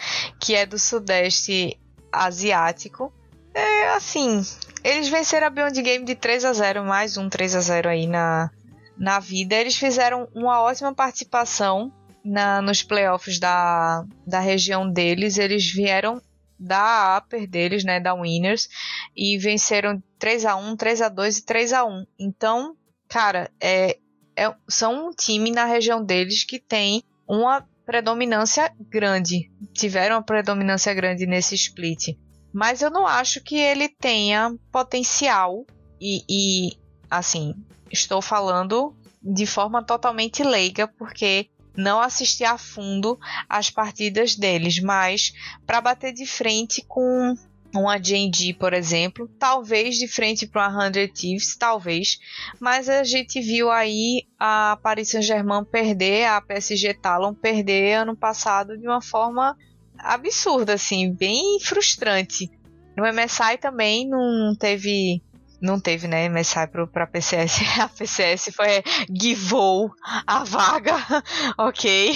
que 0.41 0.55
é 0.55 0.65
do 0.65 0.79
Sudeste 0.79 1.79
Asiático. 2.13 3.13
É 3.53 3.89
assim, 3.91 4.45
eles 4.85 5.09
venceram 5.09 5.47
a 5.47 5.51
Beyond 5.51 5.83
Game 5.83 6.05
de 6.05 6.15
3 6.15 6.45
a 6.45 6.53
0 6.53 6.85
mais 6.85 7.17
um 7.17 7.29
3 7.29 7.57
a 7.57 7.61
0 7.61 7.89
aí 7.89 8.07
na, 8.07 8.51
na 8.97 9.19
vida. 9.19 9.55
Eles 9.55 9.77
fizeram 9.77 10.29
uma 10.35 10.61
ótima 10.63 10.95
participação 10.95 11.93
na, 12.25 12.61
nos 12.63 12.83
playoffs 12.83 13.39
da, 13.39 14.05
da 14.27 14.41
região 14.41 14.91
deles. 14.91 15.39
Eles 15.39 15.71
vieram 15.71 16.21
da 16.59 17.19
upper 17.19 17.49
deles, 17.49 17.85
né, 17.85 18.01
da 18.01 18.15
Winners, 18.15 18.69
e 19.15 19.37
venceram 19.39 20.03
3 20.19 20.47
a 20.47 20.57
1 20.57 20.77
3 20.77 21.03
a 21.03 21.09
2 21.09 21.39
e 21.39 21.45
3 21.45 21.73
a 21.73 21.85
1 21.85 22.07
Então, 22.19 22.77
cara, 23.09 23.51
é, 23.61 23.99
é, 24.37 24.55
são 24.69 25.09
um 25.09 25.11
time 25.11 25.51
na 25.51 25.65
região 25.65 26.05
deles 26.05 26.45
que 26.45 26.59
tem 26.59 27.03
uma 27.27 27.67
predominância 27.85 28.73
grande. 28.81 29.51
Tiveram 29.73 30.17
uma 30.17 30.23
predominância 30.23 30.93
grande 30.93 31.27
nesse 31.27 31.55
split. 31.55 32.17
Mas 32.53 32.83
eu 32.83 32.91
não 32.91 33.07
acho 33.07 33.43
que 33.43 33.57
ele 33.57 33.89
tenha 33.89 34.55
potencial 34.73 35.65
e, 36.01 36.25
e 36.29 36.79
assim, 37.11 37.55
estou 37.91 38.21
falando 38.21 38.95
de 39.23 39.47
forma 39.47 39.83
totalmente 39.83 40.43
leiga, 40.43 40.87
porque 40.87 41.49
não 41.77 42.01
assisti 42.01 42.45
a 42.45 42.57
fundo 42.57 43.19
as 43.49 43.71
partidas 43.71 44.35
deles, 44.35 44.81
mas 44.81 45.33
para 45.67 45.81
bater 45.81 46.13
de 46.13 46.27
frente 46.27 46.83
com 46.87 47.35
uma 47.83 47.99
J&D, 47.99 48.55
por 48.55 48.73
exemplo, 48.73 49.29
talvez 49.39 49.97
de 49.97 50.09
frente 50.09 50.47
para 50.47 50.69
uma 50.69 50.93
100 50.93 51.09
Thieves, 51.09 51.57
talvez, 51.57 52.19
mas 52.61 52.89
a 52.89 53.05
gente 53.05 53.41
viu 53.41 53.71
aí 53.71 54.27
a 54.39 54.79
Paris 54.83 55.11
Saint-Germain 55.11 55.65
perder, 55.65 56.27
a 56.27 56.41
PSG 56.41 56.95
Talon 56.95 57.35
perder 57.35 57.95
ano 57.95 58.17
passado 58.17 58.77
de 58.77 58.87
uma 58.87 59.01
forma 59.01 59.57
absurda, 59.99 60.75
assim, 60.75 61.13
bem 61.13 61.59
frustrante. 61.61 62.51
No 62.97 63.05
MSI 63.05 63.59
também 63.61 64.09
não 64.09 64.55
teve 64.59 65.23
não 65.61 65.81
teve, 65.81 66.07
né, 66.07 66.29
MSI 66.29 66.67
pro, 66.71 66.87
pra 66.87 67.07
PCS. 67.07 67.61
A 67.81 67.89
PCS 67.89 68.51
foi 68.55 68.83
givou 69.11 69.91
a 70.27 70.45
vaga. 70.45 70.97
ok. 71.59 72.13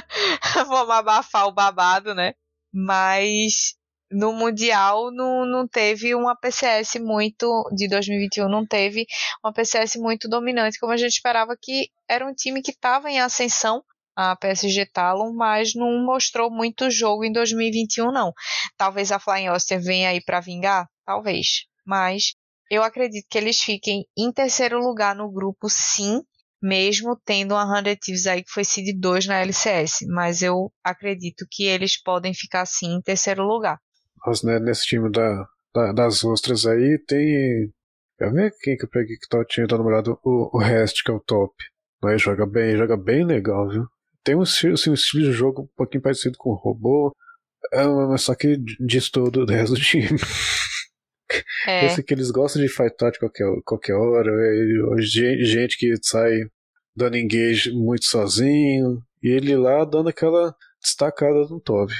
Vamos 0.66 0.90
abafar 0.90 1.46
o 1.46 1.52
babado, 1.52 2.14
né? 2.14 2.34
Mas 2.72 3.77
no 4.10 4.32
Mundial 4.32 5.10
não, 5.10 5.44
não 5.44 5.66
teve 5.66 6.14
uma 6.14 6.36
PCS 6.36 6.98
muito. 7.00 7.46
De 7.74 7.88
2021 7.88 8.48
não 8.48 8.66
teve 8.66 9.06
uma 9.44 9.52
PCS 9.52 9.96
muito 9.96 10.28
dominante, 10.28 10.78
como 10.78 10.92
a 10.92 10.96
gente 10.96 11.12
esperava 11.12 11.56
que 11.60 11.88
era 12.08 12.26
um 12.26 12.34
time 12.34 12.62
que 12.62 12.70
estava 12.70 13.10
em 13.10 13.20
ascensão. 13.20 13.82
A 14.20 14.34
PSG 14.34 14.84
Talon, 14.86 15.32
mas 15.32 15.76
não 15.76 16.04
mostrou 16.04 16.50
muito 16.50 16.90
jogo 16.90 17.24
em 17.24 17.30
2021, 17.30 18.10
não. 18.10 18.32
Talvez 18.76 19.12
a 19.12 19.20
Flying 19.20 19.50
Oster 19.50 19.80
venha 19.80 20.08
aí 20.08 20.20
para 20.20 20.40
vingar? 20.40 20.88
Talvez. 21.06 21.66
Mas 21.86 22.34
eu 22.68 22.82
acredito 22.82 23.26
que 23.30 23.38
eles 23.38 23.60
fiquem 23.62 24.04
em 24.16 24.32
terceiro 24.32 24.80
lugar 24.80 25.14
no 25.14 25.30
grupo, 25.30 25.68
sim, 25.70 26.20
mesmo 26.60 27.16
tendo 27.24 27.54
uma 27.54 27.82
100 27.82 27.96
Thieves 27.96 28.26
aí 28.26 28.42
que 28.42 28.50
foi 28.50 28.64
seed 28.64 28.98
2 28.98 29.26
na 29.26 29.38
LCS. 29.38 30.04
Mas 30.08 30.42
eu 30.42 30.72
acredito 30.82 31.46
que 31.48 31.62
eles 31.64 31.96
podem 32.02 32.34
ficar 32.34 32.66
sim 32.66 32.96
em 32.96 33.00
terceiro 33.00 33.44
lugar. 33.44 33.78
Né, 34.44 34.58
nesse 34.58 34.86
time 34.86 35.10
da, 35.10 35.46
da, 35.74 35.92
das 35.92 36.24
ostras 36.24 36.66
aí 36.66 36.98
tem. 37.06 37.72
Eu 38.18 38.32
ver 38.32 38.52
quem 38.60 38.76
que 38.76 38.84
eu 38.84 38.88
peguei 38.88 39.16
que 39.16 39.28
tá, 39.28 39.44
tinha 39.44 39.66
uma 39.66 39.84
olhada. 39.84 40.12
O, 40.24 40.56
o 40.56 40.58
Rest, 40.58 41.04
que 41.04 41.10
é 41.10 41.14
o 41.14 41.20
top. 41.20 41.54
Mas 42.02 42.22
joga 42.22 42.46
bem, 42.46 42.76
joga 42.76 42.96
bem 42.96 43.24
legal, 43.24 43.68
viu? 43.68 43.86
Tem 44.24 44.34
um, 44.34 44.42
assim, 44.42 44.68
um 44.70 44.94
estilo 44.94 45.24
de 45.24 45.32
jogo 45.32 45.62
um 45.62 45.68
pouquinho 45.76 46.02
parecido 46.02 46.36
com 46.38 46.50
o 46.50 46.54
robô. 46.54 47.14
É, 47.72 47.84
mas 47.86 48.22
só 48.22 48.34
que 48.34 48.56
diz 48.80 49.10
todo 49.10 49.42
o 49.42 49.46
resto 49.46 49.74
do 49.74 49.80
time. 49.80 50.18
É. 51.66 51.86
Esse 51.86 52.02
que 52.02 52.14
eles 52.14 52.30
gostam 52.30 52.62
de 52.62 52.68
fightar 52.68 53.10
de 53.10 53.18
qualquer, 53.18 53.46
qualquer 53.64 53.94
hora. 53.94 54.30
É, 54.30 55.00
gente 55.00 55.76
que 55.76 55.94
sai 56.02 56.40
dando 56.96 57.16
engage 57.16 57.70
muito 57.72 58.04
sozinho. 58.04 59.02
E 59.22 59.28
ele 59.28 59.56
lá 59.56 59.84
dando 59.84 60.08
aquela 60.08 60.54
destacada 60.80 61.40
no 61.48 61.60
top. 61.60 61.92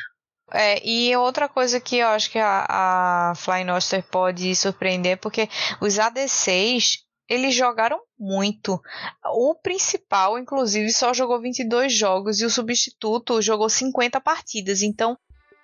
É, 0.53 0.81
e 0.87 1.15
outra 1.17 1.49
coisa 1.49 1.79
que 1.79 1.99
eu 1.99 2.09
acho 2.09 2.31
que 2.31 2.39
a, 2.39 2.67
a 2.69 3.35
Flying 3.37 3.67
pode 4.11 4.55
surpreender, 4.57 5.19
porque 5.19 5.49
os 5.81 5.95
AD6 5.95 7.01
eles 7.29 7.55
jogaram 7.55 8.01
muito. 8.19 8.81
O 9.27 9.55
principal, 9.55 10.39
inclusive, 10.39 10.91
só 10.91 11.13
jogou 11.13 11.41
22 11.41 11.93
jogos 11.93 12.41
e 12.41 12.47
o 12.47 12.51
substituto 12.51 13.43
jogou 13.43 13.69
50 13.69 14.19
partidas. 14.21 14.81
Então, 14.81 15.17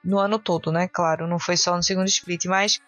no 0.05 0.19
ano 0.19 0.39
todo, 0.39 0.71
né? 0.71 0.87
Claro, 0.87 1.27
não 1.27 1.39
foi 1.39 1.57
só 1.57 1.75
no 1.75 1.83
segundo 1.83 2.09
split, 2.09 2.45
mas 2.45 2.79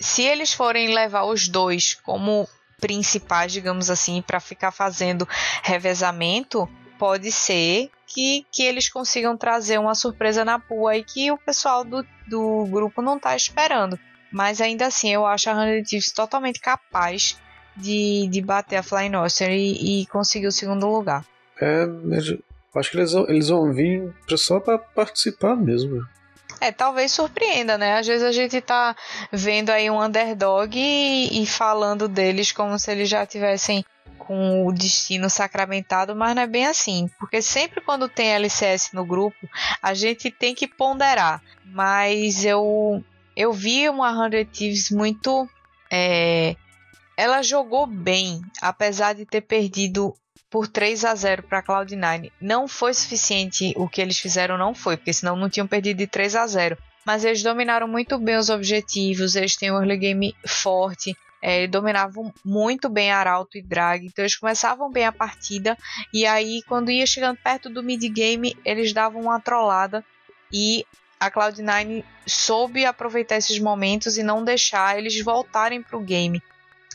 se 0.00 0.22
eles 0.22 0.52
forem 0.52 0.92
levar 0.92 1.24
os 1.24 1.46
dois 1.46 1.94
como 1.94 2.48
principais, 2.80 3.52
digamos 3.52 3.88
assim, 3.88 4.20
para 4.20 4.40
ficar 4.40 4.72
fazendo 4.72 5.28
revezamento, 5.62 6.68
pode 7.04 7.30
ser 7.30 7.90
que, 8.06 8.46
que 8.50 8.62
eles 8.62 8.88
consigam 8.88 9.36
trazer 9.36 9.78
uma 9.78 9.94
surpresa 9.94 10.42
na 10.42 10.58
pua 10.58 10.96
e 10.96 11.04
que 11.04 11.30
o 11.30 11.36
pessoal 11.36 11.84
do, 11.84 12.02
do 12.26 12.64
grupo 12.64 13.02
não 13.02 13.18
está 13.18 13.36
esperando. 13.36 13.98
Mas 14.32 14.58
ainda 14.58 14.86
assim, 14.86 15.12
eu 15.12 15.26
acho 15.26 15.50
a 15.50 15.52
Hundred 15.52 15.86
Thieves 15.86 16.10
totalmente 16.12 16.60
capaz 16.60 17.38
de, 17.76 18.26
de 18.28 18.40
bater 18.40 18.76
a 18.76 18.82
Flying 18.82 19.16
Oyster 19.16 19.50
e, 19.50 20.00
e 20.00 20.06
conseguir 20.06 20.46
o 20.46 20.52
segundo 20.52 20.88
lugar. 20.88 21.26
É, 21.60 21.84
acho 22.74 22.90
que 22.90 22.96
eles 22.96 23.12
vão, 23.12 23.28
eles 23.28 23.48
vão 23.50 23.70
vir 23.70 24.10
só 24.38 24.58
para 24.58 24.78
participar 24.78 25.54
mesmo. 25.56 26.00
É, 26.58 26.72
talvez 26.72 27.12
surpreenda, 27.12 27.76
né? 27.76 27.98
Às 27.98 28.06
vezes 28.06 28.26
a 28.26 28.32
gente 28.32 28.58
tá 28.62 28.96
vendo 29.30 29.68
aí 29.68 29.90
um 29.90 30.02
underdog 30.02 30.74
e, 30.74 31.42
e 31.42 31.44
falando 31.44 32.08
deles 32.08 32.50
como 32.50 32.78
se 32.78 32.90
eles 32.90 33.10
já 33.10 33.26
tivessem 33.26 33.84
com 34.18 34.66
o 34.66 34.72
destino 34.72 35.28
sacramentado, 35.28 36.16
mas 36.16 36.34
não 36.34 36.42
é 36.42 36.46
bem 36.46 36.66
assim, 36.66 37.10
porque 37.18 37.42
sempre 37.42 37.80
quando 37.80 38.08
tem 38.08 38.32
LCS 38.32 38.92
no 38.92 39.04
grupo, 39.04 39.48
a 39.82 39.92
gente 39.92 40.30
tem 40.30 40.54
que 40.54 40.66
ponderar. 40.66 41.42
Mas 41.64 42.44
eu 42.44 43.04
eu 43.36 43.52
vi 43.52 43.88
uma 43.88 44.30
100 44.30 44.44
Thieves 44.46 44.90
muito 44.90 45.48
é, 45.90 46.56
ela 47.16 47.42
jogou 47.42 47.86
bem, 47.86 48.40
apesar 48.60 49.14
de 49.14 49.24
ter 49.24 49.42
perdido 49.42 50.14
por 50.50 50.68
3 50.68 51.04
a 51.04 51.14
0 51.14 51.42
para 51.44 51.62
Cloud9. 51.62 52.30
Não 52.40 52.68
foi 52.68 52.94
suficiente 52.94 53.72
o 53.76 53.88
que 53.88 54.00
eles 54.00 54.18
fizeram, 54.18 54.56
não 54.56 54.74
foi, 54.74 54.96
porque 54.96 55.12
senão 55.12 55.36
não 55.36 55.48
tinham 55.50 55.66
perdido 55.66 55.98
de 55.98 56.06
3 56.06 56.36
a 56.36 56.46
0. 56.46 56.78
Mas 57.04 57.24
eles 57.24 57.42
dominaram 57.42 57.86
muito 57.86 58.18
bem 58.18 58.36
os 58.36 58.50
objetivos, 58.50 59.34
eles 59.34 59.56
têm 59.56 59.70
um 59.70 59.76
early 59.76 59.96
game 59.96 60.34
forte, 60.46 61.16
é, 61.46 61.66
dominavam 61.66 62.32
muito 62.42 62.88
bem 62.88 63.12
Arauto 63.12 63.58
e 63.58 63.62
Drag, 63.62 64.06
então 64.06 64.22
eles 64.22 64.34
começavam 64.34 64.90
bem 64.90 65.04
a 65.04 65.12
partida 65.12 65.76
e 66.10 66.24
aí 66.24 66.62
quando 66.66 66.90
ia 66.90 67.06
chegando 67.06 67.36
perto 67.36 67.68
do 67.68 67.82
mid 67.82 68.02
game 68.08 68.56
eles 68.64 68.94
davam 68.94 69.20
uma 69.20 69.38
trollada 69.38 70.02
e 70.50 70.86
a 71.20 71.30
Cloud9 71.30 72.02
soube 72.26 72.86
aproveitar 72.86 73.36
esses 73.36 73.58
momentos 73.58 74.16
e 74.16 74.22
não 74.22 74.42
deixar 74.42 74.96
eles 74.96 75.22
voltarem 75.22 75.82
para 75.82 75.98
o 75.98 76.02
game. 76.02 76.42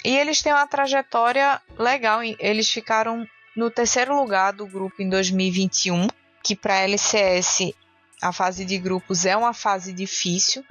E 0.03 0.17
eles 0.17 0.41
têm 0.41 0.53
uma 0.53 0.67
trajetória 0.67 1.61
legal, 1.77 2.21
eles 2.23 2.71
ficaram 2.71 3.27
no 3.55 3.69
terceiro 3.69 4.15
lugar 4.15 4.53
do 4.53 4.65
grupo 4.65 5.01
em 5.01 5.09
2021, 5.09 6.07
que 6.43 6.55
para 6.55 6.79
LCS 6.79 7.73
a 8.21 8.31
fase 8.31 8.65
de 8.65 8.77
grupos 8.77 9.25
é 9.25 9.35
uma 9.35 9.53
fase 9.53 9.93
difícil, 9.93 10.63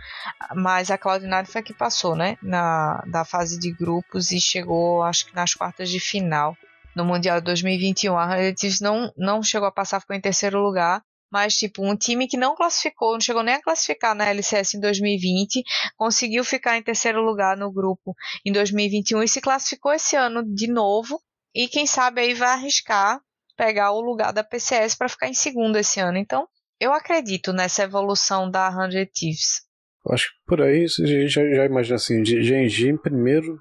mas 0.55 0.91
a 0.91 0.99
Cloud9 0.99 1.47
foi 1.47 1.61
a 1.61 1.65
que 1.65 1.75
passou, 1.75 2.15
né? 2.15 2.37
Na, 2.43 3.03
da 3.07 3.25
fase 3.25 3.59
de 3.59 3.73
grupos 3.73 4.31
e 4.31 4.41
chegou, 4.41 5.03
acho 5.03 5.27
que 5.27 5.35
nas 5.35 5.55
quartas 5.55 5.89
de 5.91 6.01
final 6.01 6.57
no 6.99 7.05
Mundial 7.05 7.41
2021. 7.41 8.19
A 8.19 8.27
Relatives 8.27 8.81
não, 8.81 9.13
não 9.17 9.43
chegou 9.43 9.69
a 9.69 9.73
passar, 9.73 10.01
ficou 10.01 10.17
em 10.17 10.21
terceiro 10.21 10.59
lugar. 10.61 11.03
Mas, 11.31 11.59
tipo, 11.59 11.85
um 11.85 11.95
time 11.95 12.27
que 12.27 12.39
não 12.39 12.57
classificou, 12.57 13.13
não 13.13 13.21
chegou 13.21 13.43
nem 13.43 13.55
a 13.55 13.63
classificar 13.63 14.15
na 14.15 14.27
LCS 14.27 14.75
em 14.75 14.81
2020, 14.81 15.63
conseguiu 15.95 16.43
ficar 16.43 16.79
em 16.79 16.83
terceiro 16.83 17.21
lugar 17.21 17.55
no 17.55 17.71
grupo 17.71 18.15
em 18.47 18.51
2021 18.51 19.23
e 19.23 19.29
se 19.29 19.39
classificou 19.39 19.93
esse 19.93 20.17
ano 20.17 20.43
de 20.43 20.67
novo 20.67 21.21
e 21.55 21.69
quem 21.69 21.87
sabe 21.87 22.23
aí 22.23 22.33
vai 22.33 22.49
arriscar 22.49 23.21
pegar 23.59 23.91
o 23.91 24.01
lugar 24.01 24.33
da 24.33 24.43
PCS 24.43 24.95
para 24.95 25.09
ficar 25.09 25.29
em 25.29 25.35
segundo 25.35 25.77
esse 25.77 26.01
ano. 26.01 26.17
Então, 26.17 26.49
eu 26.81 26.93
acredito 26.93 27.53
nessa 27.53 27.83
evolução 27.83 28.51
da 28.51 28.71
100 28.71 29.07
Thieves. 29.07 29.63
Acho 30.11 30.27
que 30.27 30.47
por 30.47 30.63
aí 30.63 30.85
a 30.85 31.07
gente 31.07 31.29
já, 31.29 31.43
já 31.43 31.65
imagina 31.67 31.97
assim, 31.97 32.25
Genji 32.25 32.89
em 32.89 32.97
primeiro, 32.97 33.59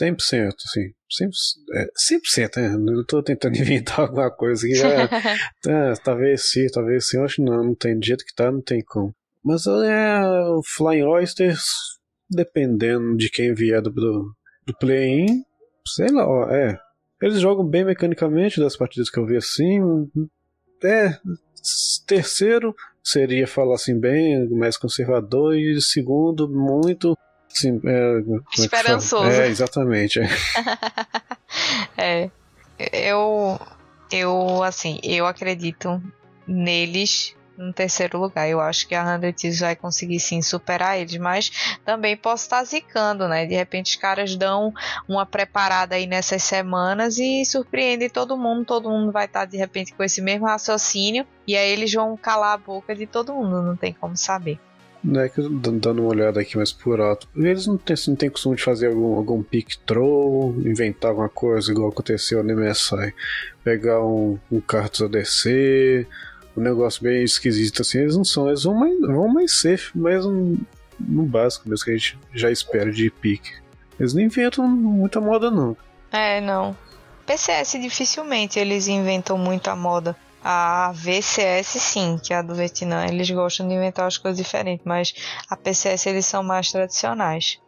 100%, 0.00 0.16
sim. 0.18 0.92
100%, 1.20 1.30
é, 1.74 1.86
100% 2.56 2.78
né? 2.78 2.92
Eu 2.94 3.04
tô 3.04 3.22
tentando 3.22 3.56
inventar 3.58 4.00
alguma 4.00 4.30
coisa 4.30 4.66
aqui. 4.66 4.74
É, 5.68 5.92
talvez 6.02 6.50
sim, 6.50 6.66
talvez 6.72 7.08
sim. 7.08 7.18
Eu 7.18 7.24
acho 7.24 7.36
que 7.36 7.42
não, 7.42 7.62
não 7.62 7.74
tem. 7.74 7.98
Do 7.98 8.04
jeito 8.04 8.24
que 8.24 8.34
tá, 8.34 8.50
não 8.50 8.62
tem 8.62 8.82
como. 8.82 9.14
Mas 9.44 9.66
é, 9.66 10.22
o 10.24 10.62
Flying 10.64 11.02
Oysters, 11.02 11.66
dependendo 12.30 13.16
de 13.16 13.28
quem 13.28 13.52
vier 13.52 13.82
do, 13.82 13.90
do, 13.90 14.34
do 14.66 14.78
play-in, 14.78 15.42
sei 15.86 16.10
lá, 16.10 16.26
ó, 16.26 16.48
é. 16.48 16.78
Eles 17.20 17.40
jogam 17.40 17.64
bem 17.64 17.84
mecanicamente 17.84 18.60
das 18.60 18.76
partidas 18.76 19.10
que 19.10 19.18
eu 19.18 19.26
vi 19.26 19.36
assim. 19.36 19.80
É, 20.84 21.18
terceiro 22.06 22.74
seria 23.02 23.46
falar 23.46 23.74
assim 23.74 23.98
bem, 23.98 24.48
mais 24.50 24.76
conservador, 24.76 25.56
e 25.56 25.80
segundo, 25.80 26.48
muito 26.48 27.16
Sim, 27.48 27.80
é, 27.84 28.18
é 28.20 28.60
Esperançoso. 28.62 29.26
É, 29.26 29.48
exatamente. 29.48 30.20
É. 30.20 30.28
é. 31.96 32.30
Eu, 32.78 33.60
eu, 34.10 34.62
assim, 34.62 34.98
eu 35.02 35.26
acredito 35.26 36.02
neles 36.46 37.36
no 37.56 37.72
terceiro 37.72 38.18
lugar. 38.18 38.48
Eu 38.48 38.60
acho 38.60 38.86
que 38.86 38.94
a 38.94 39.18
100 39.18 39.32
Thieves 39.32 39.60
vai 39.60 39.76
conseguir 39.76 40.20
sim 40.20 40.42
superar 40.42 40.98
eles, 40.98 41.16
mas 41.18 41.78
também 41.84 42.16
posso 42.16 42.44
estar 42.44 42.64
zicando, 42.64 43.28
né? 43.28 43.46
De 43.46 43.54
repente 43.54 43.92
os 43.92 43.96
caras 43.96 44.36
dão 44.36 44.72
uma 45.08 45.26
preparada 45.26 45.94
aí 45.94 46.06
nessas 46.06 46.42
semanas 46.42 47.18
e 47.18 47.44
surpreendem 47.44 48.08
todo 48.08 48.36
mundo. 48.36 48.64
Todo 48.64 48.90
mundo 48.90 49.12
vai 49.12 49.26
estar 49.26 49.44
de 49.44 49.56
repente 49.56 49.92
com 49.94 50.02
esse 50.02 50.20
mesmo 50.20 50.46
raciocínio 50.46 51.26
e 51.46 51.56
aí 51.56 51.70
eles 51.70 51.92
vão 51.92 52.16
calar 52.16 52.54
a 52.54 52.58
boca 52.58 52.94
de 52.94 53.06
todo 53.06 53.34
mundo, 53.34 53.62
não 53.62 53.76
tem 53.76 53.92
como 53.92 54.16
saber 54.16 54.58
né, 55.02 55.28
que 55.28 55.42
dando 55.48 56.00
uma 56.00 56.10
olhada 56.10 56.40
aqui 56.40 56.56
mais 56.56 56.72
por 56.72 57.00
alto, 57.00 57.28
eles 57.34 57.66
não 57.66 57.76
têm, 57.76 57.96
não 58.06 58.16
têm 58.16 58.30
costume 58.30 58.56
de 58.56 58.62
fazer 58.62 58.88
algum, 58.88 59.16
algum 59.16 59.42
pick 59.42 59.76
throw, 59.84 60.54
inventar 60.60 61.10
alguma 61.10 61.28
coisa 61.28 61.72
igual 61.72 61.88
aconteceu 61.88 62.42
no 62.42 62.54
MSI, 62.54 63.12
pegar 63.64 64.04
um, 64.04 64.38
um 64.50 64.60
Cartus 64.60 65.02
ADC, 65.02 66.06
um 66.56 66.60
negócio 66.60 67.02
bem 67.02 67.22
esquisito 67.22 67.82
assim, 67.82 67.98
eles 67.98 68.16
não 68.16 68.24
são, 68.24 68.48
eles 68.48 68.64
vão 68.64 68.74
mais, 68.74 69.00
vão 69.00 69.28
mais 69.28 69.52
safe, 69.52 69.90
mas 69.94 70.24
um, 70.24 70.56
no 71.00 71.24
básico 71.24 71.68
mesmo 71.68 71.84
que 71.84 71.90
a 71.90 71.94
gente 71.94 72.18
já 72.34 72.50
espera 72.50 72.90
de 72.90 73.10
pick. 73.10 73.44
Eles 73.98 74.14
não 74.14 74.22
inventam 74.22 74.66
muita 74.66 75.20
moda 75.20 75.50
não. 75.50 75.76
É, 76.10 76.40
não. 76.40 76.76
PCS 77.26 77.72
dificilmente 77.80 78.58
eles 78.58 78.88
inventam 78.88 79.38
muita 79.38 79.76
moda. 79.76 80.16
A 80.44 80.90
VCS 80.92 81.68
sim, 81.80 82.18
que 82.20 82.34
é 82.34 82.38
a 82.38 82.42
do 82.42 82.54
Vietnã, 82.54 83.06
eles 83.06 83.30
gostam 83.30 83.68
de 83.68 83.74
inventar 83.74 84.08
as 84.08 84.18
coisas 84.18 84.36
diferentes, 84.36 84.84
mas 84.84 85.14
a 85.48 85.56
PCS 85.56 86.06
eles 86.06 86.26
são 86.26 86.42
mais 86.42 86.72
tradicionais. 86.72 87.61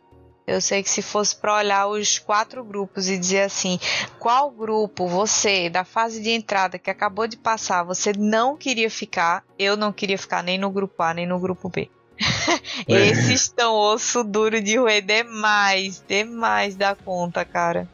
Eu 0.47 0.61
sei 0.61 0.83
que 0.83 0.91
se 0.91 1.01
fosse 1.01 1.35
para 1.35 1.57
olhar 1.57 1.87
os 1.87 2.19
quatro 2.19 2.63
grupos 2.63 3.09
e 3.09 3.17
dizer 3.17 3.43
assim, 3.43 3.79
qual 4.19 4.51
grupo 4.51 5.09
você 5.09 5.71
da 5.71 5.85
fase 5.85 6.23
de 6.23 6.31
entrada 6.31 6.79
que 6.79 6.91
acabou 6.91 7.27
de 7.27 7.37
passar, 7.37 7.83
você 7.83 8.13
não 8.17 8.57
queria 8.57 8.91
ficar, 8.91 9.43
eu 9.59 9.77
não 9.77 9.91
queria 9.91 10.19
ficar 10.19 10.43
nem 10.43 10.59
no 10.59 10.71
grupo 10.71 11.03
A 11.03 11.15
nem 11.15 11.27
no 11.27 11.41
grupo 11.41 11.69
B. 11.69 11.89
É. 12.89 13.07
Esses 13.07 13.43
estão 13.43 13.75
osso 13.75 14.25
duro 14.25 14.61
de 14.61 14.77
roer 14.77 15.05
demais, 15.05 16.03
demais 16.09 16.75
da 16.75 16.95
conta, 16.95 17.45
cara. 17.45 17.89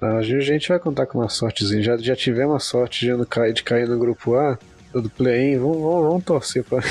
A 0.00 0.22
gente 0.22 0.68
vai 0.68 0.78
contar 0.78 1.06
com 1.06 1.18
uma 1.18 1.28
sortezinha. 1.28 1.82
Já, 1.82 1.96
já 1.96 2.14
tivemos 2.14 2.56
a 2.56 2.58
sorte 2.58 3.06
de, 3.06 3.26
cair, 3.26 3.52
de 3.54 3.62
cair 3.62 3.88
no 3.88 3.98
grupo 3.98 4.36
A, 4.36 4.58
do 4.92 5.08
play-in. 5.08 5.58
Vamos, 5.58 5.78
vamos, 5.78 6.08
vamos 6.08 6.24
torcer 6.24 6.64
pra. 6.64 6.82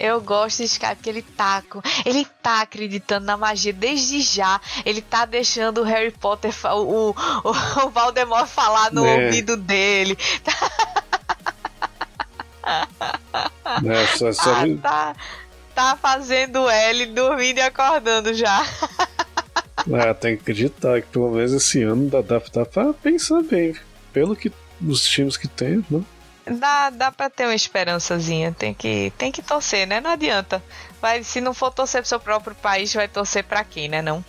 Eu 0.00 0.18
gosto 0.18 0.62
desse 0.62 0.80
cara 0.80 0.96
porque 0.96 1.10
ele 1.10 1.20
tá, 1.20 1.62
ele 2.06 2.26
tá 2.42 2.62
acreditando 2.62 3.26
na 3.26 3.36
magia 3.36 3.70
desde 3.70 4.22
já. 4.22 4.58
Ele 4.86 5.02
tá 5.02 5.26
deixando 5.26 5.82
o 5.82 5.84
Harry 5.84 6.10
Potter, 6.10 6.50
o, 6.74 7.10
o, 7.10 7.14
o 7.84 7.90
Valdemort 7.92 8.48
falar 8.48 8.90
no 8.90 9.04
é. 9.04 9.26
ouvido 9.26 9.58
dele. 9.58 10.16
É, 13.84 14.06
só, 14.16 14.32
só... 14.32 14.52
Ah, 14.54 14.64
tá, 14.80 15.16
tá 15.74 15.98
fazendo 16.00 16.66
L 16.66 17.06
dormindo 17.06 17.58
e 17.58 17.62
acordando 17.62 18.32
já. 18.32 18.66
Ah, 19.94 20.12
tem 20.12 20.36
que 20.36 20.42
acreditar 20.42 21.00
que 21.00 21.08
pelo 21.08 21.30
menos 21.30 21.54
esse 21.54 21.82
ano 21.82 22.10
dá, 22.10 22.20
dá, 22.20 22.40
dá 22.52 22.66
pra 22.66 22.92
pensar 22.92 23.42
bem. 23.42 23.74
Pelo 24.12 24.36
que 24.36 24.52
os 24.86 25.02
times 25.08 25.38
que 25.38 25.48
tem, 25.48 25.82
né? 25.90 26.02
Dá, 26.50 26.90
dá 26.90 27.12
pra 27.12 27.30
ter 27.30 27.44
uma 27.44 27.54
esperançazinha. 27.54 28.52
Tem 28.52 28.74
que, 28.74 29.12
tem 29.16 29.30
que 29.30 29.40
torcer, 29.40 29.86
né? 29.86 30.00
Não 30.00 30.10
adianta. 30.10 30.62
Vai, 31.00 31.22
se 31.22 31.40
não 31.40 31.54
for 31.54 31.70
torcer 31.70 32.02
pro 32.02 32.08
seu 32.08 32.18
próprio 32.18 32.56
país, 32.56 32.92
vai 32.92 33.06
torcer 33.06 33.44
pra 33.44 33.62
quem, 33.62 33.88
né? 33.88 34.02
Não? 34.02 34.24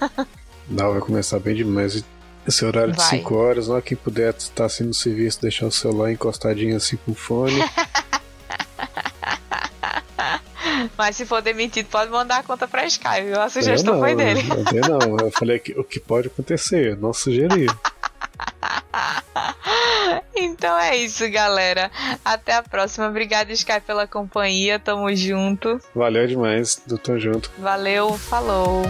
não, 0.68 0.92
vai 0.92 1.00
começar 1.02 1.40
bem 1.40 1.56
demais. 1.56 2.04
Esse 2.46 2.66
horário 2.66 2.94
vai. 2.94 3.06
de 3.06 3.10
5 3.18 3.36
horas, 3.36 3.68
lá 3.68 3.82
quem 3.82 3.96
puder 3.96 4.34
estar 4.36 4.66
assim 4.66 4.84
no 4.84 4.94
serviço, 4.94 5.42
deixar 5.42 5.68
o 5.68 5.72
celular 5.72 6.12
encostadinho 6.12 6.76
assim 6.76 6.98
com 6.98 7.14
fone. 7.14 7.60
Mas 10.98 11.16
se 11.16 11.26
for 11.26 11.42
demitido, 11.42 11.88
pode 11.88 12.12
mandar 12.12 12.40
a 12.40 12.44
conta 12.44 12.68
pra 12.68 12.86
Sky, 12.86 13.34
A 13.38 13.50
sugestão 13.50 13.94
não, 13.94 14.02
foi 14.02 14.16
dele. 14.16 14.42
Eu 14.74 15.00
não, 15.00 15.18
eu 15.18 15.32
falei 15.32 15.60
que 15.60 15.72
o 15.80 15.84
que 15.84 16.00
pode 16.00 16.28
acontecer, 16.28 16.98
não 16.98 17.14
sugeri. 17.14 17.68
Então 20.36 20.78
é 20.80 20.96
isso, 20.96 21.30
galera. 21.30 21.92
Até 22.24 22.54
a 22.54 22.64
próxima. 22.64 23.08
Obrigada, 23.08 23.52
Sky, 23.52 23.82
pela 23.86 24.08
companhia. 24.08 24.80
Tamo 24.80 25.14
junto. 25.16 25.80
Valeu 25.94 26.26
demais. 26.28 26.82
Tô 27.04 27.20
junto. 27.20 27.52
Valeu, 27.58 28.18
falou. 28.18 28.84